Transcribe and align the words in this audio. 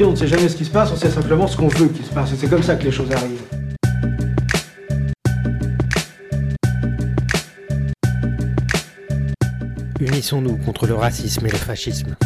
on 0.00 0.12
ne 0.12 0.16
sait 0.16 0.26
jamais 0.26 0.48
ce 0.48 0.56
qui 0.56 0.64
se 0.64 0.70
passe, 0.70 0.90
on 0.90 0.96
sait 0.96 1.10
simplement 1.10 1.46
ce 1.46 1.56
qu'on 1.56 1.68
veut 1.68 1.88
qu'il 1.88 2.04
se 2.04 2.12
passe. 2.12 2.32
Et 2.32 2.36
c'est 2.36 2.48
comme 2.48 2.62
ça 2.62 2.76
que 2.76 2.84
les 2.84 2.90
choses 2.90 3.12
arrivent. 3.12 3.42
Unissons-nous 10.00 10.56
contre 10.56 10.86
le 10.86 10.94
racisme 10.94 11.46
et 11.46 11.50
le 11.50 11.56
fascisme. 11.56 12.16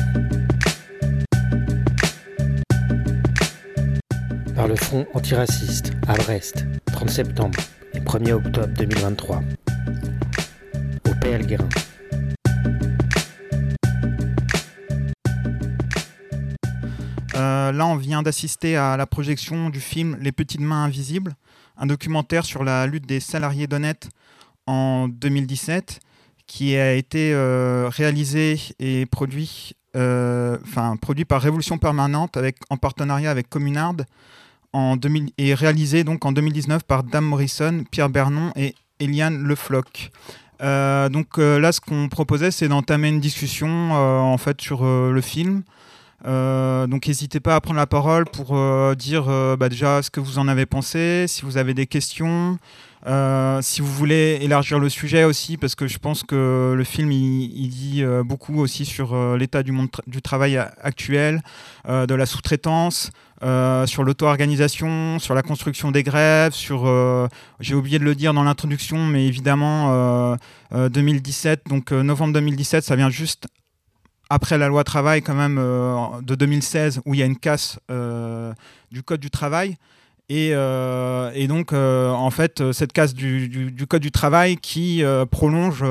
Par 4.55 4.69
le 4.69 4.77
Front 4.77 5.07
antiraciste 5.13 5.93
à 6.09 6.15
Brest, 6.15 6.65
30 6.93 7.11
septembre 7.11 7.59
et 7.93 8.01
1er 8.01 8.33
octobre 8.33 8.73
2023. 8.79 9.43
Au 11.09 11.15
PL 11.21 11.47
Guérin. 11.47 11.69
Euh, 17.67 17.73
là, 17.73 17.87
on 17.87 17.97
vient 17.97 18.23
d'assister 18.23 18.77
à 18.77 18.97
la 18.97 19.07
projection 19.07 19.71
du 19.71 19.81
film 19.81 20.17
Les 20.21 20.33
petites 20.33 20.61
mains 20.61 20.85
invisibles, 20.85 21.35
un 21.77 21.87
documentaire 21.87 22.45
sur 22.45 22.65
la 22.65 22.87
lutte 22.87 23.07
des 23.07 23.21
salariés 23.21 23.67
d'Honnête 23.67 24.09
en 24.67 25.09
2017, 25.09 26.01
qui 26.47 26.77
a 26.77 26.95
été 26.95 27.33
euh, 27.33 27.89
réalisé 27.91 28.61
et 28.79 29.07
produit, 29.07 29.73
euh, 29.97 30.59
enfin 30.65 30.97
produit 30.97 31.25
par 31.25 31.43
Révolution 31.43 31.79
Permanente 31.79 32.37
avec, 32.37 32.57
en 32.71 32.77
partenariat 32.77 33.31
avec 33.31 33.49
Communard 33.49 33.97
en 34.73 34.97
2000, 34.97 35.31
et 35.39 35.55
réalisé 35.55 36.05
donc 36.05 36.25
en 36.25 36.33
2019 36.33 36.85
par 36.85 37.03
Dame 37.03 37.25
Morrison, 37.25 37.85
Pierre 37.91 38.11
Bernon 38.11 38.53
et 38.57 38.75
Eliane 39.01 39.43
Lefloc. 39.43 40.11
donc 40.61 41.39
là, 41.39 41.73
ce 41.73 41.81
qu'on 41.81 42.09
proposait, 42.09 42.51
c'est 42.51 42.69
d'entamer 42.69 43.09
une 43.09 43.21
discussion 43.21 43.93
en 43.93 44.39
fait 44.39 44.61
sur 44.61 44.85
le 44.85 45.21
film, 45.21 45.63
euh, 46.25 46.87
donc 46.87 47.07
n'hésitez 47.07 47.41
pas 47.41 47.57
à 47.57 47.61
prendre 47.61 47.79
la 47.79 47.87
parole 47.87 48.25
pour 48.25 48.57
euh, 48.57 48.95
dire 48.95 49.27
euh, 49.29 49.57
bah, 49.57 49.69
déjà 49.69 50.03
ce 50.03 50.11
que 50.11 50.21
vous 50.21 50.39
en 50.39 50.49
avez 50.49 50.65
pensé, 50.65 51.27
si 51.29 51.43
vous 51.43 51.59
avez 51.59 51.75
des 51.75 51.87
questions, 51.87 52.59
si 53.61 53.83
vous 53.83 53.93
voulez 53.93 54.39
élargir 54.41 54.81
le 54.81 54.89
sujet 54.89 55.23
aussi, 55.23 55.57
parce 55.57 55.77
que 55.77 55.87
je 55.87 55.99
pense 55.99 56.25
que 56.25 56.75
le 56.77 56.85
film 56.85 57.13
il, 57.13 57.69
dit 57.69 58.03
beaucoup 58.25 58.59
aussi 58.59 58.85
sur 58.85 59.37
l'état 59.37 59.63
du 59.63 59.71
monde 59.71 59.89
du 60.09 60.21
travail 60.21 60.57
actuel, 60.81 61.41
de 61.87 62.15
la 62.15 62.27
sous-traitance. 62.27 63.13
sur 63.87 64.03
l'auto-organisation, 64.03 65.21
sur 65.21 65.35
la 65.35 65.43
construction 65.43 65.93
des 65.93 66.03
grèves, 66.03 66.53
sur, 66.53 66.91
j'ai 67.61 67.77
oublié 67.77 68.01
de 68.01 68.05
le 68.05 68.17
dire 68.17 68.35
dans 68.35 68.43
l'introduction, 68.43 69.07
mais 69.07 69.25
évidemment, 69.29 70.37
2017, 70.73 71.69
donc 71.69 71.93
novembre 71.93 72.33
2017, 72.33 72.83
ça 72.83 72.97
vient 72.97 73.11
juste 73.11 73.47
après 74.29 74.59
la 74.59 74.69
loi 74.69 74.85
travail 74.85 75.23
quand 75.23 75.35
même 75.35 75.59
euh, 75.59 76.21
de 76.23 76.35
2016 76.35 77.03
où 77.05 77.15
il 77.15 77.21
y 77.21 77.23
a 77.23 77.27
une 77.27 77.39
casse 77.39 77.79
euh, 77.91 78.53
du 78.91 79.03
code 79.03 79.21
du 79.21 79.31
travail 79.31 79.77
et, 80.29 80.51
euh, 80.53 81.31
et 81.35 81.47
donc 81.47 81.73
en 81.73 82.31
fait 82.31 82.73
cette 82.73 82.93
casse 82.93 83.15
du, 83.15 83.75
code 83.89 84.03
du 84.03 84.11
travail 84.11 84.57
qui 84.57 85.03
prolonge 85.31 85.85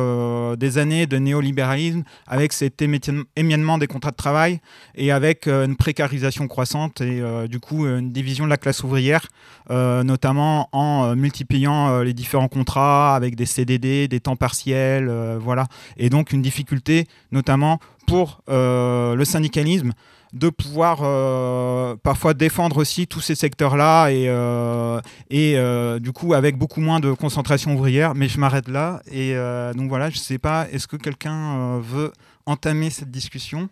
des 0.58 0.77
années 0.77 1.08
de 1.08 1.17
néolibéralisme 1.17 2.03
avec 2.27 2.53
cet 2.53 2.81
émiettement 2.81 3.77
des 3.77 3.88
contrats 3.88 4.11
de 4.11 4.16
travail 4.16 4.59
et 4.95 5.11
avec 5.11 5.47
une 5.47 5.75
précarisation 5.75 6.47
croissante 6.47 7.02
et 7.02 7.22
du 7.47 7.59
coup 7.59 7.86
une 7.86 8.11
division 8.11 8.45
de 8.45 8.50
la 8.50 8.58
classe 8.58 8.83
ouvrière 8.83 9.27
notamment 9.69 10.70
en 10.73 11.16
multipliant 11.16 12.02
les 12.02 12.14
différents 12.14 12.49
contrats 12.49 13.16
avec 13.16 13.36
des 13.36 13.45
CDD, 13.45 14.08
des 14.08 14.20
temps 14.20 14.36
partiels, 14.36 15.09
voilà. 15.39 15.67
Et 15.97 16.09
donc 16.09 16.33
une 16.33 16.42
difficulté 16.42 17.08
notamment 17.31 17.80
pour 18.05 18.42
euh, 18.49 19.16
le 19.16 19.25
syndicalisme 19.25 19.92
de 20.36 20.50
pouvoir 20.50 21.00
euh, 21.02 21.95
parfois 22.04 22.33
défendre 22.33 22.77
aussi 22.77 23.08
tous 23.08 23.21
ces 23.21 23.36
secteurs-là 23.36 24.10
et, 24.10 24.26
euh, 24.27 24.99
et 25.30 25.58
du 25.99 26.11
coup 26.11 26.33
avec 26.33 26.58
beaucoup 26.58 26.82
moins 26.82 26.99
de 26.99 27.11
concentration 27.14 27.73
ouvrière. 27.73 28.14
Mais 28.14 28.27
je 28.27 28.39
m'arrête 28.39 28.67
là 28.67 29.02
et 29.11 29.36
donc 29.76 29.89
voilà, 29.89 30.10
je 30.10 30.17
ne 30.17 30.21
sais 30.21 30.37
pas, 30.37 30.67
est-ce 30.71 30.87
que 30.87 30.98
quelqu'un 30.98 31.80
veut 31.80 32.11
entamer 32.45 32.89
cette 32.89 33.11
discussion 33.11 33.70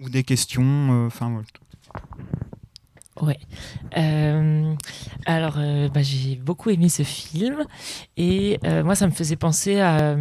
ou 0.00 0.08
des 0.08 0.24
questions 0.24 1.06
Enfin 1.06 1.30
voilà. 1.30 1.46
Ouais. 3.20 3.38
Euh, 3.96 4.74
alors, 5.24 5.54
euh, 5.58 5.88
bah, 5.88 6.02
j'ai 6.02 6.36
beaucoup 6.36 6.68
aimé 6.68 6.88
ce 6.88 7.02
film 7.02 7.64
et 8.16 8.58
euh, 8.64 8.84
moi, 8.84 8.94
ça 8.94 9.06
me 9.06 9.12
faisait 9.12 9.36
penser 9.36 9.80
à 9.80 10.16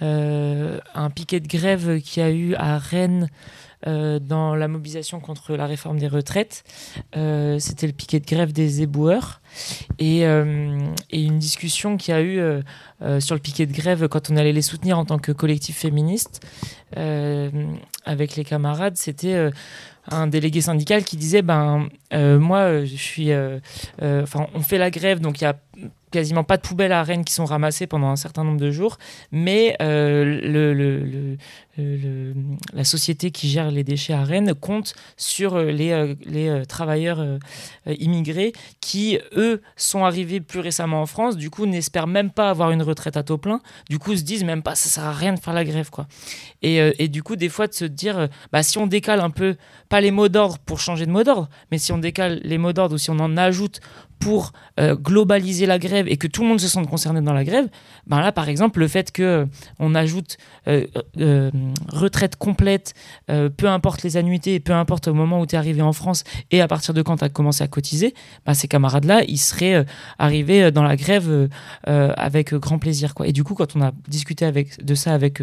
un 0.00 1.10
piquet 1.10 1.40
de 1.40 1.48
grève 1.48 2.00
qui 2.00 2.20
a 2.20 2.30
eu 2.30 2.54
à 2.54 2.78
Rennes 2.78 3.28
dans 3.86 4.54
la 4.54 4.68
mobilisation 4.68 5.20
contre 5.20 5.54
la 5.54 5.66
réforme 5.66 5.98
des 5.98 6.08
retraites. 6.08 6.64
C'était 7.12 7.86
le 7.86 7.92
piquet 7.92 8.20
de 8.20 8.26
grève 8.26 8.52
des 8.52 8.82
éboueurs 8.82 9.40
et, 9.98 10.22
et 10.22 11.22
une 11.22 11.38
discussion 11.38 11.96
qui 11.96 12.12
a 12.12 12.22
eu 12.22 12.40
sur 13.20 13.34
le 13.34 13.40
piquet 13.40 13.66
de 13.66 13.72
grève 13.72 14.08
quand 14.08 14.30
on 14.30 14.36
allait 14.36 14.52
les 14.52 14.62
soutenir 14.62 14.98
en 14.98 15.04
tant 15.04 15.18
que 15.18 15.32
collectif 15.32 15.78
féministe 15.78 16.46
avec 16.94 18.36
les 18.36 18.44
camarades. 18.44 18.96
C'était 18.96 19.50
un 20.10 20.26
délégué 20.26 20.60
syndical 20.60 21.04
qui 21.04 21.16
disait 21.16 21.42
ben 21.42 21.88
euh, 22.12 22.38
moi 22.38 22.84
je 22.84 22.96
suis 22.96 23.32
euh, 23.32 23.58
euh, 24.02 24.22
enfin 24.22 24.46
on 24.54 24.60
fait 24.60 24.78
la 24.78 24.90
grève 24.90 25.20
donc 25.20 25.40
il 25.40 25.44
y 25.44 25.46
a 25.46 25.56
quasiment 26.10 26.44
pas 26.44 26.56
de 26.56 26.62
poubelles 26.62 26.92
à 26.92 27.02
Rennes 27.02 27.24
qui 27.24 27.34
sont 27.34 27.44
ramassées 27.44 27.86
pendant 27.86 28.08
un 28.08 28.16
certain 28.16 28.44
nombre 28.44 28.60
de 28.60 28.70
jours, 28.70 28.98
mais 29.30 29.76
euh, 29.80 31.36
la 32.72 32.84
société 32.84 33.30
qui 33.30 33.48
gère 33.48 33.70
les 33.70 33.84
déchets 33.84 34.14
à 34.14 34.24
Rennes 34.24 34.54
compte 34.54 34.94
sur 35.16 35.54
euh, 35.56 35.70
les, 35.70 35.92
euh, 35.92 36.64
travailleurs 36.64 37.24
immigrés 37.86 38.52
qui, 38.80 39.18
eux, 39.36 39.60
sont 39.76 40.04
arrivés 40.04 40.40
plus 40.40 40.60
récemment 40.60 41.02
en 41.02 41.06
France, 41.06 41.36
du 41.36 41.50
coup 41.50 41.66
n'espèrent 41.66 42.06
même 42.06 42.30
pas 42.30 42.50
avoir 42.50 42.70
une 42.70 42.82
retraite 42.82 43.16
à 43.16 43.22
taux 43.22 43.38
plein, 43.38 43.60
du 43.88 43.98
coup 43.98 44.16
se 44.16 44.22
disent 44.22 44.44
même 44.44 44.62
pas 44.62 44.74
ça 44.74 44.88
sert 44.88 45.04
à 45.04 45.12
rien 45.12 45.34
de 45.34 45.40
faire 45.40 45.54
la 45.54 45.64
grève. 45.64 45.90
quoi. 45.90 46.06
Et, 46.62 46.76
et 46.98 47.08
du 47.08 47.22
coup, 47.22 47.36
des 47.36 47.48
fois, 47.48 47.68
de 47.68 47.74
se 47.74 47.84
dire, 47.84 48.28
bah, 48.52 48.62
si 48.62 48.78
on 48.78 48.86
décale 48.86 49.20
un 49.20 49.30
peu, 49.30 49.56
pas 49.88 50.00
les 50.00 50.10
mots 50.10 50.28
d'ordre 50.28 50.58
pour 50.58 50.80
changer 50.80 51.06
de 51.06 51.10
mot 51.10 51.22
d'ordre, 51.22 51.48
mais 51.70 51.78
si 51.78 51.92
on 51.92 51.98
décale 51.98 52.40
les 52.42 52.58
mots 52.58 52.72
d'ordre 52.72 52.96
ou 52.96 52.98
si 52.98 53.10
on 53.10 53.18
en 53.18 53.36
ajoute 53.36 53.80
pour 54.18 54.52
euh, 54.80 54.94
globaliser 54.96 55.66
la 55.66 55.78
grève 55.78 56.06
et 56.08 56.16
que 56.16 56.26
tout 56.26 56.42
le 56.42 56.48
monde 56.48 56.60
se 56.60 56.68
sente 56.68 56.88
concerné 56.88 57.20
dans 57.20 57.32
la 57.32 57.44
grève, 57.44 57.68
ben 58.06 58.20
là, 58.20 58.32
par 58.32 58.48
exemple, 58.48 58.80
le 58.80 58.88
fait 58.88 59.12
que 59.12 59.22
euh, 59.22 59.46
on 59.78 59.94
ajoute 59.94 60.36
euh, 60.66 61.50
retraite 61.88 62.36
complète, 62.36 62.94
peu 63.26 63.68
importe 63.68 64.02
les 64.02 64.16
annuités, 64.16 64.60
peu 64.60 64.72
importe 64.72 65.08
au 65.08 65.14
moment 65.14 65.40
où 65.40 65.46
tu 65.46 65.54
es 65.54 65.58
arrivé 65.58 65.82
en 65.82 65.92
France 65.92 66.24
et 66.50 66.60
à 66.60 66.68
partir 66.68 66.94
de 66.94 67.02
quand 67.02 67.18
tu 67.18 67.24
as 67.24 67.28
commencé 67.28 67.64
à 67.64 67.68
cotiser, 67.68 68.14
ben 68.44 68.54
ces 68.54 68.68
camarades-là, 68.68 69.22
ils 69.26 69.38
seraient 69.38 69.84
arrivés 70.18 70.70
dans 70.70 70.82
la 70.82 70.96
grève 70.96 71.48
avec 71.84 72.54
grand 72.54 72.78
plaisir. 72.78 73.14
Quoi. 73.14 73.26
Et 73.26 73.32
du 73.32 73.44
coup, 73.44 73.54
quand 73.54 73.76
on 73.76 73.82
a 73.82 73.92
discuté 74.08 74.44
avec, 74.44 74.84
de 74.84 74.94
ça 74.94 75.14
avec 75.14 75.40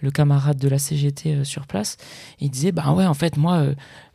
le 0.00 0.10
camarade 0.10 0.58
de 0.58 0.68
la 0.68 0.78
CGT 0.78 1.44
sur 1.44 1.66
place, 1.66 1.96
il 2.40 2.50
disait, 2.50 2.72
ben 2.72 2.92
ouais, 2.92 3.06
en 3.06 3.14
fait, 3.14 3.36
moi, 3.36 3.66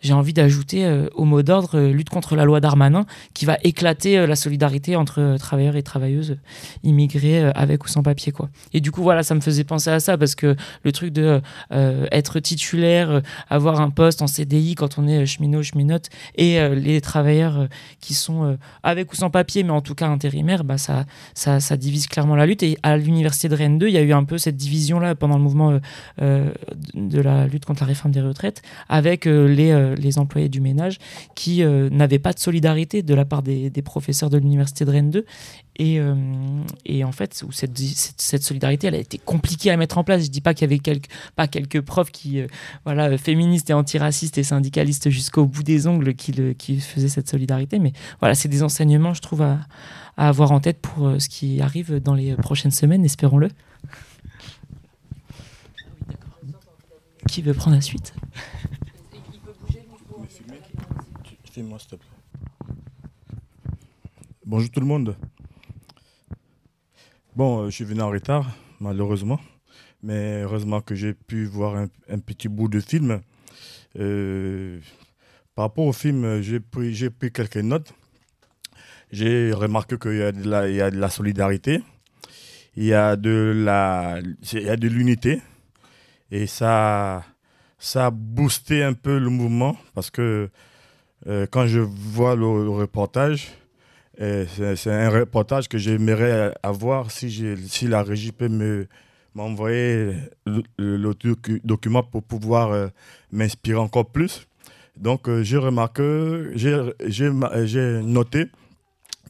j'ai 0.01 0.13
envie 0.13 0.33
d'ajouter 0.33 1.05
au 1.13 1.25
mot 1.25 1.43
d'ordre 1.43 1.79
lutte 1.79 2.09
contre 2.09 2.35
la 2.35 2.45
loi 2.45 2.59
Darmanin, 2.59 3.05
qui 3.33 3.45
va 3.45 3.57
éclater 3.63 3.96
euh, 4.05 4.27
la 4.27 4.35
solidarité 4.35 4.95
entre 4.95 5.37
travailleurs 5.39 5.75
et 5.75 5.83
travailleuses 5.83 6.37
immigrés 6.83 7.43
avec 7.55 7.85
ou 7.85 7.87
sans 7.87 8.03
papier. 8.03 8.31
Quoi. 8.31 8.49
Et 8.73 8.81
du 8.81 8.91
coup, 8.91 9.01
voilà, 9.01 9.23
ça 9.23 9.35
me 9.35 9.41
faisait 9.41 9.63
penser 9.63 9.89
à 9.89 9.99
ça, 9.99 10.17
parce 10.17 10.35
que 10.35 10.55
le 10.83 10.91
truc 10.91 11.13
de 11.13 11.41
être 12.11 12.39
titulaire, 12.39 13.21
avoir 13.49 13.81
un 13.81 13.89
poste 13.89 14.21
en 14.21 14.27
CDI 14.27 14.75
quand 14.75 14.97
on 14.97 15.07
est 15.07 15.25
cheminot, 15.25 15.63
cheminote, 15.63 16.09
et 16.35 16.59
les 16.69 17.01
travailleurs 17.01 17.67
qui 17.99 18.13
sont 18.13 18.57
avec 18.83 19.11
ou 19.11 19.15
sans 19.15 19.29
papier, 19.29 19.63
mais 19.63 19.71
en 19.71 19.81
tout 19.81 19.95
cas 19.95 20.07
intérimaires, 20.07 20.63
bah, 20.63 20.77
ça, 20.77 21.05
ça, 21.33 21.59
ça 21.59 21.77
divise 21.77 22.07
clairement 22.07 22.35
la 22.35 22.45
lutte. 22.45 22.63
Et 22.63 22.77
à 22.83 22.97
l'université 22.97 23.49
de 23.49 23.55
Rennes 23.55 23.77
2, 23.77 23.87
il 23.87 23.93
y 23.93 23.97
a 23.97 24.01
eu 24.01 24.13
un 24.13 24.23
peu 24.23 24.37
cette 24.37 24.57
division-là 24.57 25.15
pendant 25.15 25.37
le 25.37 25.43
mouvement 25.43 25.79
de 26.19 27.21
la 27.21 27.47
lutte 27.47 27.65
contre 27.65 27.83
la 27.83 27.87
réforme 27.87 28.11
des 28.11 28.21
retraites, 28.21 28.61
avec 28.89 29.25
les 29.25 29.71
euh, 29.77 29.95
les 29.95 30.19
employés 30.19 30.49
du 30.49 30.61
ménage 30.61 30.99
qui 31.35 31.63
euh, 31.63 31.89
n'avaient 31.89 32.19
pas 32.19 32.33
de 32.33 32.39
solidarité 32.39 33.03
de 33.03 33.13
la 33.13 33.25
part 33.25 33.41
des, 33.41 33.71
professeurs 33.87 34.29
de 34.29 34.37
l'université 34.37 34.85
de 34.85 34.91
Rennes 34.91 35.09
2 35.09 35.25
et, 35.77 35.99
euh, 35.99 36.15
et, 36.85 37.03
en 37.03 37.11
fait, 37.11 37.43
où 37.47 37.51
cette, 37.51 37.77
cette, 37.77 38.43
solidarité, 38.43 38.87
elle 38.87 38.95
a 38.95 38.99
été 38.99 39.17
compliquée 39.17 39.71
à 39.71 39.77
mettre 39.77 39.97
en 39.97 40.03
place. 40.03 40.23
Je 40.23 40.29
dis 40.29 40.41
pas 40.41 40.53
qu'il 40.53 40.69
y 40.69 40.73
avait 40.73 40.99
pas 41.35 41.47
quelques 41.47 41.81
profs 41.81 42.11
qui, 42.11 42.41
voilà, 42.83 43.17
féministes 43.17 43.69
et 43.69 43.73
antiracistes 43.73 44.37
et 44.37 44.43
syndicalistes 44.43 45.09
jusqu'au 45.09 45.45
bout 45.45 45.63
des 45.63 45.87
ongles 45.87 46.13
qui, 46.13 46.31
le, 46.33 46.53
qui 46.53 46.79
faisaient 46.79 47.09
cette 47.09 47.29
solidarité, 47.29 47.79
mais 47.79 47.93
voilà, 48.19 48.35
c'est 48.35 48.49
des 48.49 48.63
enseignements, 48.63 49.13
je 49.13 49.21
trouve, 49.21 49.41
à, 49.41 49.59
à, 50.17 50.27
avoir 50.27 50.51
en 50.51 50.59
tête 50.59 50.79
pour 50.79 51.19
ce 51.19 51.29
qui 51.29 51.61
arrive 51.61 51.99
dans 52.01 52.13
les 52.13 52.35
prochaines 52.35 52.71
semaines, 52.71 53.05
espérons-le. 53.05 53.49
Qui 57.27 57.41
veut 57.41 57.53
prendre 57.53 57.75
la 57.75 57.81
suite? 57.81 58.13
Bonjour 64.49 64.71
tout 64.71 64.79
le 64.79 64.85
monde. 64.85 65.17
Bon, 67.35 67.63
euh, 67.63 67.65
je 67.65 67.71
suis 67.71 67.83
venu 67.83 67.99
en 67.99 68.09
retard, 68.09 68.49
malheureusement. 68.79 69.41
Mais 70.01 70.43
heureusement 70.43 70.79
que 70.79 70.95
j'ai 70.95 71.13
pu 71.13 71.43
voir 71.43 71.75
un, 71.75 72.19
petit 72.19 72.47
bout 72.47 72.69
de 72.69 72.79
film. 72.79 73.19
Euh, 73.99 74.79
Par 75.53 75.65
rapport 75.65 75.85
au 75.85 75.91
film, 75.91 76.41
j'ai 76.41 76.61
pris, 76.61 76.93
quelques 77.33 77.57
notes. 77.57 77.91
J'ai 79.11 79.51
remarqué 79.51 79.97
qu'il 79.99 80.15
y 80.15 80.23
a 80.23 80.31
de 80.31 80.49
la, 80.97 81.09
solidarité, 81.09 81.83
il 82.77 82.85
y 82.85 82.93
a 82.93 83.17
de 83.17 84.87
l'unité, 84.87 85.41
et 86.31 86.47
ça, 86.47 87.25
ça 87.77 88.05
a 88.05 88.11
boosté 88.11 88.81
un 88.81 88.93
peu 88.93 89.19
le 89.19 89.29
mouvement 89.29 89.75
parce 89.93 90.09
que 90.09 90.49
euh, 91.27 91.47
quand 91.51 91.67
je 91.67 91.81
vois 91.81 92.37
le, 92.37 92.69
reportage, 92.69 93.49
c'est 94.17 94.75
c'est 94.75 94.91
un 94.91 95.09
reportage 95.09 95.67
que 95.67 95.77
j'aimerais 95.77 96.53
avoir 96.63 97.11
si, 97.11 97.29
si 97.67 97.87
la 97.87 98.03
régie 98.03 98.31
peut 98.31 98.49
me 98.49 98.87
m'envoyer 99.35 100.13
le, 100.47 100.63
le 100.77 101.13
docu- 101.13 101.61
document 101.63 102.01
pour 102.03 102.23
pouvoir 102.23 102.71
euh, 102.71 102.87
m'inspirer 103.31 103.77
encore 103.77 104.07
plus. 104.09 104.47
Donc 104.97 105.29
euh, 105.29 105.43
j'ai 105.43 105.57
remarqué, 105.57 106.47
j'ai- 106.55 108.01
noté 108.01 108.47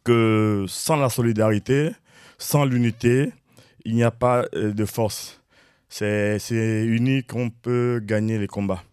que 0.06 0.66
sans 0.69 0.95
la 0.95 1.10
solidarité, 1.10 1.92
sans 2.38 2.63
l'unité, 2.63 3.31
il 3.84 3.95
n'y 3.95 4.04
a 4.04 4.12
pas 4.12 4.45
euh, 4.56 4.72
de 4.74 4.86
force. 4.86 5.42
C'est 5.89 6.86
uni 6.86 7.24
qu'on 7.24 7.50
peut 7.50 8.01
gagner 8.04 8.38
les 8.38 8.48
combats. 8.48 8.84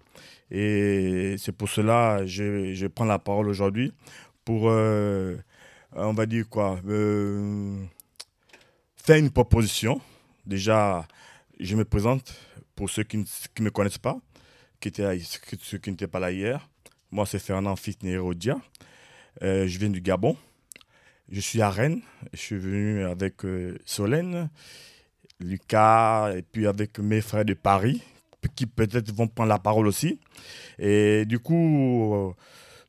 Et 0.51 1.37
c'est 1.39 1.53
pour 1.53 1.69
cela 1.69 2.19
que 2.21 2.27
je, 2.27 2.75
je 2.75 2.87
prends 2.89 3.05
la 3.05 3.19
parole 3.19 3.49
aujourd'hui 3.49 3.93
pour, 4.45 4.69
euh, 4.69 5.37
on 5.95 6.13
va 6.13 6.27
dire 6.27 6.49
quoi, 6.49 6.81
euh, 6.87 7.85
faire 8.97 9.17
une 9.17 9.31
proposition. 9.31 10.01
Déjà, 10.45 11.07
je 11.61 11.77
me 11.77 11.85
présente 11.85 12.35
pour 12.75 12.91
ceux 12.91 13.05
qui 13.05 13.19
ne 13.19 13.25
me 13.61 13.71
connaissent 13.71 13.99
pas, 13.99 14.19
qui 14.81 14.89
étaient, 14.89 15.19
ceux 15.61 15.79
qui 15.79 15.91
n'étaient 15.91 16.09
pas 16.09 16.21
là 16.21 16.31
hier. 16.31 16.69
Moi, 17.11 17.27
c'est 17.27 17.39
Fernand 17.39 17.77
Fitner 17.77 18.19
Odia. 18.19 18.59
Euh, 19.43 19.67
je 19.67 19.79
viens 19.79 19.91
du 19.91 20.01
Gabon. 20.01 20.37
Je 21.31 21.41
suis 21.41 21.63
à 21.63 21.71
Rennes. 21.71 22.01
Je 22.33 22.39
suis 22.39 22.59
venu 22.59 23.05
avec 23.05 23.45
euh, 23.45 23.79
Solène, 23.85 24.51
Lucas, 25.41 26.33
et 26.37 26.43
puis 26.43 26.67
avec 26.67 26.99
mes 26.99 27.21
frères 27.21 27.45
de 27.45 27.55
Paris, 27.55 28.03
qui 28.57 28.67
peut-être 28.67 29.13
vont 29.13 29.29
prendre 29.29 29.49
la 29.49 29.59
parole 29.59 29.87
aussi. 29.87 30.19
Et 30.79 31.25
du 31.25 31.39
coup, 31.39 32.15
euh, 32.15 32.33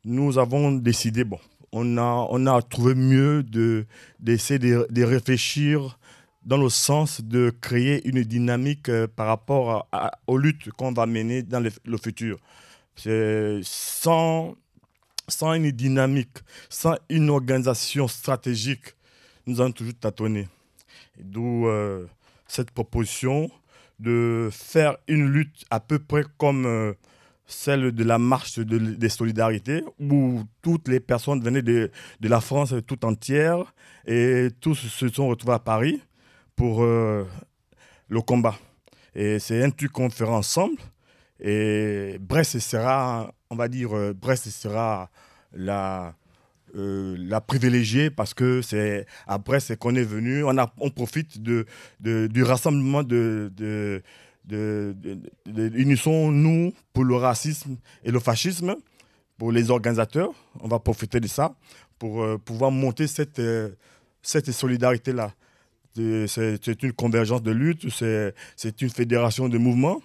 nous 0.03 0.37
avons 0.37 0.71
décidé, 0.71 1.23
bon, 1.23 1.39
on 1.77 1.97
a, 1.97 2.27
on 2.29 2.45
a 2.47 2.61
trouvé 2.61 2.95
mieux 2.95 3.43
de, 3.43 3.85
d'essayer 4.19 4.59
de, 4.59 4.87
de 4.89 5.03
réfléchir 5.03 5.99
dans 6.45 6.57
le 6.57 6.69
sens 6.69 7.21
de 7.21 7.51
créer 7.59 8.07
une 8.07 8.23
dynamique 8.23 8.87
euh, 8.89 9.07
par 9.07 9.27
rapport 9.27 9.87
à- 9.91 10.11
aux 10.27 10.37
luttes 10.37 10.71
qu'on 10.71 10.93
va 10.93 11.05
mener 11.05 11.43
dans 11.43 11.59
le, 11.59 11.71
le 11.83 11.97
futur. 11.97 12.39
Sans, 13.63 14.55
sans 15.27 15.53
une 15.53 15.71
dynamique, 15.71 16.37
sans 16.69 16.95
une 17.09 17.29
organisation 17.29 18.07
stratégique, 18.07 18.95
nous 19.45 19.59
allons 19.59 19.71
toujours 19.73 19.95
tâtonner. 19.99 20.47
D'où 21.19 21.67
euh, 21.67 22.05
cette 22.47 22.71
proposition 22.71 23.49
de 23.99 24.49
faire 24.51 24.97
une 25.07 25.27
lutte 25.27 25.65
à 25.69 25.79
peu 25.79 25.99
près 25.99 26.23
comme 26.37 26.65
euh, 26.65 26.93
celle 27.47 27.91
de 27.91 28.03
la 28.03 28.17
marche 28.17 28.57
de- 28.59 28.77
des 28.95 29.09
solidarités, 29.09 29.83
où 29.99 30.41
toutes 30.61 30.87
les 30.87 30.99
personnes 30.99 31.41
venaient 31.41 31.61
de, 31.61 31.91
de 32.19 32.27
la 32.27 32.41
France 32.41 32.73
tout 32.87 33.05
entière 33.05 33.73
et 34.07 34.47
tous 34.61 34.75
se 34.75 35.07
sont 35.07 35.27
retrouvés 35.27 35.53
à 35.55 35.59
Paris 35.59 36.01
pour 36.55 36.83
euh, 36.83 37.23
le 38.09 38.21
combat. 38.21 38.55
Et 39.13 39.39
c'est 39.39 39.63
un 39.63 39.69
truc 39.69 39.91
qu'on 39.91 40.09
fera 40.09 40.35
ensemble. 40.37 40.77
Et 41.39 42.17
Brest 42.19 42.59
sera, 42.59 43.33
on 43.49 43.55
va 43.55 43.67
dire, 43.67 43.95
euh, 43.95 44.13
Brest 44.13 44.49
sera 44.49 45.09
la, 45.53 46.15
euh, 46.75 47.15
la 47.19 47.41
privilégiée 47.41 48.09
parce 48.09 48.33
que 48.33 48.61
c'est 48.61 49.05
à 49.27 49.37
Brest 49.37 49.75
qu'on 49.77 49.95
est 49.95 50.03
venu. 50.03 50.43
On, 50.43 50.55
on 50.79 50.89
profite 50.89 51.41
de, 51.41 51.65
de- 51.99 52.27
du 52.27 52.43
rassemblement 52.43 53.03
de, 53.03 53.51
Unissons-nous 54.51 56.73
pour 56.93 57.03
le 57.03 57.15
racisme 57.15 57.77
et 58.03 58.11
le 58.11 58.19
fascisme, 58.19 58.75
pour 59.37 59.51
les 59.51 59.71
organisateurs. 59.71 60.31
On 60.59 60.67
va 60.67 60.79
profiter 60.79 61.19
de 61.19 61.27
ça 61.27 61.55
pour 61.99 62.23
euh, 62.23 62.37
pouvoir 62.37 62.71
monter 62.71 63.07
cette, 63.07 63.39
euh, 63.39 63.69
cette 64.21 64.51
solidarité-là. 64.51 65.33
C'est 65.95 66.83
une 66.83 66.91
convergence 66.91 67.41
de 67.41 67.51
lutte, 67.51 67.89
c'est 67.89 68.81
une 68.81 68.89
fédération 68.89 69.47
de 69.47 69.57
mouvements. 69.57 70.01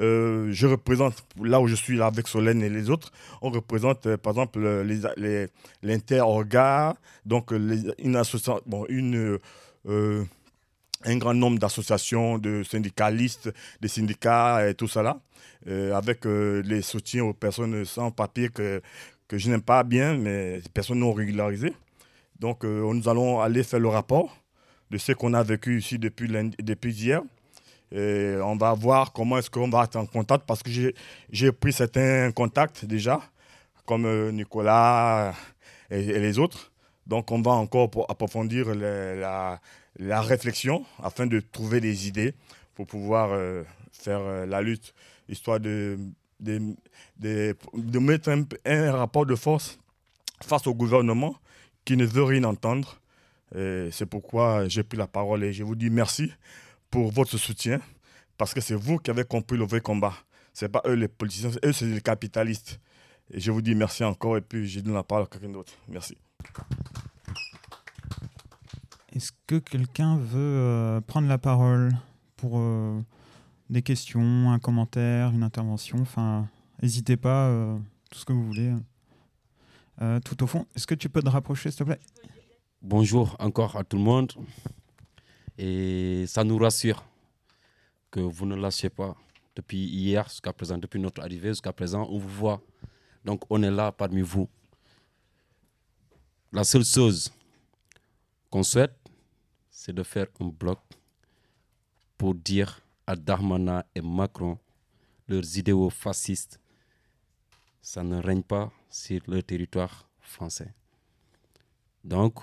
Euh, 0.00 0.48
je 0.52 0.66
représente, 0.66 1.22
là 1.42 1.60
où 1.60 1.66
je 1.66 1.74
suis 1.74 1.98
là 1.98 2.06
avec 2.06 2.28
Solène 2.28 2.62
et 2.62 2.70
les 2.70 2.88
autres, 2.88 3.12
on 3.42 3.50
représente 3.50 4.16
par 4.16 4.32
exemple 4.32 4.60
euh, 4.64 4.82
les, 4.82 5.48
les, 5.82 6.00
donc 7.26 7.52
une 7.98 8.16
association, 8.16 8.62
une, 8.88 9.38
un 11.04 11.16
grand 11.18 11.34
nombre 11.34 11.58
d'associations, 11.58 12.38
de 12.38 12.62
syndicalistes, 12.62 13.52
des 13.80 13.88
syndicats 13.88 14.68
et 14.68 14.74
tout 14.74 14.88
là, 14.96 15.18
euh, 15.66 15.94
avec 15.94 16.26
euh, 16.26 16.62
les 16.64 16.82
soutiens 16.82 17.24
aux 17.24 17.32
personnes 17.32 17.84
sans 17.84 18.10
papier 18.10 18.48
que, 18.48 18.82
que 19.28 19.38
je 19.38 19.50
n'aime 19.50 19.62
pas 19.62 19.82
bien, 19.82 20.16
mais 20.16 20.60
des 20.60 20.68
personnes 20.68 20.98
non 20.98 21.12
régularisées. 21.12 21.74
Donc 22.38 22.64
euh, 22.64 22.92
nous 22.92 23.08
allons 23.08 23.40
aller 23.40 23.62
faire 23.62 23.80
le 23.80 23.88
rapport 23.88 24.36
de 24.90 24.98
ce 24.98 25.12
qu'on 25.12 25.34
a 25.34 25.42
vécu 25.42 25.78
ici 25.78 25.98
depuis, 25.98 26.28
depuis 26.58 26.92
hier. 26.92 27.22
On 27.92 28.56
va 28.56 28.74
voir 28.74 29.12
comment 29.12 29.38
est-ce 29.38 29.48
qu'on 29.48 29.68
va 29.68 29.84
être 29.84 29.94
en 29.96 30.06
contact 30.06 30.44
parce 30.46 30.64
que 30.64 30.70
j'ai- 31.30 31.52
pris 31.52 31.72
certains 31.72 32.32
contacts 32.32 32.84
déjà, 32.84 33.20
comme 33.86 34.32
Nicolas 34.32 35.32
et, 35.90 36.02
les 36.02 36.38
autres. 36.40 36.72
Donc 37.06 37.30
on 37.30 37.40
va 37.40 37.52
encore 37.52 37.90
approfondir 38.08 38.74
la, 38.74 39.60
la 39.96 40.20
réflexion 40.20 40.84
afin 41.02 41.26
de 41.26 41.40
trouver 41.40 41.80
des 41.80 42.08
idées 42.08 42.34
pour 42.74 42.86
pouvoir 42.86 43.30
euh, 43.32 43.62
faire 43.92 44.20
euh, 44.20 44.46
la 44.46 44.60
lutte, 44.62 44.94
histoire 45.28 45.60
de, 45.60 45.98
de, 46.40 46.74
de, 47.18 47.98
mettre 47.98 48.30
un, 48.64 48.92
rapport 48.92 49.26
de 49.26 49.34
force 49.34 49.78
face 50.42 50.66
au 50.66 50.74
gouvernement 50.74 51.36
qui 51.84 51.96
ne 51.96 52.04
veut 52.04 52.24
rien 52.24 52.44
entendre. 52.44 53.00
C'est 53.92 54.06
pourquoi 54.06 54.66
j'ai 54.66 54.82
pris 54.82 54.98
la 54.98 55.06
parole 55.06 55.44
et 55.44 55.52
je 55.52 55.62
vous 55.62 55.76
dis 55.76 55.88
merci 55.88 56.32
pour 56.90 57.12
votre 57.12 57.38
soutien 57.38 57.80
parce 58.36 58.52
que 58.52 58.60
c'est 58.60 58.74
vous 58.74 58.98
qui 58.98 59.10
avez 59.10 59.24
compris 59.24 59.56
le 59.56 59.64
vrai 59.64 59.80
combat. 59.80 60.14
Ce 60.52 60.64
n'est 60.64 60.68
pas 60.68 60.82
eux 60.86 60.94
les 60.94 61.08
politiciens, 61.08 61.50
eux 61.64 61.72
c'est 61.72 61.86
les 61.86 62.00
capitalistes. 62.00 62.80
Je 63.32 63.50
vous 63.50 63.62
dis 63.62 63.74
merci 63.74 64.04
encore 64.04 64.36
et 64.36 64.40
puis 64.40 64.68
je 64.68 64.80
donne 64.80 64.94
la 64.94 65.02
parole 65.02 65.24
à 65.24 65.26
quelqu'un 65.26 65.48
d'autre. 65.48 65.72
Merci. 65.88 66.16
Est-ce 69.14 69.30
que 69.46 69.60
quelqu'un 69.60 70.16
veut 70.16 70.40
euh, 70.40 71.00
prendre 71.00 71.28
la 71.28 71.38
parole 71.38 71.92
pour 72.36 72.58
euh, 72.58 73.00
des 73.70 73.80
questions, 73.80 74.50
un 74.50 74.58
commentaire, 74.58 75.30
une 75.30 75.44
intervention? 75.44 75.98
Enfin, 76.00 76.48
n'hésitez 76.82 77.16
pas, 77.16 77.46
euh, 77.46 77.78
tout 78.10 78.18
ce 78.18 78.24
que 78.24 78.32
vous 78.32 78.44
voulez. 78.44 78.74
Tout 80.24 80.42
au 80.42 80.48
fond, 80.48 80.66
est-ce 80.74 80.88
que 80.88 80.96
tu 80.96 81.08
peux 81.08 81.22
te 81.22 81.28
rapprocher, 81.28 81.70
s'il 81.70 81.78
te 81.78 81.84
plaît? 81.84 82.00
Bonjour 82.82 83.36
encore 83.38 83.76
à 83.76 83.84
tout 83.84 83.96
le 83.96 84.02
monde. 84.02 84.32
Et 85.56 86.24
ça 86.26 86.42
nous 86.42 86.58
rassure 86.58 87.04
que 88.10 88.18
vous 88.18 88.44
ne 88.44 88.56
lâchez 88.56 88.90
pas. 88.90 89.14
Depuis 89.54 89.78
hier 89.78 90.28
jusqu'à 90.28 90.52
présent, 90.52 90.76
depuis 90.76 90.98
notre 90.98 91.22
arrivée 91.22 91.50
jusqu'à 91.50 91.72
présent, 91.72 92.08
on 92.10 92.18
vous 92.18 92.28
voit. 92.28 92.60
Donc 93.24 93.44
on 93.48 93.62
est 93.62 93.70
là 93.70 93.92
parmi 93.92 94.20
vous. 94.20 94.48
La 96.50 96.64
seule 96.64 96.84
chose 96.84 97.32
qu'on 98.50 98.64
souhaite, 98.64 99.03
c'est 99.84 99.92
de 99.92 100.02
faire 100.02 100.28
un 100.40 100.46
bloc 100.46 100.78
pour 102.16 102.34
dire 102.34 102.80
à 103.06 103.14
Darmanin 103.16 103.84
et 103.94 104.00
Macron 104.00 104.58
leurs 105.28 105.58
idéaux 105.58 105.90
fascistes. 105.90 106.58
Ça 107.82 108.02
ne 108.02 108.16
règne 108.16 108.42
pas 108.42 108.72
sur 108.88 109.20
le 109.26 109.42
territoire 109.42 110.08
français. 110.20 110.72
Donc, 112.02 112.38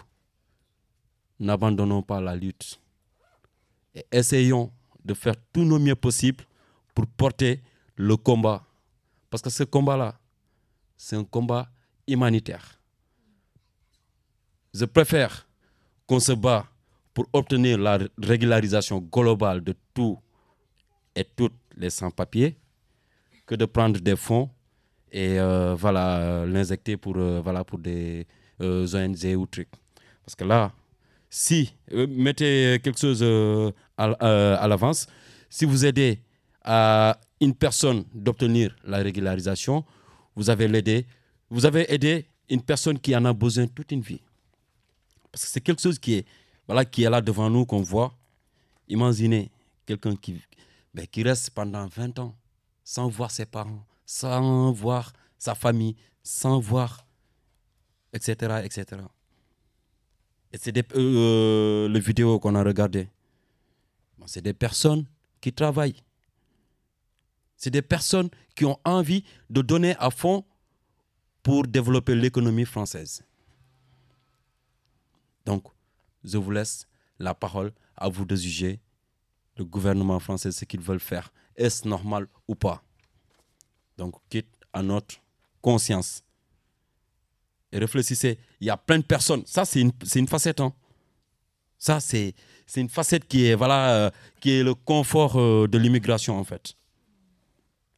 n'abandonnons 1.40 2.04
pas 2.04 2.22
la 2.22 2.36
lutte 2.36 2.80
et 3.96 4.06
essayons 4.12 4.72
de 5.04 5.16
faire 5.16 5.36
tout 5.52 5.66
nos 5.66 5.80
mieux 5.80 5.96
possible 5.96 6.44
pour 6.94 7.08
porter 7.08 7.64
le 7.96 8.18
combat. 8.18 8.68
Parce 9.32 9.42
que 9.42 9.50
ce 9.50 9.64
combat-là, 9.64 10.20
c'est 10.96 11.16
un 11.16 11.24
combat 11.24 11.72
humanitaire. 12.08 12.80
Je 14.76 14.86
préfère 14.86 15.48
qu'on 16.06 16.20
se 16.20 16.34
bat 16.34 16.71
pour 17.14 17.28
obtenir 17.34 17.78
la 17.78 18.00
régularisation 18.22 19.00
globale 19.00 19.62
de 19.64 19.76
tous 19.94 20.18
et 21.16 21.26
toutes 21.36 21.56
les 21.76 21.90
sans-papiers 21.90 22.56
que 23.46 23.56
de 23.56 23.66
prendre 23.66 24.00
des 24.00 24.16
fonds 24.16 24.50
et 25.12 25.40
euh, 25.40 25.76
voilà, 25.76 26.18
euh, 26.20 26.46
l'injecter 26.46 26.96
pour, 26.96 27.18
euh, 27.18 27.42
voilà, 27.44 27.66
pour 27.66 27.80
des 27.80 28.26
euh, 28.62 28.88
ONG 28.94 29.36
ou 29.38 29.46
trucs. 29.46 29.70
Parce 30.24 30.36
que 30.36 30.46
là, 30.46 30.72
si, 31.30 31.74
mettez 31.92 32.80
quelque 32.82 33.00
chose 33.00 33.24
à, 33.98 34.04
à 34.56 34.68
l'avance, 34.68 35.08
si 35.50 35.66
vous 35.66 35.86
aidez 35.86 36.20
à 36.64 37.20
une 37.42 37.54
personne 37.56 38.06
d'obtenir 38.14 38.76
la 38.86 38.98
régularisation, 38.98 39.84
vous 40.36 40.50
avez 40.50 40.68
l'aidé 40.68 41.06
vous 41.52 41.66
avez 41.66 41.94
aidé 41.94 42.26
une 42.50 42.62
personne 42.62 42.98
qui 42.98 43.16
en 43.16 43.26
a 43.26 43.34
besoin 43.34 43.68
toute 43.68 43.92
une 43.92 44.02
vie. 44.02 44.22
Parce 45.32 45.44
que 45.44 45.52
c'est 45.52 45.62
quelque 45.62 45.82
chose 45.82 46.00
qui 46.00 46.14
est, 46.16 46.26
voilà, 46.72 46.86
qui 46.86 47.04
est 47.04 47.10
là 47.10 47.20
devant 47.20 47.50
nous, 47.50 47.66
qu'on 47.66 47.82
voit. 47.82 48.14
Imaginez 48.88 49.52
quelqu'un 49.86 50.16
qui, 50.16 50.42
ben, 50.94 51.06
qui 51.06 51.22
reste 51.22 51.50
pendant 51.50 51.86
20 51.86 52.18
ans 52.20 52.34
sans 52.82 53.10
voir 53.10 53.30
ses 53.30 53.46
parents, 53.46 53.86
sans 54.06 54.72
voir 54.72 55.12
sa 55.38 55.54
famille, 55.54 55.98
sans 56.24 56.62
voir, 56.62 57.06
etc. 58.14 58.62
etc. 58.64 59.02
Et 60.54 60.58
c'est 60.58 60.72
des, 60.72 60.86
euh, 60.96 61.90
les 61.90 62.00
vidéos 62.00 62.40
qu'on 62.40 62.56
a 62.56 62.64
regardées. 62.64 63.10
Bon, 64.18 64.26
c'est 64.28 64.42
des 64.42 64.54
personnes 64.54 65.04
qui 65.42 65.52
travaillent. 65.52 66.02
C'est 67.58 67.72
des 67.72 67.82
personnes 67.82 68.30
qui 68.56 68.64
ont 68.64 68.80
envie 68.86 69.26
de 69.50 69.62
donner 69.62 69.98
à 70.00 70.10
fond 70.10 70.46
pour 71.44 71.68
développer 71.68 72.16
l'économie 72.16 72.64
française. 72.64 73.26
Donc, 75.46 75.66
je 76.24 76.38
vous 76.38 76.52
laisse 76.52 76.88
la 77.20 77.34
parole 77.34 77.72
à 77.96 78.10
vous 78.10 78.26
de 78.26 78.36
juger 78.36 78.80
le 79.58 79.66
gouvernement 79.66 80.20
français 80.20 80.52
ce 80.52 80.66
qu'ils 80.66 80.82
veulent 80.82 81.00
faire. 81.00 81.32
Est-ce 81.56 81.88
normal 81.88 82.28
ou 82.48 82.56
pas? 82.56 82.84
Donc, 83.98 84.16
quitte 84.30 84.48
à 84.74 84.82
notre 84.82 85.16
conscience. 85.62 86.24
Et 87.72 87.78
réfléchissez, 87.78 88.38
il 88.60 88.68
y 88.68 88.70
a 88.70 88.78
plein 88.78 89.00
de 89.00 89.04
personnes. 89.04 89.44
Ça, 89.46 89.66
c'est 89.66 89.82
une, 89.82 89.92
une, 90.16 90.28
facette. 90.28 90.60
Hein. 90.60 90.74
Ça, 91.78 92.00
c'est 92.00 92.34
une 92.76 92.90
facette 92.90 93.28
qui 93.28 93.46
est, 93.46 93.56
voilà, 93.56 93.96
euh, 93.96 94.12
qui 94.40 94.52
est 94.52 94.64
le 94.64 94.74
confort 94.74 95.38
euh, 95.38 95.68
de 95.68 95.78
l'immigration, 95.78 96.38
en 96.38 96.44
fait. 96.44 96.76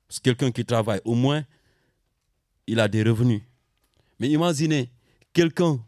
C'est 0.09 0.21
quelqu'un 0.21 0.51
qui 0.51 0.65
travaille, 0.65 1.01
au 1.05 1.15
moins, 1.15 1.43
il 2.67 2.79
a 2.79 2.87
des 2.87 3.03
revenus. 3.03 3.41
Mais 4.19 4.29
imaginez 4.29 4.91
quelqu'un 5.33 5.83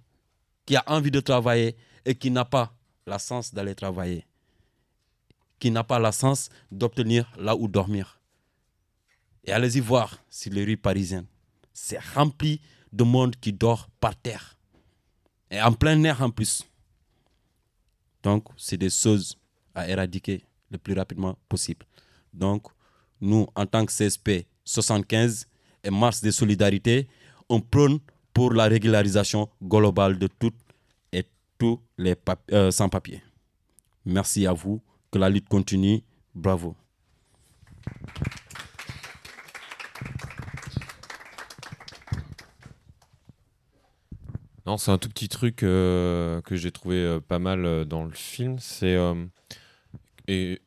qui 0.65 0.75
a 0.75 0.83
envie 0.87 1.11
de 1.11 1.19
travailler 1.19 1.75
et 2.05 2.15
qui 2.15 2.31
n'a 2.31 2.45
pas 2.45 2.73
la 3.05 3.19
sens 3.19 3.53
d'aller 3.53 3.75
travailler, 3.75 4.25
qui 5.59 5.71
n'a 5.71 5.83
pas 5.83 5.99
la 5.99 6.11
sens 6.11 6.49
d'obtenir 6.71 7.31
là 7.37 7.55
où 7.55 7.67
dormir. 7.67 8.19
Et 9.43 9.51
allez-y 9.51 9.79
voir 9.79 10.17
sur 10.29 10.51
les 10.51 10.63
rues 10.63 10.77
parisiennes. 10.77 11.27
C'est 11.73 11.99
rempli 11.99 12.61
de 12.91 13.03
monde 13.03 13.35
qui 13.35 13.53
dort 13.53 13.89
par 13.99 14.15
terre. 14.15 14.57
Et 15.51 15.61
en 15.61 15.73
plein 15.73 16.01
air 16.03 16.21
en 16.21 16.31
plus. 16.31 16.63
Donc, 18.23 18.47
c'est 18.57 18.77
des 18.77 18.89
choses 18.89 19.37
à 19.75 19.87
éradiquer 19.87 20.43
le 20.71 20.77
plus 20.79 20.93
rapidement 20.93 21.37
possible. 21.47 21.85
Donc, 22.33 22.67
nous, 23.21 23.47
en 23.55 23.65
tant 23.65 23.85
que 23.85 23.91
CSP 23.91 24.47
75 24.63 25.47
et 25.83 25.91
Mars 25.91 26.21
de 26.21 26.31
solidarité, 26.31 27.07
on 27.49 27.61
prône 27.61 27.99
pour 28.33 28.53
la 28.53 28.65
régularisation 28.65 29.49
globale 29.61 30.17
de 30.17 30.27
toutes 30.27 30.64
tous 31.57 31.81
les 31.97 32.15
euh, 32.51 32.71
sans-papiers. 32.71 33.21
Merci 34.05 34.45
à 34.45 34.53
vous, 34.53 34.81
que 35.11 35.19
la 35.19 35.29
lutte 35.29 35.49
continue. 35.49 36.03
Bravo. 36.33 36.75
Non, 44.65 44.77
c'est 44.77 44.91
un 44.91 44.97
tout 44.97 45.09
petit 45.09 45.29
truc 45.29 45.61
euh, 45.61 46.41
que 46.41 46.55
j'ai 46.55 46.71
trouvé 46.71 46.95
euh, 46.95 47.19
pas 47.19 47.39
mal 47.39 47.85
dans 47.85 48.03
le 48.03 48.11
film. 48.11 48.57
C'est 48.59 48.97
et 50.27 50.59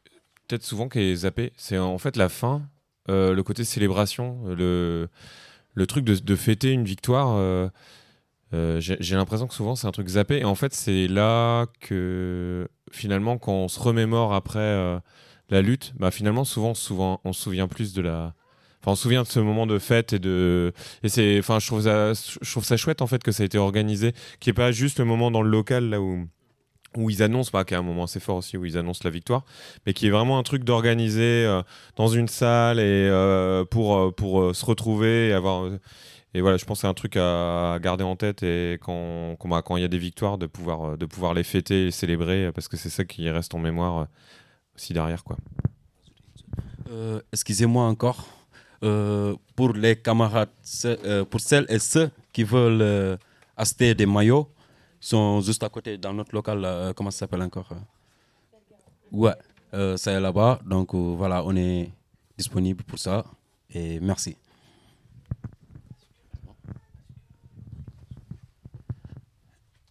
peut-être 0.47 0.63
souvent 0.63 0.89
qui 0.89 1.01
est 1.01 1.15
zappé. 1.17 1.53
C'est 1.57 1.79
en 1.79 1.99
fait 1.99 2.17
la 2.17 2.29
fin, 2.29 2.63
le 3.09 3.41
côté 3.43 3.65
célébration, 3.65 4.45
le 4.47 5.09
le 5.75 5.87
truc 5.87 6.05
de, 6.05 6.35
fêter 6.35 6.73
une 6.73 6.83
victoire, 6.83 7.71
euh, 8.55 8.81
j'ai 8.81 9.15
l'impression 9.15 9.47
que 9.47 9.55
souvent 9.55 9.77
c'est 9.77 9.87
un 9.87 9.93
truc 9.93 10.09
zappé. 10.09 10.39
Et 10.39 10.45
en 10.45 10.55
fait, 10.55 10.75
c'est 10.75 11.07
là 11.09 11.67
que 11.81 12.69
finalement, 12.91 13.39
quand 13.39 13.53
on 13.53 13.69
se 13.69 13.81
remémore 13.81 14.33
après 14.35 14.59
euh, 14.59 14.99
la 15.51 15.63
lutte, 15.63 15.93
bah, 15.97 16.11
finalement, 16.11 16.45
souvent, 16.45 16.75
souvent, 16.75 17.21
on 17.25 17.33
se 17.33 17.43
souvient 17.43 17.69
plus 17.69 17.93
de 17.93 18.03
la. 18.03 18.35
Enfin, 18.81 18.93
on 18.93 18.95
se 18.95 19.03
souvient 19.03 19.23
de 19.23 19.29
ce 19.29 19.41
moment 19.41 19.67
de 19.67 19.79
fête 19.79 20.13
et 20.13 20.19
de. 20.19 20.73
Et 21.03 21.09
c'est. 21.09 21.39
Enfin, 21.39 21.59
je 21.59 21.67
trouve 21.67 21.83
ça, 21.83 22.13
je 22.15 22.51
trouve 22.51 22.65
ça 22.65 22.77
chouette 22.77 23.03
en 23.03 23.07
fait 23.07 23.23
que 23.23 23.33
ça 23.33 23.43
a 23.43 23.47
été 23.47 23.59
organisé, 23.59 24.13
qui 24.41 24.51
est 24.51 24.55
pas 24.55 24.73
juste 24.73 24.99
le 24.99 25.05
moment 25.05 25.31
dans 25.31 25.43
le 25.43 25.51
local 25.51 25.91
là 25.91 26.01
où 26.01 26.27
où 26.97 27.11
ils 27.11 27.23
annoncent, 27.23 27.51
bah, 27.53 27.65
qui 27.65 27.75
est 27.75 27.77
un 27.77 27.83
moment 27.83 28.05
assez 28.05 28.19
fort 28.19 28.39
aussi, 28.39 28.57
où 28.57 28.65
ils 28.65 28.79
annoncent 28.79 29.03
la 29.05 29.11
victoire, 29.11 29.45
mais 29.85 29.93
qui 29.93 30.07
est 30.07 30.11
vraiment 30.11 30.39
un 30.39 30.43
truc 30.43 30.65
d'organiser 30.65 31.45
euh, 31.45 31.63
dans 31.97 32.09
une 32.09 32.29
salle 32.29 32.81
et 32.81 33.11
pour, 33.71 34.15
pour 34.15 34.57
se 34.57 34.65
retrouver 34.65 35.29
et 35.29 35.33
avoir. 35.35 35.71
Et 36.35 36.41
voilà, 36.41 36.57
je 36.57 36.65
pense 36.65 36.79
que 36.79 36.81
c'est 36.83 36.87
un 36.87 36.95
truc 36.95 37.17
à, 37.17 37.79
garder 37.81 38.05
en 38.05 38.17
tête 38.17 38.43
et 38.43 38.79
quand 38.83 39.37
bah, 39.45 39.63
quand 39.63 39.77
il 39.77 39.83
y 39.83 39.85
a 39.85 39.89
des 39.89 39.99
victoires, 39.99 40.39
de 40.39 40.47
pouvoir, 40.47 40.99
de 40.99 41.07
pouvoir 41.07 41.35
les 41.35 41.45
fêter 41.45 41.89
et 41.89 41.91
célébrer, 41.91 42.53
parce 42.53 42.69
que 42.69 42.77
c'est 42.77 42.91
ça 42.91 43.05
qui 43.05 43.29
reste 43.31 43.55
en 43.55 43.59
mémoire 43.59 44.09
aussi 44.77 44.93
derrière. 44.93 45.25
quoi. 45.25 45.37
Excusez-moi 47.33 47.85
encore. 47.85 48.27
pour 48.81 49.73
les 49.75 49.97
camarades, 49.97 50.51
pour 51.31 51.41
celles 51.41 51.67
et 51.69 51.79
ceux 51.79 52.11
qui 52.33 52.45
veulent 52.45 53.19
acheter 53.57 53.95
des 53.95 54.07
maillots, 54.07 54.49
sont 55.01 55.41
juste 55.41 55.63
à 55.63 55.69
côté 55.69 55.99
dans 55.99 56.13
notre 56.13 56.35
local, 56.35 56.65
euh, 56.65 56.93
comment 56.93 57.11
ça 57.11 57.21
s'appelle 57.21 57.43
encore 57.43 57.69
euh? 57.73 57.77
Ouais, 59.11 59.35
euh, 59.75 59.97
c'est 59.97 60.19
là-bas. 60.21 60.61
Donc 60.67 60.95
voilà, 60.95 61.45
on 61.45 61.57
est 61.57 61.91
disponible 62.37 62.85
pour 62.85 62.99
ça. 62.99 63.25
Et 63.71 64.01
merci. 64.01 64.37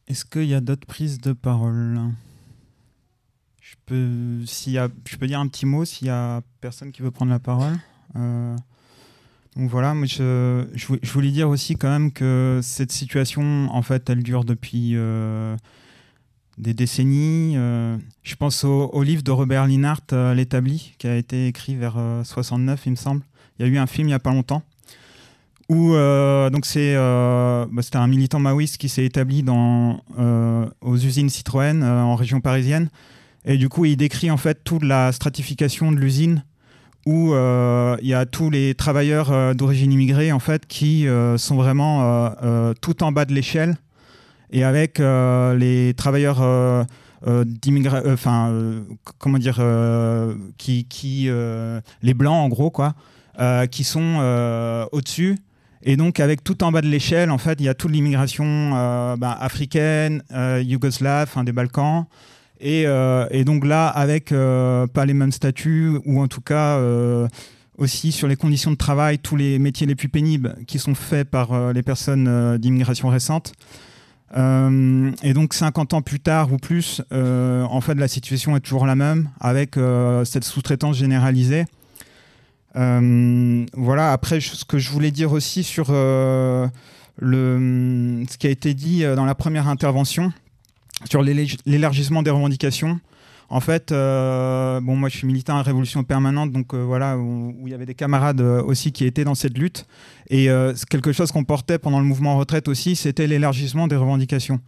Est-ce 0.08 0.26
qu'il 0.26 0.46
y 0.46 0.54
a 0.54 0.62
d'autres 0.62 0.88
prises 0.88 1.20
de 1.20 1.34
parole? 1.34 2.00
Je 3.62 3.76
peux, 3.86 4.44
y 4.68 4.78
a, 4.78 4.88
je 5.06 5.18
peux 5.18 5.28
dire 5.28 5.40
un 5.40 5.48
petit 5.48 5.66
mot 5.66 5.84
s'il 5.84 6.08
y 6.08 6.12
a 6.12 6.42
personne 6.62 6.92
qui 6.92 7.02
veut 7.02 7.12
prendre 7.12 7.32
la 7.32 7.40
parole? 7.40 7.78
Donc 9.58 9.72
voilà, 9.72 9.96
moi 9.96 10.06
je, 10.06 10.68
je, 10.76 11.12
voulais 11.12 11.32
dire 11.32 11.50
aussi 11.50 11.76
quand 11.76 11.90
même 11.90 12.12
que 12.12 12.60
cette 12.62 12.92
situation, 12.92 13.68
en 13.72 13.82
fait, 13.82 14.08
elle 14.08 14.22
dure 14.22 14.46
depuis 14.46 14.92
euh, 14.94 15.58
des 16.60 16.76
décennies. 16.76 17.54
Euh, 17.58 17.98
je 18.22 18.36
pense 18.36 18.64
au, 18.64 19.02
livre 19.02 19.24
de 19.24 19.32
Robert 19.32 19.66
Linhart, 19.66 20.14
euh, 20.14 20.36
L'établi, 20.36 20.94
qui 21.00 21.08
a 21.08 21.16
été 21.16 21.48
écrit 21.48 21.76
vers 21.76 21.98
69, 22.24 22.86
il 22.86 22.92
me 22.92 22.96
semble. 22.96 23.24
Il 23.58 23.66
y 23.66 23.70
a 23.70 23.72
eu 23.72 23.80
un 23.80 23.88
film 23.88 24.08
il 24.08 24.12
n'y 24.12 24.14
a 24.14 24.20
pas 24.20 24.32
longtemps. 24.32 24.62
Où 25.70 25.94
donc 26.50 26.66
c'est 26.66 26.96
bah, 26.96 27.82
c'était 27.82 27.98
un 27.98 28.08
militant 28.08 28.40
maoïste 28.40 28.78
qui 28.78 28.88
s'est 28.88 29.04
établi 29.04 29.44
dans, 29.44 30.02
aux 30.82 30.96
usines 30.96 31.30
Citroën 31.30 31.84
en 31.84 32.16
région 32.16 32.40
parisienne. 32.40 32.90
Et 33.44 33.58
du 33.58 33.70
coup, 33.70 33.86
il 33.86 33.96
décrit 33.96 34.30
en 34.30 34.38
fait 34.38 34.64
toute 34.64 34.84
la 34.84 35.12
stratification 35.12 35.92
de 35.92 35.98
l'usine 35.98 36.44
où 37.08 37.34
euh, 37.34 37.96
il 38.02 38.10
y 38.10 38.14
a 38.14 38.26
tous 38.26 38.50
les 38.50 38.76
travailleurs 38.76 39.32
euh, 39.32 39.54
d'origine 39.54 39.94
immigrée 39.94 40.34
en 40.34 40.40
fait 40.40 40.68
qui 40.68 41.08
euh, 41.08 41.38
sont 41.38 41.56
vraiment 41.56 42.30
tout 42.82 43.02
en 43.02 43.14
bas 43.14 43.24
de 43.24 43.34
l'échelle 43.34 43.78
et 44.52 44.66
avec 44.66 45.00
les 45.00 45.94
travailleurs 45.96 46.42
d'immigration, 47.26 48.12
enfin 48.12 48.54
comment 49.18 49.38
dire, 49.38 49.62
qui, 50.58 50.86
qui 50.86 51.30
les 52.02 52.14
blancs 52.14 52.46
en 52.46 52.50
gros 52.50 52.70
quoi, 52.70 52.96
qui 53.72 53.84
sont 53.84 54.88
au-dessus. 54.92 55.38
Et 55.90 55.96
donc, 55.96 56.20
avec 56.20 56.44
tout 56.44 56.64
en 56.64 56.72
bas 56.72 56.82
de 56.82 56.88
l'échelle, 56.88 57.32
en 57.32 57.38
fait, 57.38 57.60
il 57.60 57.66
y 57.66 57.70
a 57.70 57.74
toute 57.74 57.92
l'immigration 57.92 58.72
bah, 59.18 59.38
africaine, 59.40 60.22
yougoslave, 60.62 61.44
des 61.46 61.54
Balkans, 61.54 62.06
euh, 62.64 63.28
et, 63.32 63.44
donc 63.44 63.66
là, 63.66 63.88
avec 63.88 64.32
euh, 64.32 64.88
pas 64.88 65.06
les 65.06 65.14
mêmes 65.14 65.32
statuts, 65.32 66.00
ou 66.06 66.22
en 66.22 66.28
tout 66.28 66.42
cas 66.42 66.78
euh, 66.78 67.28
aussi 67.78 68.12
sur 68.12 68.28
les 68.28 68.36
conditions 68.36 68.72
de 68.72 68.76
travail, 68.76 69.20
tous 69.20 69.36
les 69.36 69.60
métiers 69.60 69.88
les 69.88 69.96
plus 69.96 70.10
pénibles 70.10 70.56
qui 70.68 70.80
sont 70.80 70.96
faits 70.96 71.30
par 71.30 71.74
les 71.74 71.84
personnes 71.84 72.58
d'immigration 72.58 73.10
récente. 73.10 73.54
et 74.36 75.34
donc 75.34 75.54
50 75.54 75.94
ans 75.94 76.02
plus 76.02 76.20
tard 76.20 76.52
ou 76.52 76.58
plus, 76.58 77.04
en 77.12 77.82
fait, 77.82 77.94
la 77.94 78.08
situation 78.08 78.56
est 78.56 78.62
toujours 78.62 78.88
la 78.88 78.96
même, 78.96 79.30
avec 79.40 79.76
cette 80.26 80.44
sous-traitance 80.44 80.98
généralisée. 80.98 81.66
Voilà, 82.76 84.12
après, 84.12 84.40
ce 84.40 84.66
que 84.66 84.78
je 84.78 84.92
voulais 84.92 85.12
dire 85.12 85.32
aussi 85.32 85.64
sur 85.64 85.92
le, 85.92 86.70
ce 88.30 88.38
qui 88.38 88.48
a 88.48 88.50
été 88.50 88.74
dit 88.74 89.04
dans 89.04 89.26
la 89.26 89.36
première 89.36 89.68
intervention, 89.68 90.32
sur 91.10 91.22
l'élargissement 91.22 92.24
des 92.24 92.32
revendications. 92.32 93.00
En 93.50 93.62
fait, 93.62 93.92
euh, 93.92 94.82
bon, 94.82 94.98
moi 94.98 95.08
je 95.08 95.18
suis 95.18 95.28
militant 95.28 95.56
à 95.56 95.62
Révolution 95.62 96.04
permanente, 96.04 96.52
donc 96.52 96.74
euh, 96.74 96.84
voilà, 96.84 97.18
où, 97.18 97.56
il 97.66 97.72
y 97.72 97.74
avait 97.74 97.86
des 97.86 97.96
camarades 97.96 98.42
euh, 98.42 98.62
aussi 98.62 98.92
qui 98.92 99.06
étaient 99.06 99.24
dans 99.24 99.36
cette 99.36 99.58
lutte. 99.58 99.88
Et 100.30 100.50
quelque 100.90 101.14
chose 101.14 101.32
qu'on 101.32 101.46
portait 101.46 101.80
pendant 101.80 102.00
le 102.00 102.06
mouvement 102.06 102.38
retraite 102.38 102.68
aussi, 102.68 102.98
c'était 102.98 103.28
l'élargissement 103.28 103.88
des 103.88 103.96
revendications. 103.96 104.60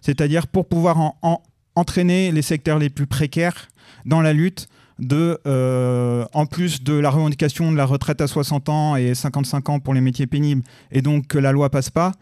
C'est-à-dire 0.00 0.46
pour 0.46 0.68
pouvoir 0.68 1.14
entraîner 1.74 2.30
les 2.30 2.42
secteurs 2.42 2.78
les 2.78 2.88
plus 2.88 3.08
précaires 3.08 3.68
dans 4.06 4.20
la 4.20 4.32
lutte, 4.32 4.68
de, 4.98 5.38
euh, 5.46 6.24
en 6.32 6.46
plus 6.46 6.82
de 6.82 6.94
la 6.94 7.10
revendication 7.10 7.70
de 7.70 7.76
la 7.76 7.84
retraite 7.84 8.20
à 8.20 8.26
60 8.26 8.68
ans 8.68 8.96
et 8.96 9.14
55 9.14 9.68
ans 9.68 9.80
pour 9.80 9.94
les 9.94 10.00
métiers 10.00 10.26
pénibles, 10.26 10.62
et 10.90 11.02
donc 11.02 11.28
que 11.28 11.38
la 11.38 11.52
loi 11.52 11.70
passe 11.70 11.90
pas, 11.90 12.12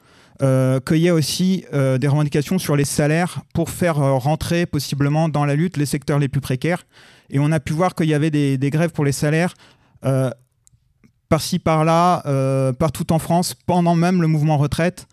euh, 0.43 0.81
qu'il 0.81 0.99
y 0.99 1.07
ait 1.07 1.13
aussi 1.13 1.65
euh, 1.73 1.97
des 1.97 2.09
revendications 2.09 2.59
sur 2.59 2.77
les 2.77 2.85
salaires 2.85 3.41
pour 3.55 3.71
faire 3.71 3.97
rentrer 3.97 4.67
possiblement 4.67 5.29
dans 5.29 5.47
la 5.47 5.55
lutte 5.55 5.77
les 5.77 5.87
secteurs 5.87 6.19
les 6.19 6.29
plus 6.29 6.43
précaires. 6.43 6.87
Et 7.31 7.39
on 7.39 7.51
a 7.51 7.61
pu 7.61 7.73
voir 7.73 7.95
qu'il 7.95 8.09
y 8.09 8.15
avait 8.15 8.31
des, 8.31 8.59
des 8.59 8.71
grèves 8.71 8.91
pour 8.91 9.05
les 9.05 9.13
salaires 9.13 9.55
par-ci 11.29 11.59
par-là, 11.59 12.23
partout 12.79 13.13
en 13.13 13.19
France, 13.19 13.55
pendant 13.67 13.97
même 13.97 14.23
le 14.23 14.29
mouvement 14.29 14.59
retraite, 14.59 15.09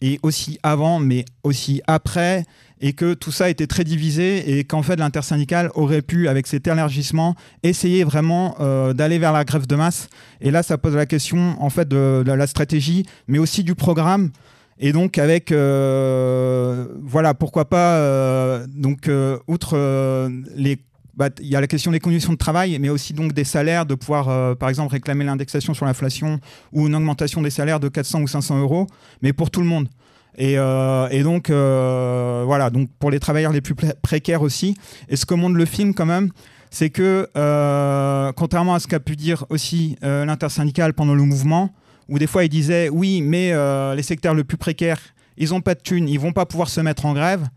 et 0.00 0.18
aussi 0.22 0.58
avant, 0.62 0.98
mais 0.98 1.26
aussi 1.42 1.82
après, 1.86 2.44
et 2.80 2.92
que 2.92 3.14
tout 3.14 3.32
ça 3.32 3.48
était 3.48 3.66
très 3.66 3.84
divisé, 3.84 4.58
et 4.58 4.64
qu'en 4.64 4.82
fait 4.82 4.96
l'intersyndicale 4.96 5.70
aurait 5.74 6.02
pu, 6.02 6.28
avec 6.28 6.46
cet 6.46 6.66
élargissement, 6.66 7.34
essayer 7.62 8.04
vraiment 8.04 8.56
euh, 8.60 8.92
d'aller 8.92 9.18
vers 9.18 9.32
la 9.32 9.44
grève 9.44 9.66
de 9.66 9.76
masse. 9.76 10.08
Et 10.40 10.50
là, 10.50 10.62
ça 10.62 10.78
pose 10.78 10.94
la 10.94 11.06
question 11.06 11.56
en 11.60 11.70
fait 11.70 11.88
de, 11.88 12.22
la 12.26 12.46
stratégie, 12.46 13.06
mais 13.28 13.38
aussi 13.38 13.64
du 13.64 13.74
programme. 13.74 14.30
Et 14.78 14.92
donc 14.92 15.16
avec 15.16 15.52
euh, 15.52 16.86
voilà 17.02 17.32
pourquoi 17.32 17.66
pas 17.66 17.96
euh, 17.96 18.66
donc 18.68 19.10
outre 19.46 20.28
les 20.54 20.78
bah, 21.16 21.30
il 21.40 21.46
y 21.46 21.56
a 21.56 21.62
la 21.62 21.66
question 21.66 21.92
des 21.92 21.98
conditions 21.98 22.34
de 22.34 22.36
travail, 22.36 22.78
mais 22.78 22.90
aussi 22.90 23.14
donc 23.14 23.32
des 23.32 23.44
salaires, 23.44 23.86
de 23.86 23.94
pouvoir, 23.94 24.54
par 24.58 24.68
exemple, 24.68 24.92
réclamer 24.92 25.24
l'indexation 25.24 25.72
sur 25.72 25.86
l'inflation 25.86 26.40
ou 26.72 26.88
une 26.88 26.94
augmentation 26.94 27.40
des 27.40 27.48
salaires 27.48 27.80
de 27.80 27.88
400 27.88 28.20
ou 28.20 28.28
500 28.28 28.60
euros, 28.60 28.86
mais 29.22 29.32
pour 29.32 29.50
tout 29.50 29.60
le 29.60 29.66
monde. 29.66 29.88
Et, 30.36 30.58
euh, 30.58 31.08
et 31.10 31.22
donc, 31.22 31.48
euh, 31.48 32.42
voilà, 32.44 32.70
donc 32.70 32.90
pour 32.98 33.10
les 33.10 33.18
travailleurs 33.18 33.52
les 33.52 33.60
plus 33.62 33.74
pré- 33.74 33.94
précaires 34.02 34.42
aussi. 34.42 34.76
Et 35.08 35.16
ce 35.16 35.24
que 35.24 35.34
montre 35.34 35.56
le 35.56 35.64
film, 35.64 35.94
quand 35.94 36.06
même, 36.06 36.30
c'est 36.70 36.90
que, 36.90 37.28
euh, 37.36 38.32
contrairement 38.32 38.74
à 38.74 38.80
ce 38.80 38.86
qu'a 38.86 39.00
pu 39.00 39.16
dire 39.16 39.44
aussi 39.48 39.96
l'intersyndicale 40.02 40.92
pendant 40.92 41.14
le 41.14 41.22
mouvement, 41.22 41.72
où 42.08 42.18
des 42.18 42.26
fois 42.26 42.44
il 42.44 42.48
disait 42.50 42.88
oui, 42.90 43.22
mais 43.22 43.52
les 43.94 44.02
secteurs 44.02 44.34
les 44.34 44.44
plus 44.44 44.58
précaires, 44.58 45.00
ils 45.38 45.50
n'ont 45.50 45.60
pas 45.62 45.74
de 45.74 45.80
thunes, 45.80 46.08
ils 46.08 46.20
vont 46.20 46.32
pas 46.32 46.44
pouvoir 46.44 46.68
se 46.68 46.80
mettre 46.80 47.06
en 47.06 47.14
grève. 47.14 47.48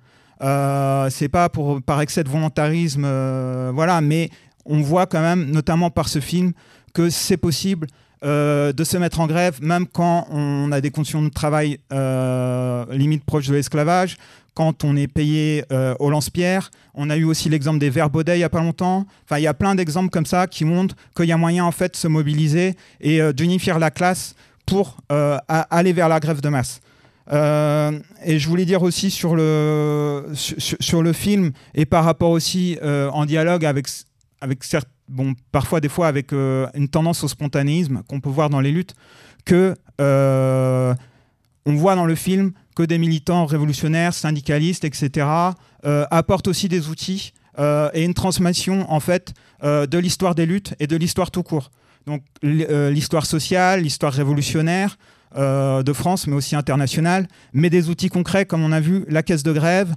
C'est 1.09 1.29
pas 1.29 1.49
pour 1.49 1.81
par 1.81 1.99
excès 1.99 2.23
de 2.23 2.29
volontarisme, 2.29 3.01
voilà, 3.73 3.99
mais 3.99 4.29
on 4.65 4.79
voit 4.81 5.05
quand 5.05 5.21
même, 5.21 5.51
notamment 5.51 5.89
par 5.89 6.07
ce 6.07 6.19
film, 6.19 6.53
que 6.93 7.09
c'est 7.09 7.37
possible 7.37 7.87
euh, 8.23 8.73
de 8.73 8.83
se 8.83 8.97
mettre 8.97 9.21
en 9.21 9.27
grève, 9.27 9.59
même 9.61 9.87
quand 9.87 10.27
on 10.29 10.71
a 10.73 10.81
des 10.81 10.91
conditions 10.91 11.21
de 11.21 11.29
travail 11.29 11.79
euh, 11.93 12.85
limite 12.91 13.23
proches 13.23 13.47
de 13.47 13.53
l'esclavage, 13.53 14.17
quand 14.53 14.83
on 14.83 14.97
est 14.97 15.07
payé 15.07 15.63
euh, 15.71 15.95
au 15.99 16.09
lance-pierre. 16.09 16.69
On 16.93 17.09
a 17.09 17.15
eu 17.15 17.23
aussi 17.23 17.47
l'exemple 17.47 17.79
des 17.79 17.89
verres 17.89 18.09
Baudet 18.09 18.35
il 18.35 18.39
n'y 18.39 18.43
a 18.43 18.49
pas 18.49 18.59
longtemps. 18.59 19.05
Enfin, 19.23 19.37
il 19.37 19.43
y 19.43 19.47
a 19.47 19.53
plein 19.53 19.73
d'exemples 19.73 20.09
comme 20.09 20.25
ça 20.25 20.47
qui 20.47 20.65
montrent 20.65 20.95
qu'il 21.15 21.27
y 21.27 21.31
a 21.31 21.37
moyen 21.37 21.63
en 21.63 21.71
fait 21.71 21.93
de 21.93 21.97
se 21.97 22.09
mobiliser 22.09 22.75
et 22.99 23.21
euh, 23.21 23.31
d'unifier 23.31 23.73
la 23.79 23.89
classe 23.89 24.35
pour 24.65 24.97
aller 25.07 25.93
vers 25.93 26.09
la 26.09 26.19
grève 26.19 26.41
de 26.41 26.49
masse. 26.49 26.81
Et 27.31 28.37
je 28.37 28.47
voulais 28.47 28.65
dire 28.65 28.83
aussi 28.83 29.09
sur 29.09 29.35
le, 29.35 30.25
sur, 30.35 31.01
le 31.01 31.11
film 31.11 31.53
et 31.73 31.85
par 31.87 32.03
rapport 32.03 32.29
aussi 32.29 32.77
en 32.83 33.25
dialogue 33.25 33.65
avec, 33.65 33.87
avec 34.41 34.63
certes, 34.63 34.89
bon, 35.07 35.33
parfois 35.51 35.81
des 35.81 35.89
fois 35.89 36.07
avec 36.07 36.33
euh, 36.33 36.67
une 36.73 36.87
tendance 36.87 37.23
au 37.23 37.27
spontanéisme 37.27 38.03
qu'on 38.07 38.19
peut 38.19 38.29
voir 38.29 38.49
dans 38.49 38.61
les 38.61 38.71
luttes, 38.71 38.95
que 39.45 39.75
euh, 39.99 40.93
on 41.65 41.75
voit 41.75 41.95
dans 41.95 42.05
le 42.05 42.15
film 42.15 42.51
que 42.75 42.83
des 42.83 42.97
militants 42.97 43.45
révolutionnaires, 43.45 44.13
syndicalistes, 44.13 44.85
etc., 44.85 45.27
euh, 45.85 46.05
apportent 46.11 46.47
aussi 46.47 46.67
des 46.69 46.87
outils 46.89 47.33
et 47.93 48.05
une 48.05 48.13
transmission 48.13 48.89
en 48.89 49.01
fait 49.01 49.33
de 49.61 49.97
l'histoire 49.97 50.33
des 50.33 50.45
luttes 50.45 50.75
et 50.79 50.87
de 50.87 50.95
l'histoire 50.95 51.29
tout 51.29 51.43
court. 51.43 51.71
Donc 52.05 52.23
l'histoire 52.41 53.25
sociale, 53.25 53.81
l'histoire 53.81 54.13
révolutionnaire 54.13 54.97
de 55.35 55.93
France, 55.93 56.25
mais 56.27 56.35
aussi 56.35 56.55
internationale, 56.55 57.27
mais 57.51 57.69
des 57.69 57.89
outils 57.89 58.07
concrets 58.07 58.45
comme 58.45 58.63
on 58.63 58.71
a 58.71 58.79
vu 58.79 59.03
la 59.09 59.23
caisse 59.23 59.43
de 59.43 59.51
grève. 59.51 59.93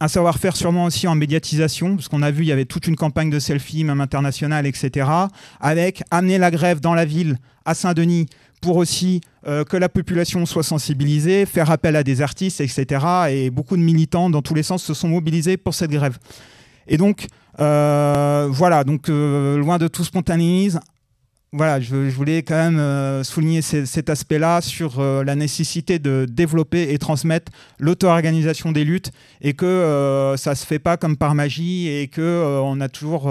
Un 0.00 0.08
savoir-faire 0.08 0.56
sûrement 0.56 0.84
aussi 0.84 1.06
en 1.06 1.14
médiatisation, 1.14 1.96
parce 1.96 2.08
qu'on 2.08 2.22
a 2.22 2.30
vu 2.30 2.44
il 2.44 2.48
y 2.48 2.52
avait 2.52 2.64
toute 2.64 2.86
une 2.86 2.96
campagne 2.96 3.30
de 3.30 3.38
selfies, 3.38 3.84
même 3.84 4.00
internationale, 4.00 4.66
etc. 4.66 5.08
Avec 5.60 6.02
amener 6.10 6.38
la 6.38 6.50
grève 6.50 6.80
dans 6.80 6.94
la 6.94 7.04
ville, 7.04 7.38
à 7.64 7.74
Saint-Denis, 7.74 8.26
pour 8.60 8.76
aussi 8.76 9.20
euh, 9.46 9.64
que 9.64 9.76
la 9.76 9.88
population 9.88 10.44
soit 10.46 10.62
sensibilisée, 10.62 11.46
faire 11.46 11.70
appel 11.70 11.96
à 11.96 12.02
des 12.02 12.22
artistes, 12.22 12.60
etc. 12.60 13.04
Et 13.30 13.50
beaucoup 13.50 13.76
de 13.76 13.82
militants 13.82 14.30
dans 14.30 14.42
tous 14.42 14.54
les 14.54 14.62
sens 14.62 14.82
se 14.82 14.94
sont 14.94 15.08
mobilisés 15.08 15.56
pour 15.56 15.74
cette 15.74 15.90
grève. 15.90 16.18
Et 16.86 16.96
donc, 16.96 17.26
euh, 17.60 18.48
voilà, 18.50 18.84
donc 18.84 19.08
euh, 19.08 19.58
loin 19.58 19.78
de 19.78 19.88
tout 19.88 20.04
spontanéisme, 20.04 20.80
voilà, 21.52 21.80
je, 21.80 21.94
voulais 22.10 22.42
quand 22.42 22.54
même 22.56 22.78
euh, 22.78 23.24
souligner 23.24 23.62
ce- 23.62 23.86
cet 23.86 24.10
aspect-là 24.10 24.60
sur 24.60 25.00
euh, 25.00 25.24
la 25.24 25.34
nécessité 25.34 25.98
de 25.98 26.26
développer 26.30 26.92
et 26.92 26.98
transmettre 26.98 27.50
l'auto-organisation 27.78 28.70
des 28.70 28.84
luttes 28.84 29.12
et 29.40 29.54
que 29.54 29.64
euh, 29.64 30.36
ça 30.36 30.54
se 30.54 30.66
fait 30.66 30.78
pas 30.78 30.96
comme 30.98 31.16
par 31.16 31.34
magie 31.34 31.88
et 31.88 32.08
que 32.08 32.20
euh, 32.20 32.60
on 32.60 32.80
a 32.80 32.88
toujours 32.88 33.30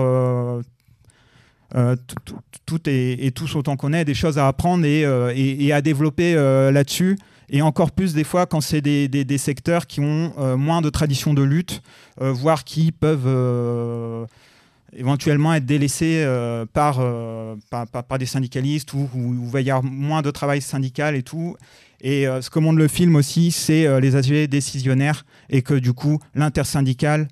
tout- 2.66 2.90
et, 2.90 3.32
tous 3.36 3.56
autant 3.56 3.76
qu'on 3.76 3.94
est 3.94 4.06
des 4.06 4.14
choses 4.16 4.38
à 4.38 4.48
apprendre 4.48 4.86
et, 4.86 5.72
à 5.72 5.82
développer 5.82 6.34
là-dessus. 6.72 7.18
Et 7.50 7.62
encore 7.62 7.92
plus 7.92 8.14
des 8.14 8.24
fois 8.24 8.46
quand 8.46 8.62
c'est 8.62 8.82
des, 8.82 9.08
des- 9.08 9.38
secteurs 9.38 9.86
qui 9.86 10.00
ont 10.00 10.34
moins 10.58 10.82
de 10.82 10.90
tradition 10.90 11.34
de 11.34 11.44
lutte, 11.44 11.82
voire 12.20 12.64
qui 12.64 12.92
peuvent 12.92 13.28
éventuellement 14.94 15.54
être 15.54 15.66
délaissés 15.66 16.24
euh, 16.26 16.66
par, 16.66 16.98
euh, 17.00 17.56
par, 17.70 17.88
par- 17.88 18.18
des 18.18 18.26
syndicalistes 18.26 18.94
ou 18.94 19.10
où 19.14 19.34
il 19.46 19.50
va 19.50 19.62
y 19.62 19.70
avoir 19.70 19.84
moins 19.84 20.22
de 20.22 20.32
travail 20.32 20.62
syndical 20.62 21.16
et 21.16 21.24
tout. 21.24 21.56
Et 22.02 22.28
euh, 22.28 22.42
ce 22.42 22.50
que 22.50 22.60
montre 22.60 22.78
le 22.78 22.88
film 22.88 23.16
aussi, 23.16 23.52
c'est 23.52 24.00
les 24.00 24.16
aspects 24.16 24.50
décisionnaires 24.50 25.26
et 25.50 25.62
que 25.62 25.74
du 25.74 25.94
coup, 25.94 26.20
l'intersyndicale 26.36 27.28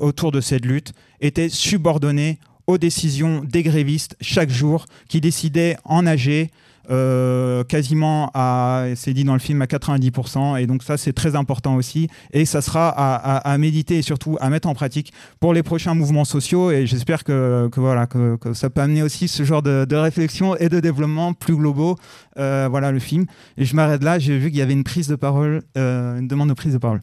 autour 0.00 0.32
de 0.32 0.40
cette 0.40 0.64
lutte 0.66 0.92
était 1.20 1.48
subordonné 1.48 2.38
aux 2.66 2.78
décisions 2.78 3.42
des 3.44 3.62
grévistes 3.62 4.16
chaque 4.20 4.50
jour 4.50 4.86
qui 5.08 5.20
décidaient 5.20 5.76
en 5.84 6.06
AG 6.06 6.48
euh, 6.90 7.64
quasiment 7.64 8.30
à, 8.34 8.86
c'est 8.96 9.12
dit 9.12 9.24
dans 9.24 9.32
le 9.32 9.38
film, 9.38 9.62
à 9.62 9.66
90%. 9.66 10.60
Et 10.60 10.66
donc 10.66 10.82
ça, 10.82 10.96
c'est 10.96 11.12
très 11.12 11.36
important 11.36 11.76
aussi. 11.76 12.08
Et 12.32 12.44
ça 12.44 12.62
sera 12.62 12.88
à, 12.88 13.58
méditer 13.58 13.98
et 13.98 14.02
surtout 14.02 14.36
à 14.40 14.50
mettre 14.50 14.68
en 14.68 14.74
pratique 14.74 15.12
pour 15.40 15.54
les 15.54 15.62
prochains 15.62 15.94
mouvements 15.94 16.24
sociaux. 16.24 16.70
Et 16.70 16.86
j'espère 16.86 17.24
que, 17.24 17.68
que 17.70 17.80
voilà, 17.80 18.06
que, 18.06 18.38
ça 18.54 18.70
peut 18.70 18.80
amener 18.80 19.02
aussi 19.02 19.28
ce 19.28 19.44
genre 19.44 19.62
de, 19.62 19.84
de 19.88 19.96
réflexion 19.96 20.56
et 20.56 20.68
de 20.68 20.80
développement 20.80 21.32
plus 21.32 21.56
globaux. 21.56 21.96
Euh, 22.38 22.68
voilà 22.70 22.92
le 22.92 22.98
film. 22.98 23.26
Et 23.56 23.64
je 23.64 23.76
m'arrête 23.76 24.02
là. 24.02 24.18
J'ai 24.18 24.38
vu 24.38 24.50
qu'il 24.50 24.58
y 24.58 24.62
avait 24.62 24.72
une 24.72 24.84
prise 24.84 25.08
de 25.08 25.16
parole, 25.16 25.62
euh, 25.76 26.18
une 26.18 26.28
demande 26.28 26.48
de 26.48 26.54
prise 26.54 26.72
de 26.72 26.78
parole. 26.78 27.00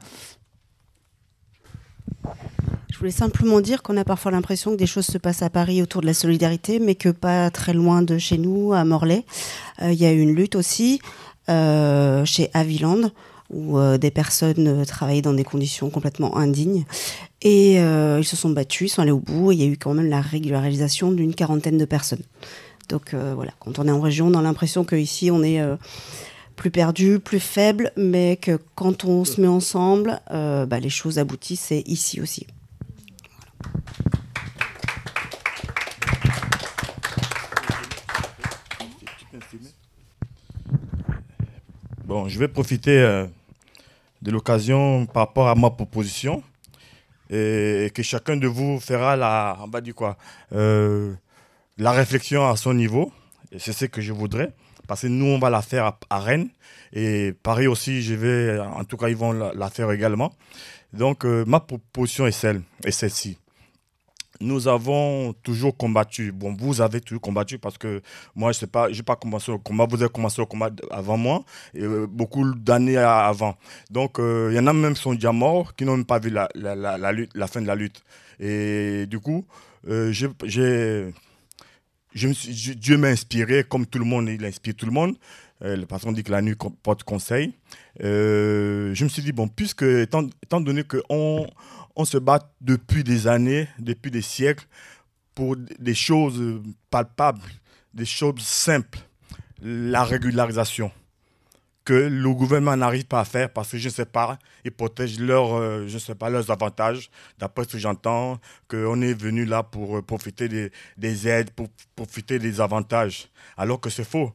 Je 2.99 3.03
voulais 3.03 3.11
simplement 3.11 3.61
dire 3.61 3.81
qu'on 3.81 3.95
a 3.95 4.03
parfois 4.03 4.29
l'impression 4.29 4.71
que 4.71 4.75
des 4.75 4.85
choses 4.85 5.05
se 5.05 5.17
passent 5.17 5.41
à 5.41 5.49
Paris 5.49 5.81
autour 5.81 6.01
de 6.01 6.05
la 6.05 6.13
solidarité, 6.13 6.79
mais 6.79 6.95
que 6.95 7.07
pas 7.07 7.49
très 7.49 7.71
loin 7.71 8.01
de 8.01 8.17
chez 8.17 8.37
nous, 8.37 8.73
à 8.73 8.83
Morlaix, 8.83 9.23
euh, 9.81 9.93
il 9.93 9.97
y 9.97 10.05
a 10.05 10.11
eu 10.11 10.19
une 10.19 10.35
lutte 10.35 10.55
aussi 10.55 10.99
euh, 11.47 12.25
chez 12.25 12.49
Aviland 12.53 13.09
où 13.49 13.77
euh, 13.77 13.97
des 13.97 14.11
personnes 14.11 14.85
travaillaient 14.85 15.21
dans 15.21 15.31
des 15.31 15.45
conditions 15.45 15.89
complètement 15.89 16.35
indignes. 16.35 16.83
Et 17.41 17.75
ils 17.75 18.25
se 18.25 18.35
sont 18.35 18.49
battus, 18.49 18.91
ils 18.91 18.93
sont 18.93 19.01
allés 19.01 19.11
au 19.11 19.19
bout, 19.19 19.53
et 19.53 19.55
il 19.55 19.61
y 19.61 19.63
a 19.63 19.67
eu 19.67 19.77
quand 19.77 19.93
même 19.93 20.09
la 20.09 20.19
régularisation 20.19 21.13
d'une 21.13 21.33
quarantaine 21.33 21.77
de 21.77 21.85
personnes. 21.85 22.23
Donc 22.89 23.13
voilà, 23.13 23.53
quand 23.61 23.79
on 23.79 23.87
est 23.87 23.91
en 23.91 24.01
région, 24.01 24.27
on 24.27 24.33
a 24.33 24.41
l'impression 24.41 24.83
qu'ici, 24.83 25.31
on 25.31 25.41
est 25.41 25.61
plus 26.57 26.69
perdu, 26.69 27.19
plus 27.19 27.39
faible, 27.39 27.93
mais 27.95 28.35
que 28.35 28.59
quand 28.75 29.05
on 29.05 29.23
se 29.23 29.39
met 29.39 29.47
ensemble, 29.47 30.19
bah, 30.29 30.79
les 30.81 30.89
choses 30.89 31.17
aboutissent, 31.17 31.71
et 31.71 31.89
ici 31.89 32.19
aussi. 32.19 32.45
Bon, 42.05 42.27
je 42.27 42.39
vais 42.39 42.47
profiter 42.47 42.99
euh, 42.99 43.27
de 44.21 44.31
l'occasion 44.31 45.05
par 45.05 45.27
rapport 45.27 45.47
à 45.47 45.55
ma 45.55 45.69
proposition 45.69 46.41
et 47.29 47.91
que 47.93 48.01
chacun 48.01 48.35
de 48.35 48.47
vous 48.47 48.79
fera 48.79 49.15
la, 49.15 49.57
on 49.61 49.67
va 49.67 49.79
dire 49.79 49.93
quoi, 49.93 50.17
euh, 50.53 51.13
la 51.77 51.91
réflexion 51.91 52.49
à 52.49 52.55
son 52.55 52.73
niveau. 52.73 53.11
C'est 53.57 53.73
ce 53.73 53.85
que 53.85 54.01
je 54.01 54.11
voudrais. 54.11 54.53
Parce 54.87 55.01
que 55.01 55.07
nous, 55.07 55.27
on 55.27 55.37
va 55.37 55.51
la 55.51 55.61
faire 55.61 55.93
à, 56.09 56.19
Rennes. 56.19 56.49
Et 56.93 57.33
Paris 57.43 57.67
aussi, 57.67 58.01
je 58.01 58.15
vais, 58.15 58.59
en 58.59 58.83
tout 58.85 58.97
cas, 58.97 59.09
ils 59.09 59.15
vont 59.15 59.31
la, 59.31 59.53
la 59.53 59.69
faire 59.69 59.91
également. 59.91 60.33
Donc, 60.93 61.25
euh, 61.25 61.45
ma 61.45 61.59
proposition 61.59 62.25
est 62.25 62.31
celle, 62.31 62.63
est 62.83 62.91
celle-ci. 62.91 63.37
Nous 64.41 64.67
avons 64.67 65.33
toujours 65.43 65.75
combattu. 65.75 66.31
Bon, 66.31 66.55
vous 66.57 66.81
avez 66.81 67.01
toujours 67.01 67.21
combattu 67.21 67.59
parce 67.59 67.77
que 67.77 68.01
moi, 68.35 68.51
je 68.51 68.59
sais 68.59 68.67
pas, 68.67 68.91
j'ai 68.91 69.03
pas 69.03 69.15
commencé 69.15 69.51
le 69.51 69.57
combat. 69.57 69.85
Vous 69.89 70.01
avez 70.01 70.11
commencé 70.11 70.41
le 70.41 70.45
combat 70.45 70.69
avant 70.91 71.17
moi, 71.17 71.43
et 71.73 71.83
euh, 71.83 72.07
beaucoup 72.07 72.53
d'années 72.53 72.97
avant. 72.97 73.57
Donc, 73.89 74.19
euh, 74.19 74.49
il 74.51 74.55
y 74.55 74.59
en 74.59 74.67
a 74.67 74.73
même 74.73 74.93
qui 74.93 75.01
sont 75.01 75.13
déjà 75.13 75.31
morts, 75.31 75.75
qui 75.75 75.85
n'ont 75.85 75.97
même 75.97 76.05
pas 76.05 76.19
vu 76.19 76.29
la, 76.29 76.47
lutte, 77.11 77.31
la 77.35 77.47
fin 77.47 77.61
de 77.61 77.67
la 77.67 77.75
lutte. 77.75 78.01
Et 78.39 79.05
du 79.07 79.19
coup, 79.19 79.45
euh, 79.89 80.13
Dieu 82.13 82.97
m'a 82.97 83.07
inspiré, 83.07 83.63
comme 83.63 83.85
tout 83.85 83.99
le 83.99 84.05
monde, 84.05 84.29
il 84.29 84.43
inspire 84.45 84.75
tout 84.75 84.85
le 84.85 84.91
monde. 84.91 85.15
Euh, 85.61 85.75
le 85.75 85.85
patron 85.85 86.13
dit 86.13 86.23
que 86.23 86.31
la 86.31 86.41
nuit 86.41 86.55
porte 86.81 87.03
conseil. 87.03 87.53
Je 87.99 89.03
me 89.03 89.09
suis 89.09 89.21
dit, 89.21 89.33
bon, 89.33 89.49
puisque, 89.49 89.83
étant, 89.83 90.25
étant 90.41 90.61
donné 90.61 90.83
qu'on 90.83 91.45
on 91.95 92.05
se 92.05 92.17
bat 92.17 92.39
depuis 92.61 93.03
des 93.03 93.27
années, 93.27 93.67
depuis 93.79 94.11
des 94.11 94.21
siècles, 94.21 94.65
pour 95.35 95.55
des 95.55 95.95
choses 95.95 96.61
palpables, 96.89 97.41
des 97.93 98.05
choses 98.05 98.39
simples, 98.39 98.99
la 99.61 100.03
régularisation, 100.03 100.91
que 101.85 101.93
le 101.93 102.33
gouvernement 102.33 102.75
n'arrive 102.75 103.05
pas 103.05 103.21
à 103.21 103.25
faire 103.25 103.51
parce 103.51 103.71
que, 103.71 103.77
je 103.77 103.87
ne 103.87 103.93
sais 103.93 104.05
pas, 104.05 104.37
ils 104.63 104.71
protègent 104.71 105.19
leurs, 105.19 105.53
euh, 105.55 105.87
leurs 106.29 106.51
avantages. 106.51 107.09
D'après 107.37 107.63
ce 107.63 107.69
que 107.69 107.77
j'entends, 107.77 108.39
qu'on 108.67 109.01
est 109.01 109.13
venu 109.13 109.45
là 109.45 109.63
pour 109.63 109.97
euh, 109.97 110.01
profiter 110.01 110.47
des, 110.47 110.71
des 110.97 111.27
aides, 111.27 111.51
pour 111.51 111.67
profiter 111.95 112.37
des 112.37 112.61
avantages, 112.61 113.29
alors 113.57 113.79
que 113.79 113.89
c'est 113.89 114.03
faux. 114.03 114.33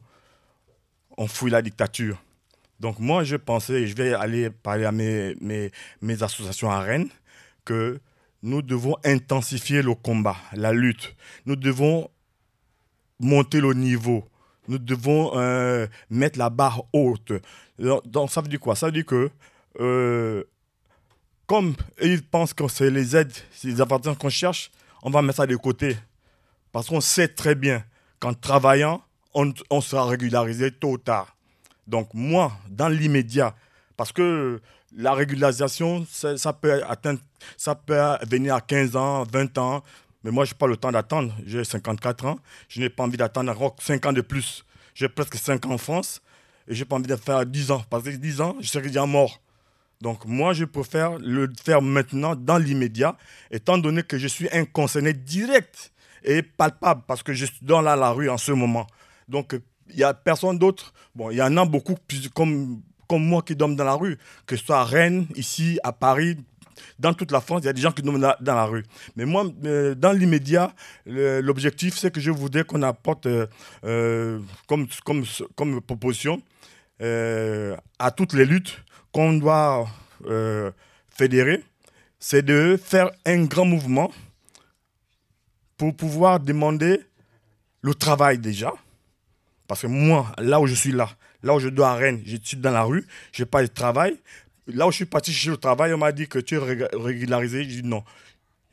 On 1.17 1.27
fouille 1.27 1.51
la 1.51 1.61
dictature. 1.61 2.21
Donc 2.79 2.99
moi, 2.99 3.23
je 3.23 3.37
pensais, 3.37 3.87
je 3.87 3.95
vais 3.95 4.13
aller 4.13 4.49
parler 4.49 4.85
à 4.85 4.91
mes 4.91 6.23
associations 6.23 6.69
à 6.69 6.79
Rennes, 6.81 7.09
que 7.65 7.99
nous 8.43 8.61
devons 8.61 8.95
intensifier 9.03 9.81
le 9.81 9.95
combat, 9.95 10.37
la 10.53 10.71
lutte. 10.71 11.15
Nous 11.45 11.55
devons 11.55 12.09
monter 13.19 13.59
le 13.59 13.73
niveau. 13.73 14.23
Nous 14.67 14.77
devons 14.77 15.37
euh, 15.37 15.87
mettre 16.09 16.39
la 16.39 16.49
barre 16.49 16.83
haute. 16.93 17.33
Donc, 17.77 18.31
ça 18.31 18.41
veut 18.41 18.47
dire 18.47 18.59
quoi? 18.59 18.75
Ça 18.75 18.87
veut 18.87 18.91
dire 18.91 19.05
que, 19.05 19.29
euh, 19.79 20.43
comme 21.47 21.75
ils 22.01 22.23
pensent 22.23 22.53
que 22.53 22.67
c'est 22.67 22.89
les 22.89 23.15
aides, 23.15 23.33
c'est 23.51 23.67
les 23.67 23.81
avantages 23.81 24.17
qu'on 24.17 24.29
cherche, 24.29 24.71
on 25.03 25.09
va 25.09 25.21
mettre 25.21 25.37
ça 25.37 25.45
de 25.45 25.55
côté. 25.55 25.97
Parce 26.71 26.87
qu'on 26.87 27.01
sait 27.01 27.27
très 27.27 27.55
bien 27.55 27.83
qu'en 28.19 28.33
travaillant, 28.33 29.01
on, 29.33 29.81
sera 29.81 30.05
régularisé 30.05 30.71
tôt 30.71 30.91
ou 30.91 30.97
tard. 30.97 31.35
Donc 31.87 32.09
moi, 32.13 32.53
dans 32.69 32.87
l'immédiat, 32.87 33.55
parce 33.97 34.11
que 34.11 34.61
la 34.95 35.13
régularisation, 35.13 36.05
ça 36.09 36.53
peut 36.53 36.83
atteindre, 36.85 37.19
ça 37.57 37.75
peut 37.75 37.99
venir 38.29 38.55
à 38.55 38.61
15 38.61 38.95
ans, 38.95 39.23
20 39.31 39.57
ans, 39.57 39.83
mais 40.25 40.31
moi, 40.31 40.43
je 40.43 40.53
n'ai 40.53 40.57
pas 40.57 40.65
le 40.65 40.75
temps 40.75 40.91
d'attendre. 40.91 41.31
J'ai 41.45 41.63
54 41.63 42.25
ans, 42.25 42.39
je 42.67 42.79
n'ai 42.79 42.89
pas 42.89 43.03
envie 43.03 43.15
d'attendre 43.15 43.51
encore 43.51 43.75
5 43.79 44.07
ans 44.07 44.11
de 44.11 44.21
plus. 44.21 44.65
J'ai 44.95 45.07
presque 45.07 45.35
5 45.35 45.63
ans 45.67 45.73
en 45.73 45.77
France 45.77 46.19
et 46.67 46.73
je 46.73 46.79
n'ai 46.79 46.85
pas 46.85 46.95
envie 46.95 47.05
de 47.07 47.15
faire 47.15 47.45
10 47.45 47.69
ans. 47.69 47.83
Parce 47.91 48.03
que 48.03 48.09
10 48.09 48.41
ans, 48.41 48.55
je 48.59 48.67
serai 48.67 48.87
déjà 48.87 49.05
mort. 49.05 49.39
Donc 50.01 50.25
moi, 50.25 50.53
je 50.53 50.65
préfère 50.65 51.19
le 51.19 51.47
faire 51.63 51.83
maintenant, 51.83 52.35
dans 52.35 52.57
l'immédiat, 52.57 53.15
étant 53.51 53.77
donné 53.77 54.01
que 54.01 54.17
je 54.17 54.27
suis 54.27 54.49
un 54.51 54.65
concerné 54.65 55.13
direct 55.13 55.91
et 56.23 56.41
palpable, 56.41 57.03
parce 57.05 57.21
que 57.21 57.33
je 57.33 57.45
suis 57.45 57.59
dans 57.61 57.81
la, 57.81 58.09
rue 58.09 58.27
en 58.27 58.39
ce 58.39 58.51
moment. 58.51 58.87
Donc, 59.27 59.55
il 59.89 59.95
n'y 59.95 60.03
a 60.03 60.15
personne 60.15 60.57
d'autre. 60.57 60.91
Bon, 61.13 61.29
il 61.29 61.37
y 61.37 61.41
en 61.43 61.55
a 61.55 61.65
beaucoup 61.65 61.95
comme, 62.33 62.81
comme 63.07 63.23
moi 63.23 63.43
qui 63.43 63.55
dorment 63.55 63.75
dans 63.75 63.83
la 63.83 63.93
rue, 63.93 64.17
que 64.47 64.57
ce 64.57 64.65
soit 64.65 64.79
à 64.79 64.83
Rennes, 64.83 65.27
ici, 65.35 65.79
à 65.83 65.93
Paris, 65.93 66.37
dans 66.99 67.13
toute 67.13 67.31
la 67.31 67.41
France, 67.41 67.61
il 67.63 67.65
y 67.65 67.69
a 67.69 67.73
des 67.73 67.81
gens 67.81 67.91
qui 67.91 68.01
dorment 68.01 68.19
dans, 68.19 68.35
dans 68.39 68.55
la 68.55 68.65
rue. 68.65 68.83
Mais 69.15 69.25
moi, 69.25 69.45
euh, 69.65 69.95
dans 69.95 70.11
l'immédiat, 70.11 70.73
l'objectif, 71.05 71.97
c'est 71.97 72.11
que 72.11 72.19
je 72.19 72.31
voudrais 72.31 72.63
qu'on 72.63 72.81
apporte 72.81 73.25
euh, 73.25 73.47
euh, 73.83 74.39
comme, 74.67 74.87
comme, 75.03 75.23
comme 75.55 75.81
proposition 75.81 76.41
à 76.99 78.11
toutes 78.11 78.33
les 78.33 78.45
luttes 78.45 78.81
qu'on 79.11 79.33
doit 79.33 79.85
fédérer, 81.09 81.61
c'est 82.19 82.41
de 82.41 82.79
faire 82.81 83.11
un 83.25 83.43
grand 83.43 83.65
mouvement 83.65 84.11
pour 85.77 85.93
pouvoir 85.93 86.39
demander 86.39 87.01
le 87.81 87.93
travail 87.93 88.37
déjà. 88.37 88.71
Parce 89.67 89.81
que 89.81 89.87
moi, 89.87 90.31
là 90.37 90.61
où 90.61 90.67
je 90.67 90.73
suis 90.73 90.91
là, 90.91 91.09
là 91.43 91.55
où 91.55 91.59
je 91.59 91.69
dois 91.69 91.91
à 91.91 91.95
Rennes, 91.95 92.21
je 92.25 92.37
suis 92.41 92.57
dans 92.57 92.71
la 92.71 92.83
rue, 92.83 93.05
je 93.31 93.43
n'ai 93.43 93.45
pas 93.45 93.61
de 93.61 93.67
travail. 93.67 94.17
Là 94.67 94.87
où 94.87 94.91
je 94.91 94.95
suis 94.97 95.05
parti 95.05 95.31
chercher 95.31 95.51
le 95.51 95.57
travail, 95.57 95.93
on 95.93 95.97
m'a 95.97 96.11
dit 96.11 96.27
que 96.27 96.39
tu 96.39 96.55
es 96.55 96.57
rég- 96.57 96.87
régularisé. 96.93 97.63
Je 97.63 97.81
dis 97.81 97.83
non. 97.87 98.03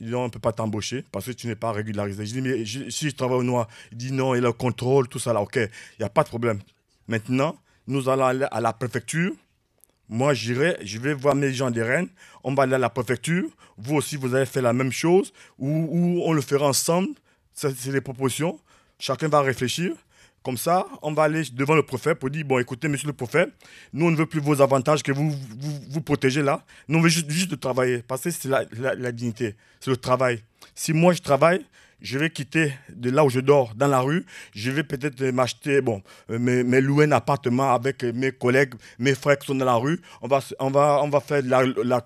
Il 0.00 0.08
dit 0.08 0.14
on 0.14 0.24
ne 0.24 0.30
peut 0.30 0.38
pas 0.38 0.52
t'embaucher 0.52 1.04
parce 1.12 1.26
que 1.26 1.32
tu 1.32 1.46
n'es 1.46 1.54
pas 1.54 1.70
régularisé. 1.72 2.24
Je 2.26 2.32
dis 2.32 2.40
mais 2.40 2.64
si 2.90 3.10
je 3.10 3.14
travaille 3.14 3.38
au 3.38 3.42
noir, 3.42 3.68
il 3.92 3.98
dit 3.98 4.12
non, 4.12 4.34
il 4.34 4.38
a 4.44 4.48
le 4.48 4.52
contrôle, 4.52 5.06
tout 5.08 5.18
ça 5.18 5.32
là, 5.32 5.40
ok, 5.40 5.56
il 5.56 5.68
n'y 6.00 6.04
a 6.04 6.08
pas 6.08 6.22
de 6.24 6.28
problème. 6.28 6.60
Maintenant, 7.08 7.56
nous 7.86 8.08
allons 8.08 8.24
aller 8.24 8.46
à 8.50 8.60
la 8.60 8.72
préfecture. 8.72 9.32
Moi, 10.08 10.34
j'irai, 10.34 10.76
je 10.82 10.98
vais 10.98 11.14
voir 11.14 11.34
mes 11.34 11.52
gens 11.52 11.70
des 11.70 11.82
Rennes. 11.82 12.08
On 12.44 12.54
va 12.54 12.64
aller 12.64 12.74
à 12.74 12.78
la 12.78 12.90
préfecture. 12.90 13.48
Vous 13.78 13.96
aussi, 13.96 14.16
vous 14.16 14.34
avez 14.34 14.46
fait 14.46 14.60
la 14.60 14.72
même 14.72 14.92
chose. 14.92 15.32
Ou, 15.58 15.68
ou 15.90 16.22
on 16.24 16.32
le 16.32 16.42
fera 16.42 16.66
ensemble. 16.68 17.10
C'est 17.54 17.86
les 17.86 18.00
propositions. 18.00 18.58
Chacun 18.98 19.28
va 19.28 19.40
réfléchir. 19.40 19.92
Comme 20.42 20.56
ça, 20.56 20.86
on 21.02 21.12
va 21.12 21.22
aller 21.24 21.42
devant 21.52 21.74
le 21.76 21.84
prophète 21.84 22.18
pour 22.18 22.28
dire, 22.30 22.44
bon, 22.44 22.58
écoutez, 22.58 22.88
monsieur 22.88 23.06
le 23.06 23.12
prophète, 23.12 23.50
nous, 23.92 24.06
on 24.06 24.10
ne 24.10 24.16
veut 24.16 24.26
plus 24.26 24.40
vos 24.40 24.60
avantages 24.60 25.02
que 25.02 25.12
vous 25.12 25.30
vous, 25.30 25.80
vous 25.88 26.00
protégez 26.00 26.42
là. 26.42 26.64
Nous, 26.88 26.98
on 26.98 27.02
veut 27.02 27.08
juste, 27.08 27.30
juste 27.30 27.60
travailler. 27.60 28.02
Parce 28.06 28.22
que 28.22 28.30
c'est 28.30 28.48
la, 28.48 28.64
la- 28.78 28.94
la 28.96 29.12
dignité. 29.12 29.54
C'est 29.80 29.90
le 29.90 29.96
travail. 29.96 30.42
Si 30.74 30.92
moi, 30.92 31.12
je 31.12 31.20
travaille, 31.22 31.64
je 32.02 32.18
vais 32.18 32.30
quitter 32.30 32.72
de 32.90 33.10
là 33.10 33.24
où 33.24 33.30
je 33.30 33.40
dors, 33.40 33.74
dans 33.74 33.86
la 33.86 34.00
rue. 34.00 34.26
Je 34.54 34.70
vais 34.70 34.82
peut-être 34.82 35.22
m'acheter, 35.30 35.80
bon, 35.80 36.02
euh, 36.30 36.38
me, 36.38 36.62
me 36.64 36.80
louer 36.80 37.04
un 37.06 37.12
appartement 37.12 37.72
avec 37.72 38.02
euh, 38.04 38.12
mes 38.12 38.32
collègues, 38.32 38.74
mes 38.98 39.14
frères 39.14 39.38
qui 39.38 39.46
sont 39.46 39.54
dans 39.54 39.64
la 39.64 39.76
rue. 39.76 40.00
On 40.20 40.28
va, 40.28 40.40
on 40.58 40.70
va, 40.70 41.00
on 41.02 41.08
va 41.08 41.20
faire 41.20 41.42
la, 41.44 41.62
la, 41.64 42.02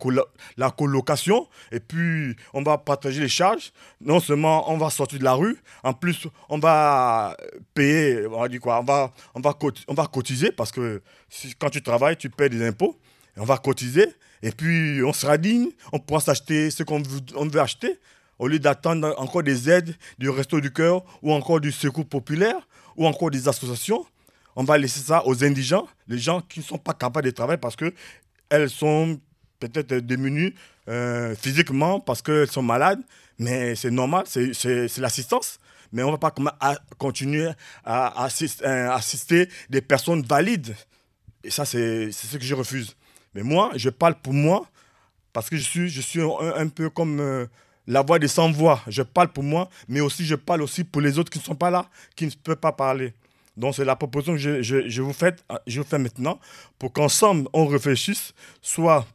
la 0.57 0.71
colocation 0.71 1.49
et 1.73 1.81
puis 1.81 2.37
on 2.53 2.63
va 2.63 2.79
partager 2.79 3.21
les 3.21 3.29
charges. 3.29 3.73
Non 4.01 4.21
seulement 4.21 4.71
on 4.71 4.77
va 4.77 4.91
sortir 4.91 5.19
de 5.19 5.25
la 5.25 5.33
rue, 5.33 5.57
en 5.83 5.93
plus 5.95 6.27
on 6.49 6.59
va 6.59 7.37
payer, 7.75 8.27
on 8.27 8.41
va 8.41 8.49
quoi, 8.59 8.81
on 8.81 8.85
va, 8.85 9.13
on 9.35 9.41
va, 9.41 9.55
on 9.89 9.95
va 9.95 10.07
cotiser 10.07 10.53
parce 10.53 10.71
que 10.71 11.03
si- 11.29 11.55
quand 11.59 11.71
tu 11.71 11.83
travailles, 11.83 12.17
tu 12.17 12.31
paies 12.31 12.49
des 12.49 12.65
impôts. 12.67 12.97
On 13.39 13.45
va 13.45 13.59
cotiser 13.59 14.07
et 14.43 14.51
puis 14.51 15.03
on 15.05 15.13
sera 15.13 15.37
digne, 15.37 15.69
on 15.93 15.99
pourra 15.99 16.21
s'acheter 16.21 16.71
ce 16.71 16.83
qu'on 16.83 17.03
veut, 17.03 17.21
on 17.35 17.47
veut 17.47 17.61
acheter 17.61 17.99
au 18.39 18.49
lieu 18.49 18.59
d'attendre 18.59 19.15
encore 19.19 19.43
des 19.43 19.69
aides 19.71 19.95
du 20.19 20.29
Resto 20.31 20.61
du 20.61 20.73
Cœur 20.73 21.05
ou 21.23 21.33
encore 21.33 21.61
du 21.61 21.73
Secours 21.73 22.07
Populaire 22.07 22.67
ou 22.97 23.07
encore 23.07 23.31
des 23.31 23.49
associations. 23.49 24.05
On 24.55 24.65
va 24.65 24.79
laisser 24.79 25.01
ça 25.01 25.23
aux 25.27 25.45
indigents, 25.45 25.87
les 26.09 26.19
gens 26.19 26.41
qui 26.41 26.61
ne 26.61 26.65
sont 26.65 26.79
pas 26.79 26.95
capables 26.95 27.27
de 27.27 27.31
travailler 27.31 27.59
parce 27.59 27.77
qu'elles 27.77 28.71
sont 28.71 29.21
peut-être 29.59 29.95
démunies 29.97 30.55
euh, 30.89 31.35
physiquement 31.35 32.01
parce 32.01 32.23
qu'elles 32.23 32.51
sont 32.51 32.63
malades, 32.63 33.01
mais 33.39 33.75
c'est 33.75 33.91
normal, 33.91 34.25
c'est- 34.27 34.99
l'assistance. 34.99 35.59
Mais 35.93 36.03
on 36.03 36.07
ne 36.07 36.13
va 36.13 36.19
pas 36.19 36.35
continuer 36.99 37.49
à 37.85 38.27
euh, 38.27 38.91
assister 38.91 39.49
des 39.71 39.81
personnes 39.81 40.23
valides. 40.23 40.75
Et 41.45 41.51
ça, 41.51 41.65
c'est 41.65 42.11
ce 42.11 42.37
que 42.37 42.45
je 42.45 42.55
refuse. 42.55 42.97
Mais 43.35 43.43
moi, 43.43 43.71
je 43.77 43.89
parle 43.89 44.17
pour 44.21 44.33
moi 44.33 44.67
parce 45.33 45.49
que 45.49 45.57
je 45.57 45.63
suis, 45.63 45.89
je 45.89 46.01
suis 46.01 46.21
un, 46.21 46.55
un 46.57 46.69
peu 46.69 46.91
comme 46.91 47.21
euh, 47.21 47.47
la 47.87 48.03
voix 48.03 48.19
des 48.19 48.29
sans-voix. 48.29 48.81
Je 48.89 49.03
parle 49.03 49.29
pour 49.29 49.45
moi, 49.45 49.69
mais 49.89 50.01
aussi 50.01 50.25
je 50.25 50.35
parle 50.35 50.63
aussi 50.63 50.85
pour 50.85 51.03
les 51.03 51.19
autres 51.19 51.31
qui 51.31 51.39
ne 51.39 51.45
sont 51.45 51.55
pas 51.55 51.71
là, 51.71 51.87
qui 52.15 52.27
ne 52.27 52.31
peuvent 52.31 52.57
pas 52.57 52.73
parler. 52.73 53.15
Donc 53.57 53.75
c'est 53.75 53.85
la 53.85 53.97
proposition 53.97 54.35
que 54.35 54.63
je, 54.63 55.03
vous 55.03 55.13
fais, 55.13 55.35
je 55.67 55.81
vous 55.81 55.87
fais 55.87 55.99
maintenant 55.99 56.39
pour 56.79 56.93
qu'ensemble 56.93 57.49
on 57.53 57.67
réfléchisse, 57.67 58.35
soit 58.61 59.07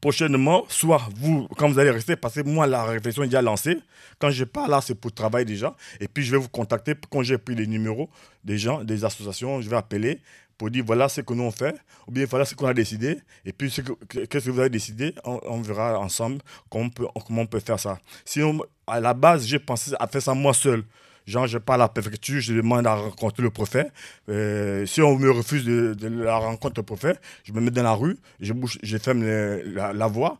prochainement, 0.00 0.64
soit 0.68 1.02
vous, 1.16 1.48
quand 1.56 1.68
vous 1.68 1.78
allez 1.78 1.90
rester, 1.90 2.14
parce 2.14 2.34
que 2.34 2.42
moi 2.42 2.66
la 2.66 2.84
réflexion 2.84 3.24
est 3.24 3.26
déjà 3.26 3.42
lancée. 3.42 3.78
Quand 4.18 4.30
je 4.30 4.44
parle 4.44 4.70
là, 4.70 4.80
c'est 4.80 4.94
pour 4.94 5.12
travail 5.12 5.44
déjà. 5.44 5.74
Et 6.00 6.06
puis 6.06 6.22
je 6.22 6.30
vais 6.30 6.38
vous 6.38 6.48
contacter 6.48 6.94
quand 7.10 7.22
j'ai 7.22 7.38
pris 7.38 7.56
les 7.56 7.66
numéros 7.66 8.08
des 8.44 8.56
gens, 8.56 8.84
des 8.84 9.04
associations, 9.04 9.60
je 9.60 9.68
vais 9.68 9.76
appeler 9.76 10.20
pour 10.58 10.70
dire 10.70 10.84
voilà 10.86 11.08
ce 11.08 11.20
que 11.20 11.34
nous 11.34 11.42
on 11.44 11.50
fait, 11.50 11.76
ou 12.06 12.12
bien 12.12 12.24
voilà 12.28 12.44
ce 12.44 12.54
qu'on 12.54 12.66
a 12.66 12.74
décidé, 12.74 13.18
et 13.44 13.52
puis 13.52 13.70
que- 13.70 13.92
que- 14.06 14.24
qu'est-ce 14.24 14.46
que 14.46 14.50
vous 14.50 14.60
avez 14.60 14.70
décidé, 14.70 15.14
on, 15.24 15.60
verra 15.60 15.98
ensemble 15.98 16.38
comment 16.70 16.88
on, 17.28 17.46
peut, 17.46 17.60
faire 17.60 17.78
ça. 17.78 17.98
Sinon, 18.24 18.60
à 18.86 19.00
la 19.00 19.14
base, 19.14 19.46
j'ai 19.46 19.58
pensé 19.58 19.92
à 19.98 20.06
faire 20.06 20.22
ça 20.22 20.34
moi 20.34 20.54
seul. 20.54 20.84
Genre, 21.26 21.46
je 21.48 21.58
parle 21.58 21.82
à 21.82 21.84
la 21.84 21.88
préfecture, 21.88 22.40
je 22.40 22.54
demande 22.54 22.86
à 22.86 22.94
rencontrer 22.94 23.42
le 23.42 23.50
préfet. 23.50 23.90
Euh, 24.28 24.86
si 24.86 25.02
on 25.02 25.18
me 25.18 25.28
refuse 25.30 25.64
de, 25.64 25.96
la 26.08 26.36
rencontre 26.36 26.80
du 26.80 26.84
préfet, 26.84 27.16
je 27.42 27.52
me 27.52 27.60
mets 27.60 27.72
dans 27.72 27.82
la 27.82 27.94
rue, 27.94 28.16
je, 28.40 28.52
bouge, 28.52 28.78
je 28.82 28.96
ferme 28.96 29.22
le- 29.22 29.62
la, 29.74 29.92
la 29.92 30.06
voie, 30.06 30.38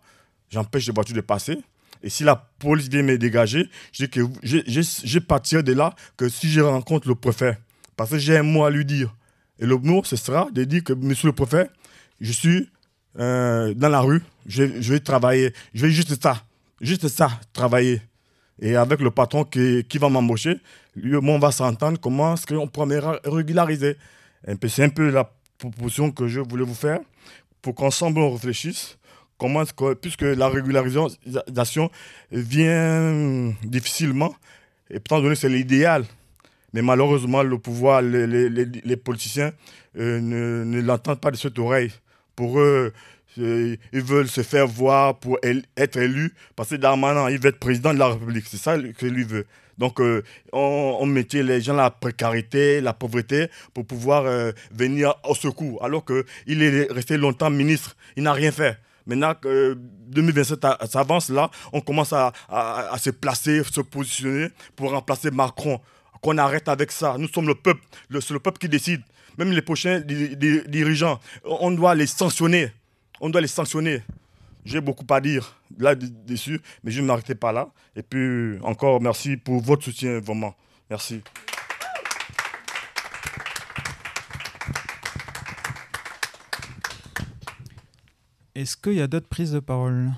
j'empêche 0.49 0.87
les 0.87 0.93
voitures 0.93 1.17
de 1.17 1.21
passer. 1.23 1.59
Et 2.05 2.09
si 2.11 2.23
la 2.23 2.37
police 2.37 2.89
vient 2.89 3.03
me 3.03 3.19
dégager, 3.19 3.69
je 3.93 4.05
dis 4.05 4.11
que 4.11 4.21
je, 4.45 4.59
je, 4.69 4.81
je 5.05 5.19
partirai 5.19 5.65
de 5.65 5.73
là 5.73 5.93
que 6.17 6.29
si 6.29 6.49
je 6.49 6.61
rencontre 6.61 7.09
le 7.09 7.17
préfet, 7.17 7.59
parce 7.97 8.11
que 8.11 8.19
j'ai 8.19 8.37
un 8.37 8.45
mot 8.45 8.65
à 8.65 8.71
lui 8.71 8.85
dire. 8.85 9.13
Et 9.59 9.67
le 9.67 9.77
mot, 9.77 10.03
ce 10.05 10.17
sera 10.17 10.49
de 10.51 10.65
dire 10.65 10.85
que, 10.85 10.93
monsieur 10.93 11.29
le 11.29 11.33
préfet, 11.33 11.71
je 12.21 12.33
suis 12.33 12.69
euh, 13.19 13.73
dans 13.75 13.89
la 13.89 14.01
rue, 14.01 14.23
je, 14.47 14.63
vais 14.63 15.01
travailler. 15.01 15.53
Je 15.75 15.87
vais 15.87 15.93
juste 15.93 16.23
ça, 16.23 16.43
juste 16.81 17.09
ça, 17.09 17.31
travailler. 17.53 18.03
Et 18.61 18.77
avec 18.77 19.01
le 19.01 19.11
patron 19.11 19.45
qui, 19.45 19.85
qui 19.85 19.99
va 19.99 20.09
m'embaucher, 20.09 20.59
lui, 20.95 21.19
moi, 21.21 21.35
on 21.35 21.39
va 21.39 21.53
s'entendre 21.53 21.99
comment 22.01 22.35
est-ce 22.35 22.47
qu'on 22.47 22.67
pourra 22.67 22.87
me 22.87 22.99
régulariser. 23.25 23.97
C'est 24.69 24.85
un 24.85 24.89
peu 24.89 25.11
la 25.11 25.31
proposition 25.59 26.11
que 26.11 26.29
je 26.29 26.41
voulais 26.41 26.65
vous 26.65 26.75
faire 26.75 27.01
pour 27.63 27.75
qu'ensemble 27.75 28.21
on 28.21 28.33
réfléchisse. 28.33 28.97
Comment 29.39 29.65
puisque 30.01 30.23
la 30.23 30.49
régularisation 30.49 31.91
vient 32.33 33.53
difficilement, 33.63 34.35
et 34.89 34.97
étant 34.97 35.21
donné 35.21 35.35
c'est 35.35 35.51
l'idéal, 35.51 36.07
mais 36.77 36.83
malheureusement, 36.83 37.43
le 37.43 37.57
pouvoir, 37.59 38.03
les, 38.03 38.97
politiciens 38.97 39.53
euh, 39.99 40.21
ne, 40.21 40.79
l'entendent 40.83 41.21
pas 41.23 41.31
de 41.31 41.37
cette 41.37 41.59
oreille. 41.59 41.91
Pour 42.35 42.61
eux, 42.61 42.93
euh, 43.39 43.77
ils 43.95 44.03
veulent 44.03 44.29
se 44.29 44.43
faire 44.43 44.67
voir 44.67 45.19
pour 45.19 45.39
être 45.43 45.97
élus, 45.97 46.35
parce 46.55 46.69
que 46.69 46.75
Darmanin, 46.77 47.31
il 47.31 47.39
veut 47.41 47.49
être 47.49 47.59
président 47.59 47.95
de 47.95 47.99
la 47.99 48.09
République. 48.09 48.45
C'est 48.47 48.59
ça 48.59 48.77
que 48.79 49.07
lui 49.07 49.25
veut. 49.25 49.47
Donc, 49.79 50.01
euh, 50.03 50.23
on, 50.53 50.99
on 51.01 51.07
mettait 51.07 51.43
les 51.43 51.63
gens 51.63 51.73
dans 51.75 51.83
la 51.83 51.91
précarité, 51.91 52.83
la 52.83 52.93
pauvreté, 52.93 53.49
pour 53.73 53.87
pouvoir 53.87 54.25
venir 54.71 55.15
au 55.25 55.35
secours. 55.35 55.83
Alors 55.83 56.05
qu'il 56.05 56.63
est 56.63 56.93
resté 56.93 57.17
longtemps 57.17 57.49
ministre, 57.49 57.97
il 58.17 58.23
n'a 58.25 58.35
rien 58.35 58.53
fait. 58.53 58.77
Maintenant 59.07 59.35
que 59.35 59.49
euh, 59.49 59.75
2027 60.09 60.63
a- 60.67 60.79
s'avance, 60.91 61.31
là, 61.31 61.51
on 61.73 61.81
commence 61.81 62.13
à, 62.13 62.33
à- 62.51 62.93
à 62.93 62.99
se 62.99 63.09
placer, 63.11 63.63
se 63.65 63.81
positionner 63.81 64.49
pour 64.75 64.91
remplacer 64.91 65.31
Macron. 65.31 65.81
Qu'on 66.27 66.39
arrête 66.39 66.67
avec 66.69 66.91
ça. 66.91 67.15
Nous 67.21 67.29
sommes 67.29 67.47
le 67.47 67.55
peuple. 67.55 67.83
Le- 68.09 68.21
C'est 68.21 68.35
le 68.35 68.41
peuple 68.41 68.59
qui 68.59 68.69
décide. 68.69 69.01
Même 69.39 69.53
les 69.53 69.63
prochains 69.63 70.01
di- 70.01 70.35
di- 70.37 70.61
dirigeants, 70.67 71.21
on 71.45 71.71
doit 71.71 71.95
les 71.95 72.09
sanctionner. 72.09 72.73
On 73.21 73.31
doit 73.31 73.41
les 73.41 73.47
sanctionner. 73.47 74.03
J'ai 74.65 74.81
beaucoup 74.81 75.07
à 75.15 75.21
dire 75.21 75.57
là-dessus, 75.79 76.61
mais 76.83 76.91
je 76.91 77.01
ne 77.01 77.07
m'arrêtais 77.07 77.37
pas 77.37 77.53
là. 77.53 77.69
Et 77.95 78.03
puis, 78.03 78.59
encore 78.63 79.01
merci 79.01 79.37
pour 79.37 79.61
votre 79.63 79.85
soutien, 79.85 80.19
vraiment. 80.19 80.57
Merci. 80.91 81.23
Est-ce 88.55 88.77
qu'il 88.77 88.95
y 88.95 89.01
a 89.01 89.07
d'autres 89.07 89.29
prises 89.29 89.53
de 89.53 89.61
parole 89.61 90.11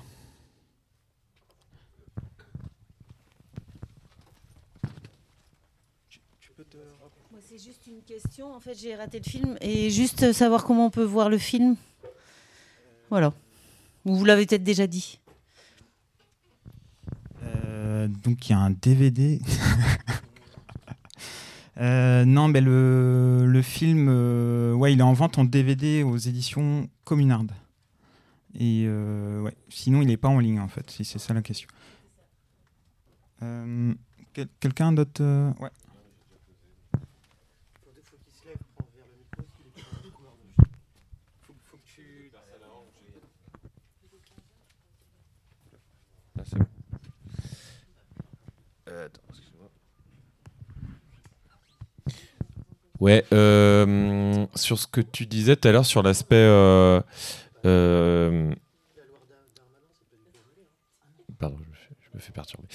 Moi, 7.31 7.39
c'est 7.41 7.48
juste 7.63 7.87
une 7.87 8.01
question. 8.01 8.53
En 8.55 8.59
fait, 8.59 8.73
j'ai 8.75 8.95
raté 8.95 9.19
le 9.19 9.29
film 9.29 9.57
et 9.61 9.89
juste 9.89 10.31
savoir 10.31 10.63
comment 10.63 10.85
on 10.85 10.89
peut 10.89 11.03
voir 11.03 11.29
le 11.29 11.37
film. 11.37 11.75
Voilà. 13.09 13.33
Ou 14.05 14.15
vous 14.15 14.25
l'avez 14.25 14.45
peut-être 14.45 14.63
déjà 14.63 14.87
dit. 14.87 15.19
Euh, 17.43 18.07
donc 18.07 18.47
il 18.47 18.51
y 18.51 18.55
a 18.55 18.59
un 18.59 18.71
DVD. 18.71 19.39
Euh, 21.81 22.25
non, 22.25 22.49
mais 22.49 22.59
le, 22.59 23.61
film, 23.63 24.07
euh, 24.09 24.73
ouais, 24.73 24.91
il 24.91 24.99
est 24.99 25.03
en 25.03 25.13
vente 25.13 25.37
en 25.37 25.45
DVD 25.45 26.03
aux 26.03 26.17
éditions 26.17 26.89
Communard. 27.05 27.45
Et 28.53 28.85
sinon, 29.69 30.01
il 30.01 30.07
n'est 30.07 30.17
pas 30.17 30.27
en 30.27 30.39
ligne 30.39 30.59
en 30.59 30.67
fait, 30.67 30.91
si 30.91 31.05
c'est 31.05 31.19
ça 31.19 31.33
la 31.33 31.41
question. 31.41 31.69
Quel- 33.39 34.49
Quelqu'un 34.59 34.91
d'autre. 34.91 35.23
Là, 46.35 46.43
c'est 46.45 46.57
bon. 46.57 46.65
Euh, 48.87 49.05
attends, 49.05 49.21
excuse-moi. 49.29 49.69
Ouais, 52.99 53.23
euh, 53.33 54.45
sur 54.55 54.77
ce 54.77 54.85
que 54.87 54.99
tu 55.01 55.25
disais 55.25 55.55
tout 55.55 55.67
à 55.67 55.71
l'heure 55.71 55.85
sur 55.85 56.03
l'aspect. 56.03 56.35
euh, 56.35 56.99
euh, 57.65 58.51
Pardon, 61.39 61.55
je 61.61 61.69
me, 62.13 62.19
fais, 62.19 62.31
perturber. 62.33 62.67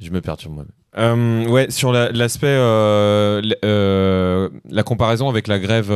Je 0.00 0.10
me 0.10 0.20
perturbe 0.22 0.54
moi-même. 0.54 0.72
Euh, 0.96 1.46
ouais, 1.50 1.70
sur 1.70 1.92
la- 1.92 2.10
l'aspect. 2.10 2.46
euh, 2.46 3.40
l- 3.40 3.56
euh, 3.64 4.48
la 4.70 4.82
comparaison 4.82 5.28
avec 5.28 5.46
la 5.48 5.58
grève 5.58 5.92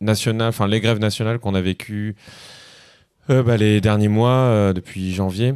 nationale, 0.00 0.48
enfin 0.50 0.68
les 0.68 0.80
grèves 0.80 1.00
nationales 1.00 1.40
qu'on 1.40 1.54
a 1.56 1.60
vécues 1.60 2.14
bah, 3.28 3.56
les 3.56 3.80
derniers 3.80 4.08
mois, 4.08 4.72
depuis 4.72 5.12
janvier. 5.12 5.54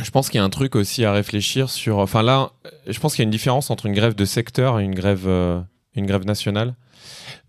Je 0.00 0.10
pense 0.10 0.28
qu'il 0.30 0.38
y 0.38 0.40
a 0.40 0.44
un 0.44 0.50
truc 0.50 0.76
aussi 0.76 1.04
à 1.04 1.12
réfléchir 1.12 1.68
sur. 1.70 1.98
Enfin 1.98 2.22
là, 2.22 2.52
je 2.86 2.98
pense 3.00 3.14
qu'il 3.14 3.22
y 3.22 3.24
a 3.24 3.28
une 3.28 3.30
différence 3.32 3.70
entre 3.70 3.86
une 3.86 3.94
grève 3.94 4.14
de 4.14 4.24
secteur 4.24 4.78
et 4.78 4.84
une 4.84 4.94
grève, 4.94 5.24
euh, 5.26 5.60
une 5.96 6.06
grève 6.06 6.24
nationale 6.24 6.76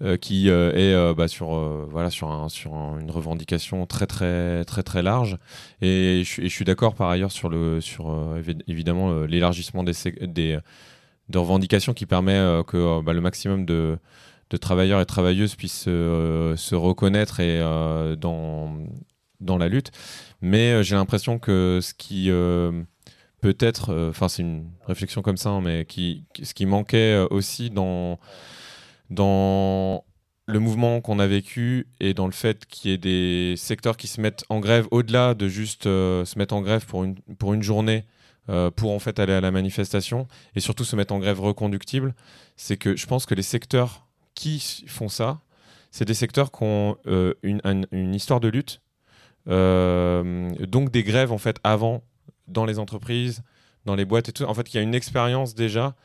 euh, 0.01 0.17
qui 0.17 0.49
euh, 0.49 0.71
est 0.73 1.13
bah, 1.15 1.27
sur, 1.27 1.49
voilà, 1.89 2.09
sur, 2.09 2.29
un- 2.31 2.49
sur 2.49 2.73
un- 2.73 2.99
une 2.99 3.11
revendication 3.11 3.85
très 3.85 4.07
très 4.07 4.65
très 4.65 4.81
très 4.81 5.03
large. 5.03 5.37
Et 5.81 6.23
je, 6.25 6.47
suis- 6.47 6.65
d'accord 6.65 6.95
par 6.95 7.09
ailleurs 7.09 7.31
sur, 7.31 7.49
le, 7.49 7.81
sur 7.81 8.07
évi- 8.37 8.61
évidemment 8.67 9.21
l'élargissement 9.25 9.83
des, 9.83 10.57
de 11.29 11.37
revendications 11.37 11.93
qui 11.93 12.07
permet 12.07 12.39
que 12.65 12.99
bah, 13.01 13.13
le 13.13 13.21
maximum 13.21 13.65
de, 13.65 13.99
de 14.49 14.57
travailleurs 14.57 15.01
et 15.01 15.05
travailleuses 15.05 15.53
puissent 15.53 15.83
se 15.83 16.75
reconnaître 16.75 17.41
et, 17.41 17.59
dans, 18.17 18.75
dans 19.39 19.57
la 19.57 19.67
lutte. 19.69 19.91
Mais 20.41 20.71
euh, 20.73 20.83
j'ai 20.83 20.95
l'impression 20.95 21.39
que 21.39 21.79
ce 21.81 21.93
qui 21.93 22.29
euh, 22.29 22.83
peut-être, 23.41 23.91
euh, 23.91 24.09
enfin 24.09 24.27
c'est 24.29 24.41
une 24.43 24.69
réflexion 24.85 25.21
comme 25.21 25.37
ça, 25.37 25.49
hein, 25.49 25.61
mais 25.61 25.85
qui, 25.85 26.25
ce 26.41 26.53
qui 26.53 26.65
manquait 26.65 27.17
aussi 27.29 27.69
dans, 27.69 28.19
dans 29.09 30.03
le 30.45 30.59
mouvement 30.59 31.01
qu'on 31.01 31.19
a 31.19 31.27
vécu 31.27 31.87
et 31.99 32.13
dans 32.13 32.25
le 32.25 32.31
fait 32.31 32.65
qu'il 32.65 32.91
y 32.91 32.93
ait 32.93 32.97
des 32.97 33.55
secteurs 33.57 33.97
qui 33.97 34.07
se 34.07 34.19
mettent 34.19 34.43
en 34.49 34.59
grève 34.59 34.87
au-delà 34.91 35.33
de 35.35 35.47
juste 35.47 35.83
se 35.83 36.37
mettre 36.37 36.55
en 36.55 36.61
grève 36.61 36.85
pour 36.85 37.03
une, 37.03 37.15
pour 37.37 37.53
une 37.53 37.61
journée 37.63 38.05
pour 38.75 38.91
en 38.93 38.97
fait 38.97 39.19
aller 39.19 39.33
à 39.33 39.41
la 39.41 39.51
manifestation 39.51 40.27
et 40.55 40.59
surtout 40.59 40.83
se 40.83 40.95
mettre 40.95 41.13
en 41.13 41.19
grève 41.19 41.39
reconductible, 41.39 42.15
c'est 42.55 42.77
que 42.77 42.95
je 42.95 43.05
pense 43.05 43.27
que 43.27 43.35
les 43.35 43.43
secteurs 43.43 44.07
qui 44.33 44.83
font 44.87 45.07
ça, 45.07 45.39
c'est 45.91 46.05
des 46.05 46.15
secteurs 46.15 46.51
qui 46.51 46.63
ont 46.63 46.97
une, 47.43 47.61
un- 47.63 47.83
une 47.91 48.15
histoire 48.15 48.39
de 48.39 48.47
lutte, 48.47 48.81
donc 49.49 50.91
des 50.91 51.03
grèves 51.03 51.31
en 51.31 51.37
fait 51.37 51.57
avant 51.63 52.03
dans 52.47 52.65
les 52.65 52.79
entreprises, 52.79 53.41
dans 53.85 53.95
les 53.95 54.05
boîtes 54.05 54.29
et 54.29 54.31
tout. 54.31 54.43
En 54.43 54.53
fait, 54.53 54.73
il 54.73 54.77
y 54.77 54.79
a 54.79 54.83
une 54.83 54.95
expérience 54.95 55.55
déjà 55.55 55.95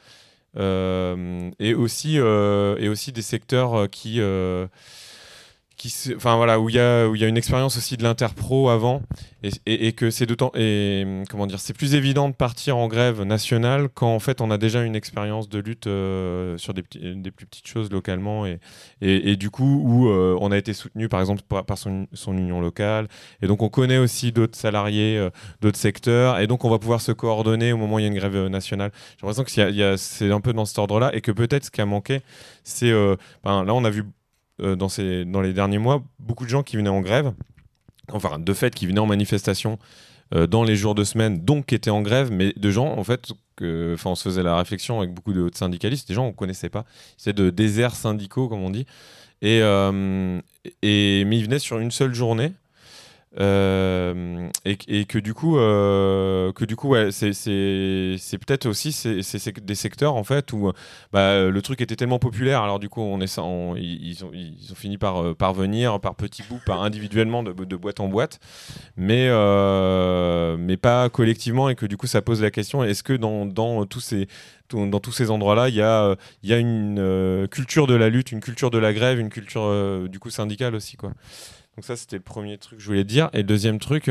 euh, 0.56 1.50
et 1.58 1.74
aussi 1.74 2.18
euh, 2.18 2.76
et 2.78 2.88
aussi 2.88 3.12
des 3.12 3.22
secteurs 3.22 3.74
euh, 3.74 3.86
qui 3.88 4.20
euh, 4.20 4.66
enfin 6.16 6.36
voilà 6.36 6.60
où 6.60 6.68
il 6.68 6.76
y 6.76 6.78
a 6.78 7.08
où 7.08 7.14
il 7.14 7.20
y 7.20 7.24
a 7.24 7.28
une 7.28 7.36
expérience 7.36 7.76
aussi 7.76 7.96
de 7.96 8.02
l'interpro 8.02 8.68
avant. 8.68 9.02
Et, 9.66 9.92
que 9.92 10.10
c'est 10.10 10.24
d'autant 10.24 10.50
et 10.54 11.04
comment 11.28 11.46
dire 11.46 11.60
c'est 11.60 11.74
plus 11.74 11.94
évident 11.94 12.30
de 12.30 12.34
partir 12.34 12.78
en 12.78 12.88
grève 12.88 13.22
nationale 13.24 13.90
quand 13.92 14.14
en 14.14 14.18
fait 14.18 14.40
on 14.40 14.50
a 14.50 14.56
déjà 14.56 14.82
une 14.82 14.96
expérience 14.96 15.50
de 15.50 15.58
lutte 15.58 15.86
euh, 15.86 16.56
sur 16.56 16.72
des, 16.72 16.82
des 16.94 17.30
plus 17.30 17.44
petites 17.44 17.66
choses 17.66 17.90
localement. 17.90 18.46
Et, 18.46 18.58
et, 19.02 19.36
du 19.36 19.50
coup 19.50 19.82
où 19.84 20.08
euh, 20.08 20.34
on 20.40 20.50
a 20.50 20.56
été 20.56 20.72
soutenu 20.72 21.10
par 21.10 21.20
exemple 21.20 21.42
par, 21.46 21.66
par 21.66 21.76
son, 21.76 22.06
son 22.14 22.38
union 22.38 22.62
locale. 22.62 23.06
Et 23.42 23.46
donc 23.46 23.62
on 23.62 23.68
connaît 23.68 23.98
aussi 23.98 24.32
d'autres 24.32 24.56
salariés 24.56 25.18
euh, 25.18 25.28
d'autres 25.60 25.78
secteurs. 25.78 26.38
Et 26.38 26.46
donc 26.46 26.64
on 26.64 26.70
va 26.70 26.78
pouvoir 26.78 27.02
se 27.02 27.12
coordonner 27.12 27.72
au 27.72 27.76
moment 27.76 27.96
où 27.96 27.98
il 27.98 28.02
y 28.02 28.06
a 28.06 28.08
une 28.08 28.14
grève 28.14 28.46
nationale. 28.46 28.92
J'ai 29.20 29.26
l'impression 29.26 29.44
que 29.44 29.96
c'est 29.98 30.32
un 30.32 30.40
peu 30.40 30.54
dans 30.54 30.64
cet 30.64 30.78
ordre 30.78 30.98
là 31.00 31.14
et 31.14 31.20
que 31.20 31.32
peut-être 31.32 31.66
ce 31.66 31.70
qui 31.70 31.82
a 31.82 31.86
manqué 31.86 32.22
c'est 32.62 32.92
ben, 33.44 33.64
là 33.64 33.74
on 33.74 33.84
a 33.84 33.90
vu 33.90 34.04
euh, 34.60 34.76
dans, 34.76 34.88
ces, 34.88 35.24
dans 35.24 35.40
les 35.40 35.52
derniers 35.52 35.78
mois 35.78 36.02
beaucoup 36.18 36.44
de 36.44 36.50
gens 36.50 36.62
qui 36.62 36.76
venaient 36.76 36.88
en 36.88 37.00
grève, 37.00 37.32
enfin 38.12 38.38
de 38.38 38.52
fait 38.52 38.74
qui 38.74 38.86
venaient 38.86 39.00
en 39.00 39.06
manifestation 39.06 39.78
euh, 40.34 40.46
dans 40.46 40.62
les 40.62 40.76
jours 40.76 40.94
de 40.94 41.04
semaine, 41.04 41.44
donc 41.44 41.66
qui 41.66 41.74
étaient 41.74 41.90
en 41.90 42.02
grève, 42.02 42.30
mais 42.30 42.52
de 42.56 42.70
gens 42.70 42.86
en 42.86 43.04
fait, 43.04 43.32
que, 43.56 43.96
on 44.04 44.14
se 44.14 44.22
faisait 44.22 44.42
la 44.42 44.56
réflexion 44.56 44.98
avec 44.98 45.12
beaucoup 45.12 45.32
de 45.32 45.50
syndicalistes, 45.54 46.08
des 46.08 46.14
gens 46.14 46.26
qu'on 46.26 46.32
connaissait 46.32 46.70
pas, 46.70 46.84
c'est 47.16 47.34
de 47.34 47.50
déserts 47.50 47.94
syndicaux 47.94 48.48
comme 48.48 48.62
on 48.62 48.70
dit, 48.70 48.86
et, 49.42 49.60
euh, 49.62 50.40
et 50.82 51.24
mais 51.26 51.38
ils 51.38 51.44
venaient 51.44 51.58
sur 51.58 51.78
une 51.78 51.90
seule 51.90 52.14
journée. 52.14 52.52
Euh, 53.40 54.48
et, 54.64 55.04
que 55.06 55.18
du 55.18 55.34
coup, 55.34 55.58
euh, 55.58 56.52
que 56.52 56.64
du 56.64 56.76
coup, 56.76 56.94
c'est 57.10 58.38
peut-être 58.38 58.66
aussi 58.66 58.96
des 59.62 59.74
secteurs 59.74 60.14
en 60.14 60.24
fait 60.24 60.52
où 60.52 60.72
bah, 61.12 61.48
le 61.48 61.62
truc 61.62 61.80
était 61.80 61.96
tellement 61.96 62.18
populaire, 62.18 62.62
alors 62.62 62.78
du 62.78 62.88
coup, 62.88 63.18
ils, 63.20 63.40
ont, 63.40 63.74
fini 64.74 64.98
par 64.98 65.22
euh, 65.22 65.34
parvenir 65.34 65.98
par 66.00 66.14
petits 66.14 66.42
bouts, 66.48 66.60
par 66.64 66.82
individuellement 66.82 67.42
de, 67.42 67.76
boîte 67.76 68.00
en 68.00 68.08
boîte, 68.08 68.38
mais, 68.96 69.28
mais 70.58 70.76
pas 70.76 71.08
collectivement, 71.08 71.68
et 71.68 71.74
que 71.74 71.86
du 71.86 71.96
coup, 71.96 72.06
ça 72.06 72.22
pose 72.22 72.40
la 72.42 72.50
question 72.50 72.84
est-ce 72.84 73.02
que 73.02 73.14
dans, 73.14 73.86
tous 73.86 74.00
ces 74.00 75.30
endroits-là, 75.30 75.68
il 75.68 75.74
y 75.74 75.82
a, 75.82 76.58
une 76.58 77.48
culture 77.50 77.86
de 77.86 77.94
la 77.94 78.08
lutte, 78.08 78.30
une 78.30 78.40
culture 78.40 78.70
de 78.70 78.78
la 78.78 78.92
grève, 78.92 79.18
une 79.18 79.30
culture 79.30 80.08
du 80.08 80.20
coup 80.20 80.30
syndicale 80.30 80.74
aussi, 80.76 80.96
quoi. 80.96 81.12
Donc 81.76 81.84
ça, 81.84 81.96
c'était 81.96 82.16
le 82.16 82.22
premier 82.22 82.58
truc 82.58 82.78
que 82.78 82.82
je 82.82 82.88
voulais 82.88 83.04
dire. 83.04 83.30
Et 83.32 83.42
deuxième 83.42 83.78
truc, 83.78 84.10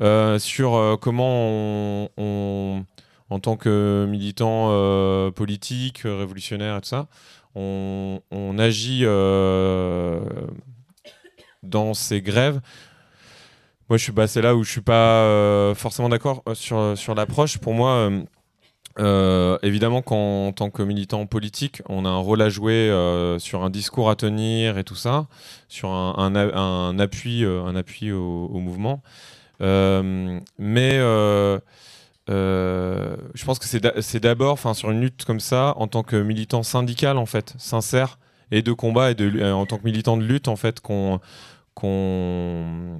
euh, 0.00 0.38
sur 0.38 0.74
euh, 0.74 0.96
comment 0.96 2.08
on, 2.16 2.84
en 3.30 3.38
tant 3.38 3.56
que 3.56 4.06
militant 4.08 4.68
euh, 4.70 5.30
politique, 5.30 6.04
euh, 6.04 6.16
révolutionnaire 6.16 6.76
et 6.76 6.80
tout 6.80 6.88
ça, 6.88 7.06
on, 7.54 8.20
agit 8.58 9.00
euh, 9.04 10.20
dans 11.62 11.94
ces 11.94 12.20
grèves. 12.20 12.60
Moi, 13.88 13.96
je 13.96 14.04
suis, 14.04 14.12
bah, 14.12 14.26
c'est 14.26 14.42
là 14.42 14.54
où 14.54 14.62
je 14.62 14.70
suis 14.70 14.80
pas 14.80 15.24
euh, 15.24 15.74
forcément 15.74 16.08
d'accord 16.08 16.42
euh, 16.48 16.54
sur, 16.54 16.96
sur 16.96 17.14
l'approche. 17.14 17.58
Pour 17.58 17.74
moi, 17.74 18.10
euh, 18.98 19.56
évidemment 19.62 20.02
qu'en 20.02 20.52
tant 20.52 20.70
que 20.70 20.82
militant 20.82 21.24
politique, 21.26 21.82
on 21.88 22.04
a 22.04 22.08
un 22.08 22.18
rôle 22.18 22.42
à 22.42 22.48
jouer 22.48 22.90
euh, 22.90 23.38
sur 23.38 23.62
un 23.62 23.70
discours 23.70 24.10
à 24.10 24.16
tenir 24.16 24.78
et 24.78 24.84
tout 24.84 24.96
ça, 24.96 25.26
sur 25.68 25.90
un, 25.90 26.34
un 26.34 26.98
appui, 26.98 27.44
euh, 27.44 27.64
un 27.64 27.76
appui 27.76 28.10
au, 28.12 28.48
mouvement. 28.58 29.02
Mais 29.60 30.98
je 32.28 33.44
pense 33.44 33.58
que 33.58 33.66
c'est 33.66 33.80
d'a- 33.80 34.02
c'est 34.02 34.20
d'abord, 34.20 34.52
enfin, 34.52 34.74
sur 34.74 34.90
une 34.90 35.00
lutte 35.00 35.24
comme 35.24 35.40
ça, 35.40 35.74
en 35.76 35.86
tant 35.86 36.02
que 36.02 36.16
militant 36.16 36.62
syndical, 36.62 37.16
en 37.16 37.26
fait, 37.26 37.54
sincère 37.58 38.18
et 38.50 38.62
de 38.62 38.72
combat 38.72 39.12
et 39.12 39.14
de, 39.14 39.52
en 39.52 39.66
tant 39.66 39.78
que 39.78 39.84
militant 39.84 40.16
de 40.16 40.24
lutte, 40.24 40.48
en 40.48 40.56
fait, 40.56 40.80
qu'on 40.80 41.20
qu'on 41.74 42.98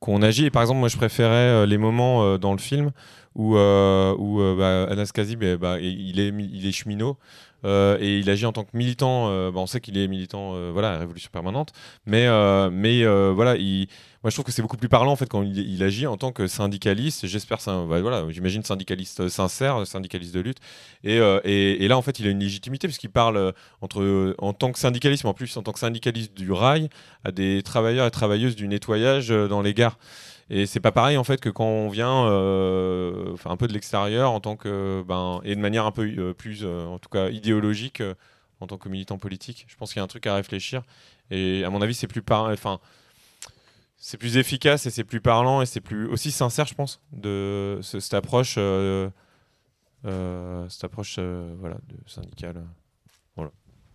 qu'on 0.00 0.22
agit. 0.22 0.44
Et 0.46 0.50
par 0.50 0.62
exemple, 0.62 0.80
moi, 0.80 0.88
je 0.88 0.96
préférais 0.96 1.66
les 1.66 1.78
moments 1.78 2.38
dans 2.38 2.52
le 2.52 2.58
film 2.58 2.92
où, 3.38 3.56
euh, 3.56 4.14
euh, 4.18 4.56
bah, 4.56 4.92
Anas 4.92 5.10
Kazi, 5.14 5.36
bah, 5.36 5.78
il, 5.80 6.18
est, 6.18 6.72
cheminot. 6.72 7.16
euh, 7.64 7.96
et 8.00 8.18
il 8.18 8.28
agit 8.28 8.44
en 8.46 8.52
tant 8.52 8.64
que 8.64 8.76
militant. 8.76 9.28
euh, 9.28 9.52
bah, 9.52 9.60
on 9.60 9.66
sait 9.66 9.80
qu'il 9.80 9.96
est 9.96 10.08
militant, 10.08 10.72
voilà, 10.72 10.94
à 10.94 10.98
Révolution 10.98 11.30
permanente. 11.32 11.72
Mais, 12.04 12.26
voilà, 12.26 13.56
il, 13.56 13.86
moi 14.24 14.30
je 14.30 14.34
trouve 14.34 14.44
que 14.44 14.50
c'est 14.50 14.62
beaucoup 14.62 14.76
plus 14.76 14.88
parlant 14.88 15.12
en 15.12 15.16
fait 15.16 15.28
quand 15.28 15.42
il, 15.42 15.82
agit 15.84 16.08
en 16.08 16.16
tant 16.16 16.32
que 16.32 16.48
syndicaliste. 16.48 17.28
J'espère, 17.28 17.58
voilà, 17.86 18.24
j'imagine 18.30 18.64
syndicaliste 18.64 19.28
sincère, 19.28 19.86
syndicaliste 19.86 20.34
de 20.34 20.40
lutte. 20.40 20.58
Et, 21.04 21.86
là 21.86 21.96
en 21.96 22.02
fait, 22.02 22.18
il 22.18 22.26
a 22.26 22.30
une 22.30 22.40
légitimité 22.40 22.88
puisqu'il 22.88 23.10
parle 23.10 23.54
en 23.80 24.52
tant 24.52 24.72
que 24.72 24.78
syndicaliste, 24.80 25.22
mais 25.22 25.30
en 25.30 25.34
plus 25.34 25.56
en 25.56 25.62
tant 25.62 25.72
que 25.72 25.78
syndicaliste 25.78 26.34
du 26.34 26.50
rail, 26.50 26.88
à 27.24 27.30
des 27.30 27.62
travailleurs 27.62 28.08
et 28.08 28.10
travailleuses 28.10 28.56
du 28.56 28.66
nettoyage 28.66 29.28
dans 29.28 29.62
les 29.62 29.74
gares. 29.74 29.96
Et 30.50 30.64
c'est 30.64 30.80
pas 30.80 30.92
pareil 30.92 31.18
en 31.18 31.24
fait 31.24 31.40
que 31.40 31.50
quand 31.50 31.66
on 31.66 31.88
vient 31.90 32.26
euh, 32.26 33.36
un 33.44 33.56
peu 33.58 33.68
de 33.68 33.72
l'extérieur 33.74 34.32
en 34.32 34.40
tant 34.40 34.56
que 34.56 35.04
ben 35.06 35.40
et 35.44 35.54
de 35.54 35.60
manière 35.60 35.84
un 35.84 35.92
peu 35.92 36.06
euh, 36.06 36.32
plus 36.32 36.60
euh, 36.64 36.86
en 36.86 36.98
tout 36.98 37.10
cas 37.10 37.28
idéologique 37.28 38.00
euh, 38.00 38.14
en 38.60 38.66
tant 38.66 38.78
que 38.78 38.88
militant 38.88 39.18
politique. 39.18 39.66
Je 39.68 39.76
pense 39.76 39.92
qu'il 39.92 39.98
y 39.98 40.00
a 40.00 40.04
un 40.04 40.08
truc 40.08 40.26
à 40.26 40.34
réfléchir 40.34 40.82
et 41.30 41.64
à 41.64 41.70
mon 41.70 41.82
avis 41.82 41.92
c'est 41.94 42.06
plus 42.06 42.22
par 42.22 42.44
enfin 42.46 42.80
c'est 43.98 44.16
plus 44.16 44.38
efficace 44.38 44.86
et 44.86 44.90
c'est 44.90 45.04
plus 45.04 45.20
parlant 45.20 45.60
et 45.60 45.66
c'est 45.66 45.82
plus 45.82 46.06
aussi 46.08 46.30
sincère 46.30 46.66
je 46.66 46.74
pense 46.74 47.00
de 47.12 47.78
ce- 47.82 48.00
cette 48.00 48.14
approche 48.14 48.58
cette 50.04 50.84
approche 50.84 51.18
voilà 51.18 51.76
syndicale. 52.06 52.64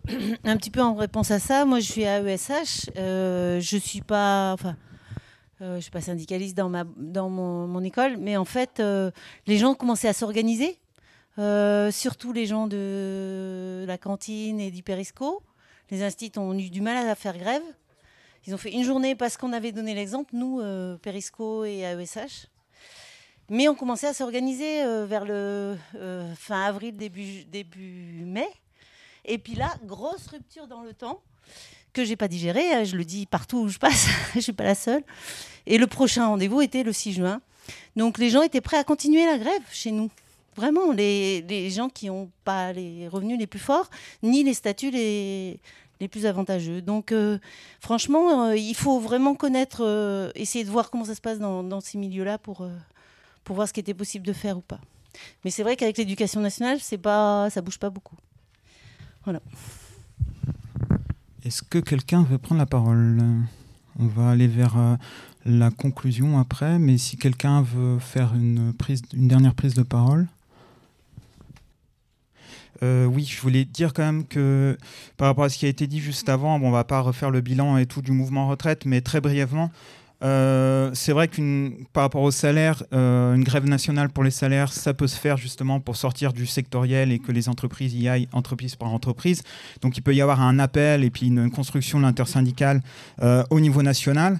Un 0.44 0.56
petit 0.58 0.70
peu 0.70 0.82
en 0.82 0.94
réponse 0.94 1.30
à 1.30 1.38
ça, 1.38 1.64
moi 1.64 1.80
je 1.80 1.90
suis 1.90 2.04
à 2.04 2.20
ESH, 2.20 2.90
je 2.94 3.78
suis 3.82 4.02
pas, 4.02 4.52
enfin, 4.52 4.76
euh, 5.60 5.76
je 5.76 5.82
suis 5.82 5.90
pas 5.90 6.00
syndicaliste 6.00 6.56
dans 6.56 7.28
mon, 7.28 7.84
école, 7.84 8.16
mais 8.16 8.36
en 8.36 8.44
fait, 8.44 8.80
euh, 8.80 9.10
les 9.46 9.56
gens 9.56 9.74
commencé 9.74 10.08
à 10.08 10.12
s'organiser, 10.12 10.78
euh, 11.38 11.90
surtout 11.90 12.32
les 12.32 12.46
gens 12.46 12.66
de 12.66 13.84
la 13.86 13.96
cantine 13.96 14.60
et 14.60 14.70
d'Hyperisco. 14.70 15.42
Les 15.90 16.02
instituts 16.02 16.38
ont 16.38 16.58
eu 16.58 16.70
du 16.70 16.80
mal 16.80 17.08
à 17.08 17.14
faire 17.14 17.38
grève. 17.38 17.62
Ils 18.46 18.54
ont 18.54 18.58
fait 18.58 18.72
une 18.72 18.82
journée 18.82 19.14
parce 19.14 19.36
qu'on 19.36 19.52
avait 19.52 19.72
donné 19.72 19.94
l'exemple, 19.94 20.30
nous, 20.34 20.60
Perisco 21.02 21.64
et 21.64 21.80
AESH. 21.80 22.48
Mais 23.48 23.68
on 23.68 23.74
commençait 23.74 24.08
à 24.08 24.12
s'organiser 24.14 24.82
vers 25.06 25.24
le 25.24 25.76
fin 26.36 26.62
avril, 26.62 26.96
début 26.96 28.24
mai. 28.24 28.48
Et 29.24 29.38
puis 29.38 29.54
là, 29.54 29.74
grosse 29.84 30.26
rupture 30.26 30.66
dans 30.66 30.82
le 30.82 30.92
temps 30.92 31.22
que 31.94 32.04
j'ai 32.04 32.16
pas 32.16 32.28
digéré. 32.28 32.74
euh, 32.74 32.84
Je 32.84 32.96
le 32.96 33.04
dis 33.04 33.24
partout 33.24 33.60
où 33.60 33.68
je 33.68 33.78
passe, 33.78 34.06
je 34.34 34.40
suis 34.40 34.52
pas 34.52 34.64
la 34.64 34.74
seule. 34.74 35.02
Et 35.66 35.78
le 35.78 35.86
prochain 35.86 36.26
rendez-vous 36.26 36.60
était 36.60 36.82
le 36.82 36.92
6 36.92 37.14
juin. 37.14 37.40
Donc 37.96 38.18
les 38.18 38.28
gens 38.30 38.42
étaient 38.42 38.60
prêts 38.60 38.76
à 38.76 38.84
continuer 38.84 39.24
la 39.24 39.38
grève 39.38 39.62
chez 39.70 39.90
nous. 39.90 40.10
Vraiment, 40.56 40.92
les, 40.92 41.70
gens 41.70 41.88
qui 41.88 42.06
n'ont 42.06 42.30
pas 42.44 42.72
les 42.72 43.08
revenus 43.08 43.38
les 43.38 43.46
plus 43.46 43.58
forts, 43.58 43.90
ni 44.22 44.44
les 44.44 44.54
statuts 44.54 44.90
les, 44.90 45.58
plus 46.10 46.26
avantageux. 46.26 46.82
Donc 46.82 47.12
euh, 47.12 47.38
franchement, 47.80 48.48
euh, 48.48 48.56
il 48.56 48.74
faut 48.74 49.00
vraiment 49.00 49.34
connaître, 49.34 49.82
euh, 49.82 50.30
essayer 50.34 50.62
de 50.62 50.70
voir 50.70 50.90
comment 50.90 51.06
ça 51.06 51.14
se 51.14 51.20
passe 51.22 51.38
dans, 51.38 51.62
dans 51.62 51.80
ces 51.80 51.96
milieux-là 51.96 52.36
pour, 52.36 52.68
pour 53.42 53.56
voir 53.56 53.66
ce 53.66 53.72
qui 53.72 53.80
était 53.80 53.94
possible 53.94 54.26
de 54.26 54.34
faire 54.34 54.58
ou 54.58 54.60
pas. 54.60 54.80
Mais 55.44 55.50
c'est 55.50 55.62
vrai 55.62 55.76
qu'avec 55.76 55.96
l'éducation 55.96 56.40
nationale, 56.40 56.78
c'est 56.80 56.98
pas, 56.98 57.48
ça 57.50 57.62
bouge 57.62 57.78
pas 57.78 57.90
beaucoup. 57.90 58.16
Voilà. 59.24 59.40
Est-ce 61.44 61.62
que 61.62 61.78
quelqu'un 61.78 62.22
veut 62.22 62.38
prendre 62.38 62.58
la 62.58 62.66
parole? 62.66 63.22
On 63.98 64.06
va 64.06 64.30
aller 64.30 64.48
vers 64.48 64.78
euh, 64.78 64.96
la 65.44 65.70
conclusion 65.70 66.38
après, 66.38 66.78
mais 66.78 66.96
si 66.96 67.18
quelqu'un 67.18 67.60
veut 67.60 67.98
faire 67.98 68.32
une, 68.34 68.72
dernière 69.12 69.54
prise 69.54 69.74
de 69.74 69.82
parole. 69.82 70.26
Euh, 72.82 73.04
oui, 73.04 73.24
je 73.24 73.38
voulais 73.42 73.66
dire 73.66 73.92
quand 73.92 74.04
même 74.04 74.24
que 74.24 74.78
par 75.18 75.28
rapport 75.28 75.44
à 75.44 75.50
ce 75.50 75.58
qui 75.58 75.66
a 75.66 75.68
été 75.68 75.86
dit 75.86 76.00
juste 76.00 76.30
avant, 76.30 76.56
on 76.56 76.70
va 76.70 76.84
pas 76.84 77.00
refaire 77.00 77.30
le 77.30 77.42
bilan 77.42 77.76
et 77.76 77.84
tout 77.84 78.00
du 78.00 78.12
mouvement 78.12 78.48
retraite, 78.48 78.86
mais 78.86 79.02
très 79.02 79.20
brièvement, 79.20 79.70
euh, 80.22 80.90
c'est 80.94 81.12
vrai 81.12 81.28
qu'une 81.28 81.86
par 81.92 82.04
rapport 82.04 82.22
au 82.22 82.30
salaire, 82.30 82.82
euh, 82.92 83.34
une 83.34 83.44
grève 83.44 83.66
nationale 83.66 84.08
pour 84.08 84.24
les 84.24 84.30
salaires, 84.30 84.72
ça 84.72 84.94
peut 84.94 85.06
se 85.06 85.18
faire 85.18 85.36
justement 85.36 85.80
pour 85.80 85.96
sortir 85.96 86.32
du 86.32 86.46
sectoriel 86.46 87.12
et 87.12 87.18
que 87.18 87.32
les 87.32 87.48
entreprises 87.48 87.94
y 87.94 88.08
aillent 88.08 88.28
entreprise 88.32 88.76
par 88.76 88.92
entreprise. 88.92 89.42
Donc 89.82 89.96
il 89.98 90.02
peut 90.02 90.14
y 90.14 90.22
avoir 90.22 90.40
un 90.40 90.58
appel 90.58 91.04
et 91.04 91.10
puis 91.10 91.26
une 91.26 91.50
construction 91.50 92.00
l'intersyndicale 92.00 92.80
euh, 93.22 93.42
au 93.50 93.60
niveau 93.60 93.82
national. 93.82 94.38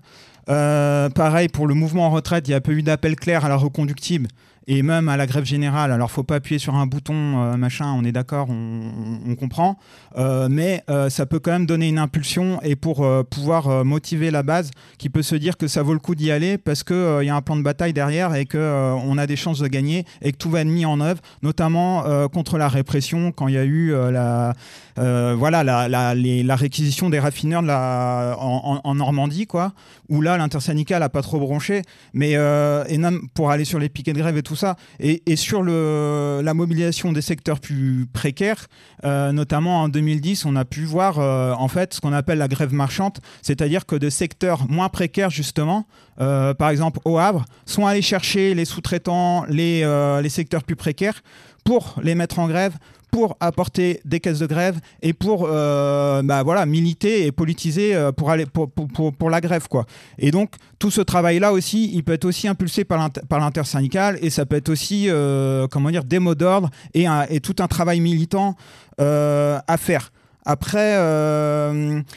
Euh, 0.49 1.09
pareil 1.09 1.49
pour 1.49 1.67
le 1.67 1.75
mouvement 1.75 2.07
en 2.07 2.11
retraite, 2.11 2.47
il 2.49 2.53
y 2.53 2.55
a 2.55 2.61
peu 2.61 2.73
eu 2.73 2.83
d'appel 2.83 3.17
clair 3.17 3.45
à 3.45 3.49
la 3.49 3.57
reconductible 3.57 4.29
et 4.67 4.83
même 4.83 5.09
à 5.09 5.17
la 5.17 5.27
grève 5.27 5.45
générale. 5.45 5.93
Alors, 5.93 6.11
faut 6.11 6.23
pas 6.23 6.37
appuyer 6.37 6.59
sur 6.59 6.75
un 6.75 6.87
bouton, 6.87 7.15
euh, 7.15 7.57
machin, 7.57 7.93
on 7.97 8.05
est 8.05 8.13
d'accord, 8.13 8.49
on, 8.51 8.91
on 9.27 9.35
comprend. 9.35 9.79
Euh, 10.17 10.49
mais 10.51 10.83
euh, 10.89 11.11
ça 11.11 11.27
peut 11.27 11.39
quand 11.39 11.53
même 11.53 11.67
donner 11.67 11.89
une 11.89 11.99
impulsion 11.99 12.61
et 12.63 12.77
pour 12.77 13.07
pouvoir 13.31 13.85
motiver 13.85 14.31
la 14.31 14.43
base 14.43 14.71
qui 14.99 15.09
peut 15.09 15.23
se 15.23 15.35
dire 15.35 15.57
que 15.57 15.69
ça 15.69 15.83
vaut 15.83 15.93
le 15.93 15.99
coup 15.99 16.15
d'y 16.15 16.31
aller 16.31 16.59
parce 16.59 16.83
qu'il 16.83 16.95
il 17.21 17.27
y 17.27 17.31
a 17.31 17.37
un 17.37 17.43
plan 17.43 17.57
de 17.57 17.63
bataille 17.63 17.93
derrière 17.93 18.35
et 18.35 18.47
qu'on 18.47 18.59
on 18.59 19.19
a 19.19 19.27
des 19.27 19.37
chances 19.37 19.59
de 19.59 19.69
gagner 19.69 20.05
et 20.23 20.33
que 20.33 20.37
tout 20.37 20.51
va 20.51 20.61
être 20.61 20.69
mis 20.69 20.85
en 20.85 21.01
œuvre, 21.01 21.21
notamment 21.43 22.29
contre 22.29 22.59
la 22.59 22.69
répression 22.69 23.33
quand 23.33 23.49
il 23.49 23.55
y 23.55 23.59
a 23.59 23.65
eu 23.65 23.91
la, 23.93 24.55
euh, 24.99 25.35
voilà, 25.37 25.65
la, 25.65 25.89
la, 25.89 26.15
la 26.15 26.57
réquisition 26.57 27.11
des 27.11 27.19
raffineurs 27.19 27.63
de 27.63 27.67
la, 27.67 28.37
en, 28.39 28.81
en- 28.85 28.95
Normandie, 28.95 29.47
quoi, 29.47 29.73
où 30.09 30.21
là, 30.21 30.37
l'intersyndicale 30.37 31.03
a 31.03 31.09
pas 31.09 31.23
trop 31.23 31.39
bronché, 31.41 31.83
mais 32.13 32.37
euh, 32.37 32.85
et 32.89 32.99
même 32.99 33.29
pour 33.35 33.51
aller 33.51 33.65
sur 33.65 33.79
les 33.81 33.89
piquets 33.89 34.13
de 34.13 34.19
grève 34.19 34.37
et 34.37 34.43
tout 34.43 34.55
ça, 34.57 34.77
et, 35.01 35.23
et 35.27 35.37
sur 35.37 35.63
le, 35.63 36.41
la 36.45 36.55
mobilisation 36.55 37.13
des 37.13 37.23
secteurs 37.23 37.59
plus 37.61 38.07
précaires, 38.13 38.67
euh, 39.05 39.33
notamment 39.33 39.83
en 39.83 39.89
2010, 39.89 40.45
on 40.45 40.55
a 40.57 40.65
pu 40.65 40.85
voir 40.85 41.19
euh, 41.19 41.53
en 41.55 41.69
fait 41.69 41.95
ce 41.95 42.01
qu'on 42.01 42.13
appelle 42.13 42.39
la 42.39 42.49
grève 42.49 42.73
marchande, 42.73 43.19
c'est-à-dire 43.43 43.87
que 43.87 43.97
de 43.97 44.11
secteurs 44.11 44.71
moins 44.71 44.89
précaires 44.89 45.31
justement, 45.31 45.87
euh, 46.21 46.55
par 46.55 46.71
exemple 46.71 47.01
au 47.05 47.19
Havre, 47.19 47.45
sont 47.67 47.87
allés 47.87 48.03
chercher 48.03 48.55
les 48.55 48.65
sous-traitants, 48.65 49.45
les, 49.49 49.83
euh, 49.83 50.21
les 50.23 50.29
secteurs 50.29 50.63
plus 50.63 50.77
précaires 50.77 51.23
pour 51.65 51.97
les 52.03 52.15
mettre 52.15 52.39
en 52.39 52.47
grève, 52.47 52.75
pour 53.15 53.37
apporter 53.39 54.01
des 54.05 54.19
caisses 54.19 54.41
de 54.41 54.47
grève 54.47 54.81
et 55.01 55.13
pour 55.13 55.47
euh, 55.49 56.21
bah, 56.25 56.43
voilà, 56.43 56.67
militer 56.67 57.25
et 57.25 57.31
politiser 57.31 57.95
euh, 57.95 58.11
pour, 58.11 58.29
aller, 58.29 58.45
pour, 58.45 58.69
pour, 58.69 59.13
pour, 59.13 59.31
la 59.31 59.41
grève. 59.41 59.69
Quoi. 59.69 59.87
Et 60.19 60.33
donc, 60.33 60.55
tout 60.81 60.91
ce 60.91 61.01
travail-là 61.01 61.53
aussi, 61.53 61.93
il 61.95 62.03
peut 62.03 62.15
être 62.15 62.25
aussi 62.25 62.49
impulsé 62.49 62.83
par 62.83 62.99
l'inter- 62.99 63.21
par 63.29 63.39
l'intersyndicale 63.39 64.19
et 64.21 64.31
ça 64.31 64.47
peut 64.47 64.57
être 64.57 64.69
aussi, 64.69 65.09
euh, 65.09 65.69
comment 65.69 65.93
dire, 65.93 66.03
des 66.03 66.19
mots 66.19 66.35
d'ordre 66.35 66.71
et, 66.93 67.05
et 67.31 67.39
tout 67.39 67.55
un 67.61 67.69
travail 67.69 68.01
militant 68.01 68.57
à 68.99 69.77
faire. 69.79 70.11
Après, 70.45 70.99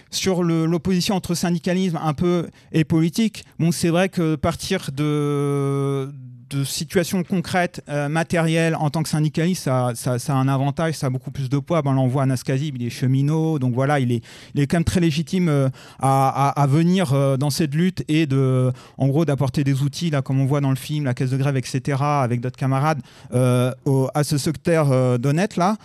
sur 0.10 0.42
l'opposition 0.42 1.14
entre 1.14 1.36
syndicalisme 1.36 2.00
un 2.02 2.14
peu 2.16 2.48
et 2.72 2.86
politique, 2.86 3.46
bon, 3.60 3.72
c'est 3.72 3.90
vrai 3.90 4.10
que 4.10 4.34
partir 4.36 4.90
de 4.92 6.12
situations 6.64 7.24
concrètes, 7.24 7.82
euh, 7.90 8.10
matérielles, 8.10 8.76
en 8.76 8.90
tant 8.90 9.04
que 9.04 9.10
syndicaliste, 9.10 9.64
ça, 9.64 9.92
ça- 9.96 10.20
ça 10.20 10.34
a 10.34 10.36
un 10.38 10.48
avantage, 10.48 10.94
ça 10.96 11.08
a 11.08 11.10
beaucoup 11.10 11.32
plus 11.32 11.50
de 11.50 11.58
poids. 11.58 11.82
Ben, 11.82 11.94
là, 11.94 12.00
on 12.00 12.08
voit 12.08 12.24
Anaskazib, 12.24 12.76
il 12.78 12.86
est 12.88 12.90
cheminot, 12.90 13.60
donc 13.60 13.74
voilà, 13.74 14.00
il 14.00 14.12
est, 14.12 14.24
il 14.56 14.62
est 14.62 14.68
quand 14.68 14.78
même 14.78 14.84
très 14.84 15.00
légitime 15.00 15.50
euh, 15.50 15.70
à, 16.00 16.50
à- 16.50 16.62
à 16.62 16.68
venir 16.68 17.14
euh, 17.14 17.38
dans 17.38 17.50
cette 17.50 17.74
lutte 17.76 18.04
et 18.08 18.26
de, 18.26 18.72
en 18.98 19.08
gros, 19.08 19.26
d'apporter 19.26 19.64
des 19.64 19.82
outils, 19.82 20.10
là, 20.10 20.22
comme 20.22 20.40
on 20.40 20.46
voit 20.46 20.62
dans 20.62 20.70
le 20.70 20.76
film, 20.76 21.06
la 21.06 21.14
caisse 21.14 21.30
de 21.32 21.38
grève, 21.38 21.58
etc., 21.58 21.98
avec 22.02 22.42
d'autres 22.42 22.58
camarades, 22.58 23.02
au- 23.86 24.08
à 24.14 24.24
ce 24.24 24.38
secteur 24.38 25.20
d'honnête, 25.20 25.56
là. 25.58 25.76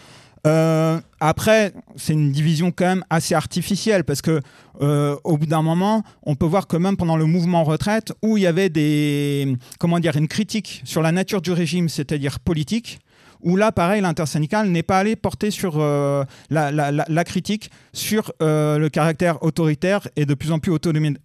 Euh, 0.46 0.98
après, 1.20 1.72
c'est 1.96 2.14
une 2.14 2.32
division 2.32 2.72
quand 2.72 2.86
même 2.86 3.04
assez 3.10 3.34
artificielle 3.34 4.02
parce 4.02 4.22
que 4.22 4.40
euh, 4.80 5.16
au 5.22 5.38
bout 5.38 5.46
d'un 5.46 5.62
moment, 5.62 6.02
on 6.24 6.34
peut 6.34 6.46
voir 6.46 6.66
que 6.66 6.76
même 6.76 6.96
pendant 6.96 7.16
le 7.16 7.26
mouvement 7.26 7.62
retraite, 7.62 8.12
où 8.22 8.36
il 8.36 8.42
y 8.42 8.46
avait 8.46 8.68
des, 8.68 9.56
comment 9.78 10.00
dire, 10.00 10.16
une 10.16 10.28
critique 10.28 10.82
sur 10.84 11.02
la 11.02 11.12
nature 11.12 11.42
du 11.42 11.52
régime, 11.52 11.88
c'est-à-dire 11.88 12.40
politique, 12.40 12.98
où 13.42 13.56
là, 13.56 13.72
pareil, 13.72 14.00
l'intersyndicale 14.00 14.68
n'est 14.68 14.82
pas 14.82 14.98
allé 14.98 15.16
porter 15.16 15.50
sur 15.50 15.74
euh, 15.78 16.24
la, 16.50 17.24
critique 17.24 17.70
sur 17.92 18.32
euh, 18.42 18.78
le 18.78 18.88
caractère 18.88 19.42
autoritaire 19.42 20.08
et 20.16 20.26
de 20.26 20.34
plus 20.34 20.52
en 20.52 20.58
plus 20.58 20.72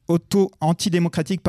auto-antidémocratique 0.08 1.42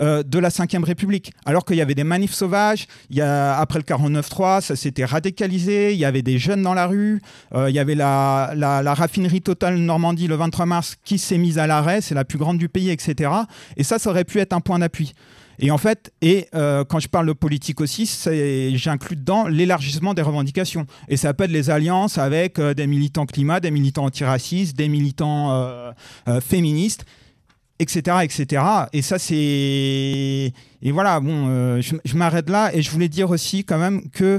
euh, 0.00 0.22
de 0.22 0.38
la 0.38 0.48
Ve 0.48 0.84
République. 0.84 1.32
Alors 1.44 1.64
qu'il 1.64 1.76
y 1.76 1.80
avait 1.80 1.94
des 1.94 2.04
manifs 2.04 2.34
sauvages, 2.34 2.86
il 3.08 3.16
y 3.16 3.20
a, 3.20 3.58
après 3.58 3.78
le 3.78 3.84
49-3, 3.84 4.60
ça 4.60 4.76
s'était 4.76 5.04
radicalisé, 5.04 5.92
il 5.92 5.98
y 5.98 6.04
avait 6.04 6.22
des 6.22 6.38
jeunes 6.38 6.62
dans 6.62 6.74
la 6.74 6.86
rue, 6.86 7.22
il 7.54 7.74
y 7.74 7.78
avait 7.78 7.94
la, 7.94 8.52
la, 8.54 8.94
raffinerie 8.94 9.40
totale 9.42 9.76
Normandie 9.76 10.26
le 10.26 10.34
23 10.34 10.66
mars 10.66 10.96
qui 11.04 11.18
s'est 11.18 11.38
mise 11.38 11.58
à 11.58 11.66
l'arrêt, 11.66 12.00
c'est 12.00 12.14
la 12.14 12.24
plus 12.24 12.38
grande 12.38 12.58
du 12.58 12.68
pays, 12.68 12.90
etc. 12.90 13.30
Et 13.76 13.84
ça, 13.84 13.98
ça 13.98 14.10
aurait 14.10 14.24
pu 14.24 14.38
être 14.38 14.52
un 14.52 14.60
point 14.60 14.78
d'appui. 14.78 15.14
Et 15.62 15.70
en 15.70 15.78
fait, 15.78 16.10
et 16.22 16.48
euh, 16.54 16.84
quand 16.84 17.00
je 17.00 17.08
parle 17.08 17.26
de 17.26 17.34
politique 17.34 17.80
aussi, 17.82 18.06
j'inclus 18.74 19.16
dedans 19.16 19.46
l'élargissement 19.46 20.14
des 20.14 20.22
revendications. 20.22 20.86
Et 21.08 21.18
ça 21.18 21.34
peut 21.34 21.44
être 21.44 21.50
les 21.50 21.68
alliances 21.68 22.16
avec 22.16 22.58
euh, 22.58 22.72
des 22.72 22.86
militants 22.86 23.26
climat, 23.26 23.60
des 23.60 23.70
militants 23.70 24.06
antiracistes, 24.06 24.74
des 24.76 24.88
militants 24.88 25.52
euh, 25.52 25.92
féministes 26.40 27.04
etc., 27.78 28.18
etc. 28.22 28.62
Et 28.92 29.00
ça, 29.00 29.18
c'est... 29.18 29.34
Et 30.82 30.92
voilà, 30.92 31.18
bon, 31.18 31.80
je, 31.80 32.14
m'arrête 32.14 32.50
là. 32.50 32.74
Et 32.74 32.82
je 32.82 32.90
voulais 32.90 33.08
dire 33.08 33.30
aussi 33.30 33.64
quand 33.64 33.78
même 33.78 34.02
que 34.10 34.38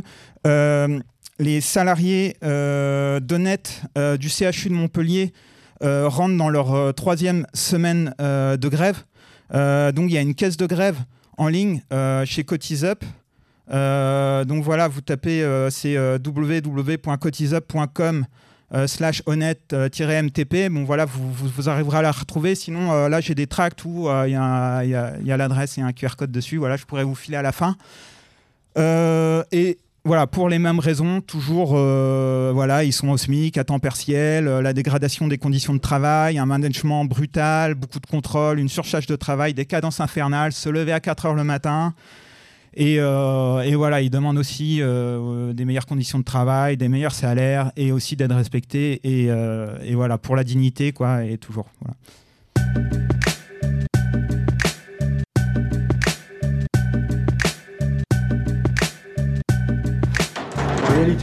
les 1.39 1.59
salariés 1.59 2.35
d'honnête 2.43 3.81
du 4.19 4.29
CHU 4.29 4.69
de 4.69 4.75
Montpellier 4.75 5.33
rentrent 5.81 6.37
dans 6.37 6.49
leur 6.49 6.93
troisième 6.93 7.47
semaine 7.55 8.13
de 8.19 8.69
grève. 8.69 9.05
Euh, 9.53 9.91
donc 9.91 10.09
il 10.09 10.13
y 10.13 10.17
a 10.17 10.21
une 10.21 10.33
caisse 10.35 10.55
de 10.57 10.65
grève 10.65 10.97
en 11.37 11.47
ligne 11.47 11.83
euh, 11.91 12.25
chez 12.25 12.43
CotisUp. 12.43 13.05
Euh, 13.71 14.43
donc 14.43 14.63
voilà, 14.63 14.87
vous 14.87 15.01
tapez 15.01 15.47
c'est 15.69 15.95
www.cotisup.com 15.97 18.25
slash 18.87 19.21
honnête-mtp. 19.25 20.69
Bon 20.69 20.85
voilà, 20.85 21.03
vous, 21.05 21.31
vous, 21.31 21.69
arriverez 21.69 21.99
à 21.99 22.01
la 22.01 22.11
retrouver. 22.11 22.55
Sinon, 22.55 23.07
là 23.07 23.21
j'ai 23.21 23.35
des 23.35 23.47
tracts 23.47 23.85
où 23.85 24.09
il 24.25 24.31
y 24.31 24.35
a, 24.35 24.77
a 24.77 25.37
l'adresse 25.37 25.77
et 25.77 25.81
un 25.81 25.93
QR 25.93 26.15
code 26.17 26.31
dessus. 26.31 26.57
Voilà, 26.57 26.77
je 26.77 26.85
pourrais 26.85 27.03
vous 27.03 27.15
filer 27.15 27.37
à 27.37 27.41
la 27.41 27.51
fin. 27.51 27.75
et 28.77 29.77
voilà, 30.03 30.25
pour 30.25 30.49
les 30.49 30.57
mêmes 30.57 30.79
raisons, 30.79 31.21
toujours, 31.21 31.73
euh, 31.75 32.49
voilà, 32.53 32.83
ils 32.83 32.91
sont 32.91 33.09
au 33.09 33.17
SMIC, 33.17 33.57
à 33.59 33.63
temps 33.63 33.77
partiel, 33.77 34.47
euh, 34.47 34.59
la 34.59 34.73
dégradation 34.73 35.27
des 35.27 35.37
conditions 35.37 35.75
de 35.75 35.79
travail, 35.79 36.39
un 36.39 36.47
management 36.47 37.05
brutal, 37.05 37.75
beaucoup 37.75 37.99
de 37.99 38.07
contrôle, 38.07 38.57
une 38.57 38.67
surcharge 38.67 39.05
de 39.05 39.15
travail, 39.15 39.53
des 39.53 39.65
cadences 39.65 39.99
infernales, 39.99 40.53
se 40.53 40.69
lever 40.69 40.91
à 40.91 40.99
4 40.99 41.27
heures 41.27 41.35
le 41.35 41.43
matin. 41.43 41.93
Et, 42.73 42.95
euh, 42.99 43.71
voilà, 43.75 44.01
ils 44.01 44.09
demandent 44.09 44.39
aussi 44.39 44.77
des 44.77 45.65
meilleures 45.65 45.85
conditions 45.85 46.17
de 46.17 46.23
travail, 46.23 46.77
des 46.77 46.87
meilleurs 46.87 47.13
salaires 47.13 47.71
et 47.75 47.91
aussi 47.91 48.15
d'être 48.15 48.33
respectés. 48.33 49.01
Et, 49.03 49.25
et, 49.25 49.93
voilà, 49.93 50.17
pour 50.17 50.35
la 50.35 50.43
dignité, 50.43 50.93
quoi, 50.93 51.25
et 51.25 51.37
toujours. 51.37 51.67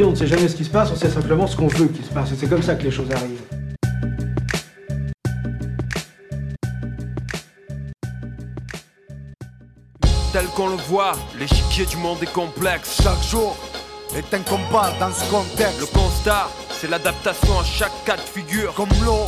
On 0.00 0.10
ne 0.10 0.14
sait 0.14 0.26
jamais 0.26 0.48
ce 0.48 0.56
qui 0.56 0.64
se 0.64 0.70
passe, 0.70 0.90
on 0.92 0.96
sait 0.96 1.10
simplement 1.10 1.46
ce 1.46 1.56
qu'on 1.56 1.66
veut 1.66 1.86
qu'il 1.86 2.04
se 2.04 2.10
passe. 2.10 2.32
Et 2.32 2.36
c'est 2.38 2.48
comme 2.48 2.62
ça 2.62 2.74
que 2.74 2.84
les 2.84 2.90
choses 2.90 3.10
arrivent. 3.10 3.42
Tel 10.32 10.46
qu'on 10.54 10.68
le 10.68 10.76
voit, 10.88 11.12
l'échiquier 11.38 11.86
du 11.86 11.96
monde 11.96 12.18
est 12.22 12.32
complexe. 12.32 13.00
Chaque 13.02 13.22
jour 13.22 13.56
est 14.14 14.34
un 14.34 14.40
combat 14.40 14.92
dans 15.00 15.12
ce 15.12 15.28
contexte. 15.30 15.80
Le 15.80 15.86
constat, 15.86 16.48
c'est 16.78 16.88
l'adaptation 16.88 17.58
à 17.58 17.64
chaque 17.64 18.04
cas 18.04 18.16
de 18.16 18.20
figure. 18.20 18.74
Comme 18.74 18.90
l'eau, 19.04 19.24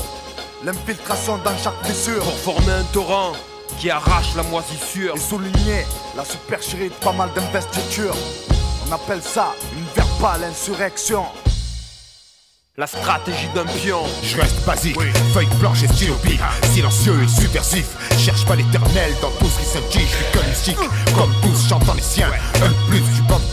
l'infiltration 0.65 1.39
dans 1.39 1.57
chaque 1.57 1.85
fissure. 1.85 2.23
Pour 2.23 2.55
former 2.55 2.73
un 2.73 2.85
torrent 2.93 3.33
qui 3.79 3.91
arrache 3.91 4.35
la 4.37 4.43
moisissure. 4.45 5.15
Et 5.17 5.19
souligner 5.19 5.87
la 6.17 6.25
supercherie 6.25 6.91
de 6.91 6.95
pas 7.05 7.13
mal 7.13 7.31
d'investitures. 7.35 8.15
On 8.89 8.93
appelle 8.93 9.23
ça 9.23 9.55
une 9.73 9.87
verbale 10.21 10.45
insurrection. 10.45 11.25
La 12.77 12.87
stratégie 12.87 13.49
d'un 13.55 13.65
pion. 13.65 14.01
Je 14.23 14.37
reste 14.37 14.65
basique, 14.67 15.01
feuille 15.33 15.49
blanche 15.59 15.83
et 15.83 15.89
stylo 15.89 16.15
Silencieux 16.73 17.23
et 17.23 17.29
subversif. 17.29 17.87
Cherche 18.19 18.45
pas 18.45 18.55
l'éternel 18.55 19.13
dans 19.23 19.31
tout 19.39 19.47
ce 19.47 19.59
qui 19.59 19.65
s'indige. 19.65 20.09
Je 20.11 20.55
suis 20.55 20.75
comme 20.75 20.91
comme 21.15 21.33
tous 21.43 21.69
chantant 21.69 21.95
les 21.95 22.03
siens. 22.03 22.31
Un 22.57 22.91
plus 22.91 23.03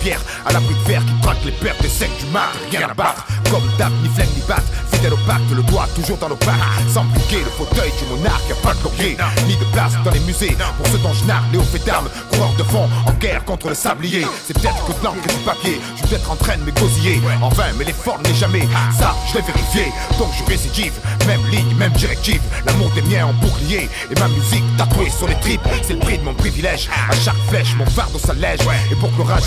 pierre 0.02 0.22
à 0.46 0.54
l'abri 0.54 0.74
de 0.74 0.92
verre 0.92 1.06
qui 1.06 1.22
traque 1.22 1.44
les 1.46 1.52
pertes 1.52 1.82
des 1.82 1.90
secs 1.90 2.10
du 2.20 2.26
mar. 2.32 2.52
Rien 2.72 2.90
à 2.90 2.94
battre, 2.94 3.26
comme 3.52 3.64
d'hab, 3.78 3.92
ni 4.04 4.10
flingue 4.10 4.36
ni 4.36 4.42
batte. 4.48 4.66
Fidèle 4.92 5.14
au 5.14 5.18
pacte, 5.28 5.44
le 5.56 5.64
doigt 5.64 5.88
toujours 5.96 6.18
dans 6.18 6.30
pattes. 6.30 6.56
Sans 6.94 7.06
piquer 7.06 7.40
le 7.44 7.52
fauteuil 7.52 7.92
du 8.00 8.06
monarque, 8.16 8.50
y'a 8.50 8.56
pas 8.56 8.74
de 8.74 8.84
laurier, 8.84 9.18
ni 9.48 9.56
de 9.56 9.66
place 9.66 9.94
dans 10.04 10.12
les 10.12 10.20
musées. 10.22 10.56
Pour 10.78 10.88
ce 10.88 10.98
dont 10.98 11.14
je 11.14 11.26
narre, 11.26 11.44
Léo 11.52 11.62
fait 11.62 11.84
d'armes, 11.86 12.10
coureur 12.32 12.52
de 12.58 12.64
fond, 12.64 12.90
en 13.06 13.14
guerre 13.14 13.44
contre 13.46 13.70
le 13.70 13.76
sablier. 13.76 14.26
C'est 14.46 14.54
peut-être 14.54 14.86
que 14.86 14.92
de 15.00 15.04
l'encre 15.04 15.20
et 15.24 15.34
du 15.34 15.44
papier. 15.46 15.82
Je 15.94 16.00
suis 16.00 16.08
peut-être 16.08 16.32
en 16.32 16.36
train 16.36 16.58
de 16.58 16.64
m'égosiller. 16.64 17.22
En 17.42 17.50
vain, 17.50 17.72
mais 17.78 17.86
l'effort 17.86 18.20
n'est 18.24 18.34
jamais. 18.34 18.68
Ça, 18.98 19.16
je 19.30 19.38
l'ai 19.38 19.46
vérifié, 19.46 19.92
donc 20.18 20.30
je 20.38 20.44
récidive. 20.46 20.94
Même 21.28 21.46
ligne, 21.52 21.76
même 21.76 21.92
directive. 21.94 22.42
L'amour 22.66 22.90
des 22.96 23.02
miens 23.04 23.28
en 23.28 23.34
bouclier. 23.34 23.90
Et 24.10 24.20
ma 24.20 24.28
musique 24.30 24.64
tatouée 24.78 25.10
sur 25.10 25.28
les 25.28 25.40
tripes. 25.40 25.62
C'est 25.84 25.94
le 25.94 26.00
prix 26.00 26.18
de 26.18 26.24
mon 26.24 26.34
privilège. 26.34 26.90
À 27.10 27.16
chaque 27.16 27.38
flèche, 27.50 27.76
mon 27.78 27.86
fardeau 27.86 28.20
s'allège. 28.20 28.62
Et 28.92 28.96
pour 28.96 29.12
que 29.12 29.18
l'orage 29.20 29.44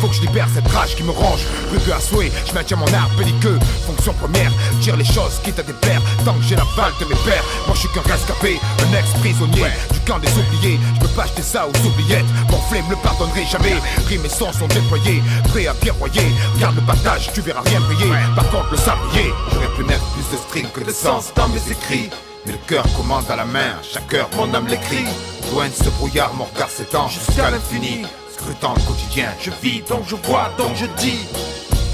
faut 0.00 0.08
que 0.08 0.14
je 0.14 0.22
libère 0.22 0.48
cette 0.54 0.68
rage 0.68 0.96
qui 0.96 1.02
me 1.02 1.10
range. 1.10 1.44
Que 1.70 1.92
à 1.92 2.00
souhait, 2.00 2.30
je 2.46 2.52
maintiens 2.52 2.76
mon 2.76 2.92
art 2.94 3.10
belliqueux. 3.18 3.58
Fonction 3.86 4.12
première, 4.14 4.50
tire 4.80 4.96
les 4.96 5.04
choses 5.04 5.40
quitte 5.42 5.58
à 5.58 5.62
pères. 5.62 6.02
Tant 6.24 6.34
que 6.34 6.42
j'ai 6.42 6.56
la 6.56 6.66
balle 6.76 6.92
de 7.00 7.04
mes 7.06 7.20
pères, 7.26 7.44
moi 7.66 7.74
je 7.74 7.80
suis 7.80 7.88
qu'un 7.90 8.02
rescapé, 8.02 8.60
un 8.80 8.98
ex-prisonnier 8.98 9.66
du 9.92 10.00
camp 10.00 10.18
des 10.18 10.32
oubliés. 10.32 10.78
Je 10.94 11.00
peux 11.00 11.08
pas 11.08 11.24
acheter 11.24 11.42
ça 11.42 11.66
aux 11.66 11.86
oubliettes. 11.86 12.24
Mon 12.50 12.60
flemme 12.68 12.84
me 12.86 12.90
le 12.90 12.96
pardonnerai 12.96 13.44
jamais. 13.44 13.76
Rimes 14.06 14.24
et 14.24 14.28
sons 14.28 14.52
sont 14.52 14.68
déployés, 14.68 15.22
prêts 15.48 15.66
à 15.66 15.74
royer 15.98 16.20
Garde 16.58 16.76
le 16.76 16.82
partage, 16.82 17.30
tu 17.32 17.40
verras 17.40 17.62
rien 17.62 17.80
briller. 17.80 18.10
Par 18.34 18.48
contre, 18.50 18.70
le 18.70 18.76
sablier, 18.76 19.32
j'aurais 19.52 19.74
pu 19.76 19.84
mettre 19.84 20.04
plus 20.12 20.36
de 20.36 20.42
string 20.42 20.66
que 20.72 20.84
de 20.84 20.92
sens 20.92 21.32
dans 21.34 21.48
mes 21.48 21.70
écrits. 21.70 22.10
Mais 22.46 22.52
le 22.52 22.58
cœur 22.66 22.84
commande 22.96 23.24
à 23.30 23.36
la 23.36 23.44
main, 23.44 23.76
chaque 23.82 24.12
heure 24.14 24.28
mon 24.36 24.52
âme 24.54 24.66
l'écrit. 24.66 25.04
Loin 25.52 25.68
de 25.68 25.74
ce 25.74 25.90
brouillard, 25.90 26.32
mon 26.34 26.44
regard 26.44 26.70
s'étend 26.70 27.08
jusqu'à 27.08 27.50
l'infini. 27.50 28.06
Le 28.50 28.56
quotidien, 28.84 29.28
je 29.40 29.52
vis 29.62 29.80
donc 29.88 30.00
je 30.08 30.16
vois 30.26 30.50
donc 30.58 30.74
je 30.74 30.86
dis. 31.00 31.20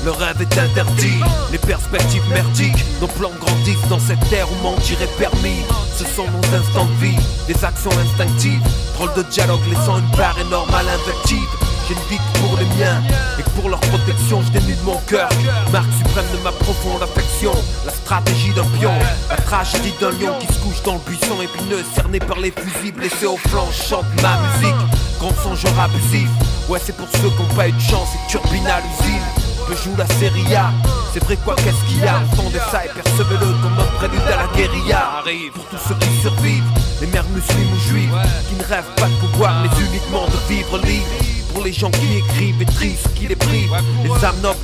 Le 0.06 0.10
rêve 0.10 0.40
est 0.40 0.58
interdit, 0.58 1.20
les 1.52 1.58
perspectives 1.58 2.26
merdiques, 2.30 2.82
nos 2.98 3.08
plans 3.08 3.32
grandissent 3.38 3.86
dans 3.90 3.98
cette 3.98 4.26
terre 4.30 4.48
où 4.50 4.62
mentir 4.62 4.96
est 5.02 5.18
permis. 5.18 5.60
Ce 5.94 6.04
sont 6.04 6.24
nos 6.24 6.56
instants 6.56 6.86
de 6.86 7.04
vie, 7.04 7.18
des 7.46 7.62
actions 7.62 7.90
instinctives, 7.90 8.62
drôle 8.94 9.12
de 9.14 9.22
dialogue 9.24 9.60
laissant 9.68 9.98
une 9.98 10.16
part 10.16 10.38
énorme 10.40 10.72
à 10.72 10.82
l'invective. 10.82 11.46
J'ai 11.86 11.94
une 11.94 12.00
vie 12.08 12.24
pour 12.40 12.56
les 12.56 12.64
miens 12.80 13.02
et 13.38 13.42
pour 13.54 13.68
leur 13.68 13.80
protection. 13.80 14.40
Je 14.42 14.58
dénude 14.58 14.82
mon 14.82 14.96
cœur 15.06 15.28
Marque 15.72 15.92
suprême 15.98 16.24
de 16.32 16.42
ma 16.42 16.52
profonde 16.52 17.02
affection. 17.02 17.52
La 17.84 17.92
stratégie 17.92 18.54
d'un 18.54 18.64
pion 18.78 18.92
La 19.28 19.36
tragédie 19.36 19.94
d'un 20.00 20.10
lion 20.10 20.38
qui 20.40 20.46
se 20.46 20.58
couche 20.60 20.82
dans 20.82 20.94
le 20.94 21.00
buisson 21.00 21.40
épineux 21.42 21.84
Cerné 21.94 22.18
par 22.18 22.40
les 22.40 22.50
fusibles. 22.50 23.02
Laissé 23.02 23.26
au 23.26 23.36
flanc 23.36 23.68
Chante 23.70 24.06
ma 24.22 24.38
musique 24.40 25.05
Grand 25.26 25.42
songeur 25.42 25.80
abusif 25.80 26.28
Ouais 26.68 26.78
c'est 26.80 26.96
pour 26.96 27.08
ceux 27.08 27.30
qui 27.30 27.42
n'ont 27.42 27.54
pas 27.56 27.66
eu 27.66 27.72
de 27.72 27.80
chance 27.80 28.10
et 28.14 28.30
turbine 28.30 28.64
à 28.68 28.80
l'usine 28.80 29.22
Je 29.68 29.74
joue 29.74 29.96
la 29.98 30.06
série 30.06 30.54
A. 30.54 30.70
C'est 31.12 31.24
vrai 31.24 31.36
quoi 31.44 31.56
qu'est-ce 31.56 31.84
qu'il 31.88 31.98
y 31.98 32.06
a? 32.06 32.20
Entendez 32.32 32.60
ça 32.70 32.84
et 32.84 32.88
percevez-le 32.94 33.46
comme 33.60 33.76
un 33.76 33.96
prélude 33.96 34.20
à 34.20 34.36
la 34.36 34.56
guérilla. 34.56 35.18
Arrive. 35.18 35.50
Pour 35.50 35.64
tous 35.64 35.88
ceux 35.88 35.96
qui 35.96 36.20
survivent 36.20 36.70
Les 37.00 37.08
mères 37.08 37.24
musulmanes 37.30 37.74
ou 37.74 37.90
juives 37.90 38.14
Qui 38.48 38.54
ne 38.54 38.68
rêvent 38.68 38.94
pas 38.94 39.08
de 39.08 39.14
pouvoir 39.26 39.52
mais 39.62 39.86
uniquement 39.88 40.26
de 40.26 40.54
vivre 40.54 40.78
libre. 40.78 41.06
Pour 41.52 41.64
les 41.64 41.72
gens 41.72 41.90
qui 41.90 42.18
écrivent 42.18 42.62
et 42.62 42.66
tristes 42.66 43.12
qui 43.16 43.26
les 43.26 43.34
privent. 43.34 43.74
Les 44.04 44.24
âmes 44.24 44.40
nobles 44.42 44.60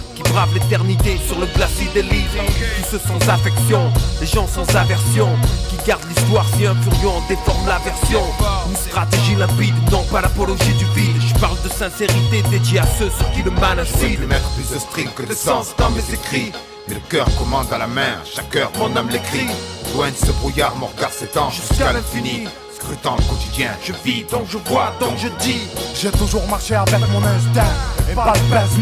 l'éternité 0.55 1.19
sur 1.27 1.39
le 1.39 1.47
glacis 1.47 1.89
des 1.95 2.03
livres. 2.03 2.45
Tous 2.79 2.91
ceux 2.93 2.99
sans 2.99 3.29
affection, 3.29 3.93
les 4.21 4.27
gens 4.27 4.47
sans 4.47 4.69
aversion, 4.75 5.29
qui 5.69 5.77
gardent 5.87 6.05
l'histoire 6.09 6.47
si 6.57 6.67
un 6.67 6.75
furieux 6.75 7.09
en 7.09 7.21
déforme 7.29 7.67
la 7.67 7.79
version. 7.79 8.23
Une 8.69 8.77
stratégie 8.77 9.35
limpide, 9.37 9.75
non 9.91 10.03
pas 10.05 10.21
l'apologie 10.21 10.75
du 10.75 10.85
vide. 10.97 11.21
Je 11.21 11.35
parle 11.39 11.61
de 11.63 11.69
sincérité 11.69 12.43
dédiée 12.51 12.81
à 12.81 12.87
ceux 12.99 13.11
sur 13.11 13.31
qui 13.33 13.43
le 13.43 13.51
mal 13.51 13.79
incite. 13.79 14.21
Je 14.21 14.27
mettre 14.27 14.49
plus 14.51 14.75
de 14.75 14.79
string 14.79 15.09
que 15.15 15.23
de 15.23 15.35
sens 15.35 15.75
dans 15.79 15.91
mes 15.91 16.15
écrits. 16.15 16.53
Mais 16.89 16.95
le 16.95 17.01
cœur 17.09 17.27
commande 17.39 17.73
à 17.73 17.79
la 17.79 17.87
main, 17.87 18.17
chaque 18.25 18.57
heure 18.57 18.73
mon 18.79 18.97
âme 18.97 19.09
l'écrit. 19.11 19.49
Loin 19.95 20.11
de 20.11 20.17
ce 20.17 20.33
brouillard, 20.33 20.75
mon 20.77 20.87
regard 20.87 21.13
s'étend 21.13 21.51
jusqu'à 21.51 21.93
l'infini 21.93 22.49
scrutant 22.75 23.17
le 23.17 23.23
quotidien. 23.25 23.71
Je 23.83 23.93
vis 24.05 24.25
donc 24.25 24.47
je 24.49 24.59
vois 24.59 24.93
donc 24.99 25.17
je 25.17 25.29
dis. 25.45 25.69
J'ai 25.95 26.11
toujours 26.11 26.47
marché 26.49 26.75
avec 26.75 27.01
mon 27.13 27.23
instinct 27.23 27.73
et 28.11 28.15
pas 28.15 28.33
de 28.33 28.51
baisse 28.51 28.79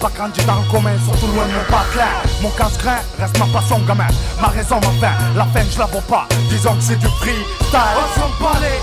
Pas 0.00 0.10
grandi 0.14 0.40
dans 0.44 0.54
le 0.54 0.70
commun, 0.70 0.94
surtout 1.04 1.26
loin 1.34 1.44
de 1.46 1.52
mon 1.52 1.64
patelin 1.64 2.06
Mon 2.40 2.50
casse-grain 2.50 2.98
reste 3.18 3.36
ma 3.38 3.46
passion 3.46 3.80
gamin. 3.80 4.06
Ma 4.40 4.46
raison, 4.46 4.76
ma 4.76 4.92
fin, 5.00 5.14
la 5.34 5.44
fin 5.46 5.66
je 5.68 5.76
la 5.76 5.86
vois 5.86 6.00
pas. 6.02 6.28
Disons 6.48 6.74
que 6.74 6.82
c'est 6.82 6.98
du 6.98 7.08
freestyle 7.18 7.78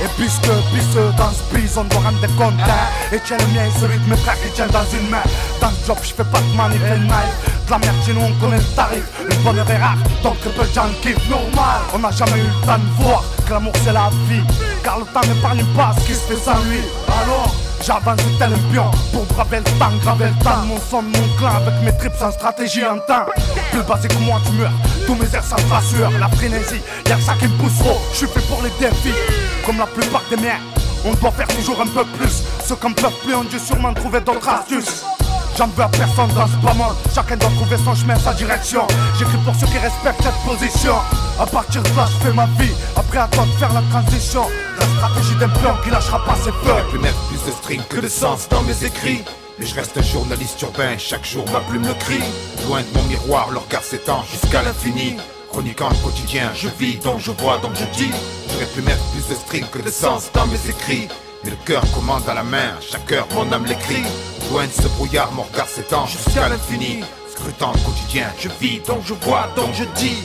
Et 0.04 0.08
puisque 0.18 0.52
puisque 0.74 1.16
dans 1.16 1.32
ce 1.32 1.56
bise 1.56 1.78
on 1.78 1.86
doit 1.86 2.02
rendre 2.02 2.20
des 2.20 2.34
comptes. 2.36 2.60
Hein. 2.60 3.14
Et 3.14 3.20
tiens 3.24 3.38
le 3.38 3.46
mien 3.48 3.66
celui 3.80 3.98
de 3.98 4.10
mes 4.10 4.18
frères 4.18 4.36
qui 4.42 4.50
tient 4.52 4.68
dans 4.68 4.84
une 4.92 5.10
main. 5.10 5.24
Dans 5.62 5.70
le 5.70 5.76
job 5.88 5.98
je 6.04 6.14
fais 6.14 6.24
pas 6.26 6.40
de 6.40 6.58
manip 6.58 6.82
et 6.84 7.00
de 7.00 7.06
de 7.06 7.72
la 7.72 7.78
merde 7.80 7.96
chez 8.06 8.14
nous 8.14 8.22
on 8.22 8.34
connaît 8.34 8.58
le 8.58 8.76
tarif. 8.76 9.04
Une 9.32 9.38
bonne 9.44 9.58
est 9.58 9.78
rare 9.78 9.98
donc 10.22 10.38
que 10.42 10.50
peu 10.50 10.68
de 10.68 10.74
gens 10.74 10.90
kiffent. 11.02 11.30
Normal. 11.30 11.82
On 11.94 12.00
n'a 12.00 12.12
jamais 12.12 12.40
eu 12.40 12.44
le 12.44 12.68
temps 12.68 12.78
de 12.78 13.04
voir 13.04 13.24
que 13.48 13.54
l'amour 13.54 13.74
c'est 13.86 13.94
la 13.94 14.10
vie. 14.28 14.44
Car 14.84 15.00
le 15.00 15.06
temps 15.06 15.26
n'épargne 15.26 15.64
pas 15.78 15.96
ce 15.98 16.06
qui 16.08 16.14
se 16.14 16.34
fait 16.34 16.44
sans 16.44 16.60
lui. 16.66 16.82
Alors 17.08 17.56
J'avance 17.86 18.18
tel 18.40 18.52
un 18.52 18.74
pion 18.74 18.90
pour 19.14 19.26
braver 19.26 19.58
le 19.58 19.80
temps, 19.80 19.92
graver 20.02 20.26
le 20.26 20.44
temps. 20.44 20.66
Mon 20.66 20.80
son, 20.90 21.04
mon 21.06 21.38
clan 21.38 21.56
avec 21.56 21.74
mes 21.84 21.96
trips 21.98 22.22
en 22.22 22.32
stratégie 22.32 22.86
en 22.86 22.98
temps. 23.00 23.26
Plus 23.72 23.84
basé 23.84 24.08
que 24.08 24.18
moi 24.20 24.40
tu 24.46 24.52
meurs, 24.54 24.72
tous 25.06 25.16
mes 25.16 25.34
airs 25.34 25.44
sans 25.44 25.58
sueur 25.82 26.12
La 26.20 26.28
frénésie, 26.30 26.82
y'a 27.08 27.16
que 27.16 27.22
ça 27.22 27.34
qui 27.40 27.48
me 27.48 27.58
pousse 27.58 27.78
trop. 27.80 28.00
Je 28.12 28.18
suis 28.18 28.28
fait 28.28 28.48
pour 28.48 28.62
les 28.64 28.72
défis, 28.80 29.14
comme 29.66 29.78
la 29.78 29.86
plupart 29.86 30.24
des 30.30 30.38
miens 30.38 30.60
On 31.06 31.14
doit 31.14 31.32
faire 31.32 31.48
toujours 31.48 31.82
un 31.82 31.88
peu 31.88 32.06
plus. 32.18 32.44
Ceux 32.66 32.76
qui 32.76 32.88
ne 32.88 32.94
peuvent 32.94 33.20
plus 33.24 33.36
ont 33.36 33.44
dû 33.44 33.60
sûrement 33.60 33.94
trouver 33.94 34.22
d'autres 34.22 34.50
astuces. 34.50 35.04
J'en 35.58 35.68
veux 35.68 35.84
à 35.84 35.88
personne 35.88 36.28
dans 36.36 36.48
ce 36.48 36.58
bas 36.58 36.74
monde. 36.74 36.96
Chacun 37.14 37.38
doit 37.38 37.50
trouver 37.52 37.78
son 37.78 37.96
chemin, 37.96 38.20
sa 38.20 38.34
direction. 38.34 38.86
J'écris 39.18 39.38
pour 39.46 39.56
ceux 39.56 39.68
qui 39.68 39.78
respectent 39.78 40.24
cette 40.24 40.42
position. 40.46 40.96
À 41.40 41.46
partir 41.46 41.82
de 41.82 41.90
là 41.90 42.06
je 42.12 42.26
fais 42.26 42.34
ma 42.34 42.46
vie. 42.60 42.74
Après 42.96 43.20
à 43.20 43.28
toi 43.28 43.46
de 43.46 43.52
faire 43.52 43.74
la 43.74 43.82
transition. 43.90 44.44
La 44.80 44.86
stratégie 44.86 45.36
d'un 45.40 45.50
plan 45.50 45.76
qui 45.84 45.92
lâchera 45.92 46.24
pas 46.26 46.36
ses 46.36 46.52
feux. 46.52 46.92
Pu 46.92 46.98
mettre 47.00 47.20
plus 47.28 47.44
de 47.46 47.56
string 47.56 47.82
que 47.90 48.02
de 48.02 48.10
sens 48.10 48.50
dans 48.50 48.64
mes 48.64 48.84
écrits 48.84 49.24
mais 49.60 49.66
je 49.66 49.76
reste 49.76 49.98
un 49.98 50.02
journaliste 50.02 50.62
urbain, 50.62 50.98
chaque 50.98 51.26
jour 51.26 51.46
ma 51.52 51.60
plume 51.62 51.88
le 51.88 51.94
crie. 51.94 52.24
Loin 52.68 52.82
de 52.82 52.98
mon 52.98 53.04
miroir, 53.04 53.50
le 53.52 53.60
regard 53.60 53.84
s'étend 53.84 54.24
jusqu'à 54.24 54.62
l'infini. 54.64 55.18
Chroniquant 55.50 55.90
le 55.90 55.96
quotidien, 56.04 56.52
je 56.54 56.68
vis, 56.80 56.98
donc 56.98 57.20
je 57.20 57.32
vois, 57.32 57.58
donc 57.60 57.72
je 57.76 57.86
dis. 57.98 58.12
J'aurais 58.52 58.66
pu 58.66 58.82
mettre 58.82 59.04
plus 59.12 59.28
de 59.28 59.36
string 59.36 59.66
que 59.72 59.80
de 59.80 59.90
sens 59.90 60.32
dans 60.34 60.48
mes 60.48 60.70
écrits. 60.70 61.08
Mais 61.44 61.52
le 61.52 61.58
cœur 61.66 61.84
commande 61.94 62.28
à 62.28 62.34
la 62.34 62.44
main, 62.44 62.74
chaque 62.82 63.12
heure 63.12 63.28
mon 63.34 63.52
âme 63.52 63.66
l'écrit. 63.66 64.04
Loin 64.52 64.66
de 64.66 64.72
ce 64.72 64.88
brouillard, 64.90 65.32
mon 65.32 65.44
regard 65.44 65.68
s'étend 65.68 66.06
jusqu'à 66.08 66.50
l'infini. 66.50 67.04
Scrutant 67.32 67.74
le 67.74 67.80
quotidien, 67.80 68.28
je 68.40 68.50
vis, 68.60 68.80
donc 68.80 69.02
je 69.06 69.14
vois, 69.14 69.50
donc 69.56 69.74
je 69.74 69.84
dis 70.00 70.24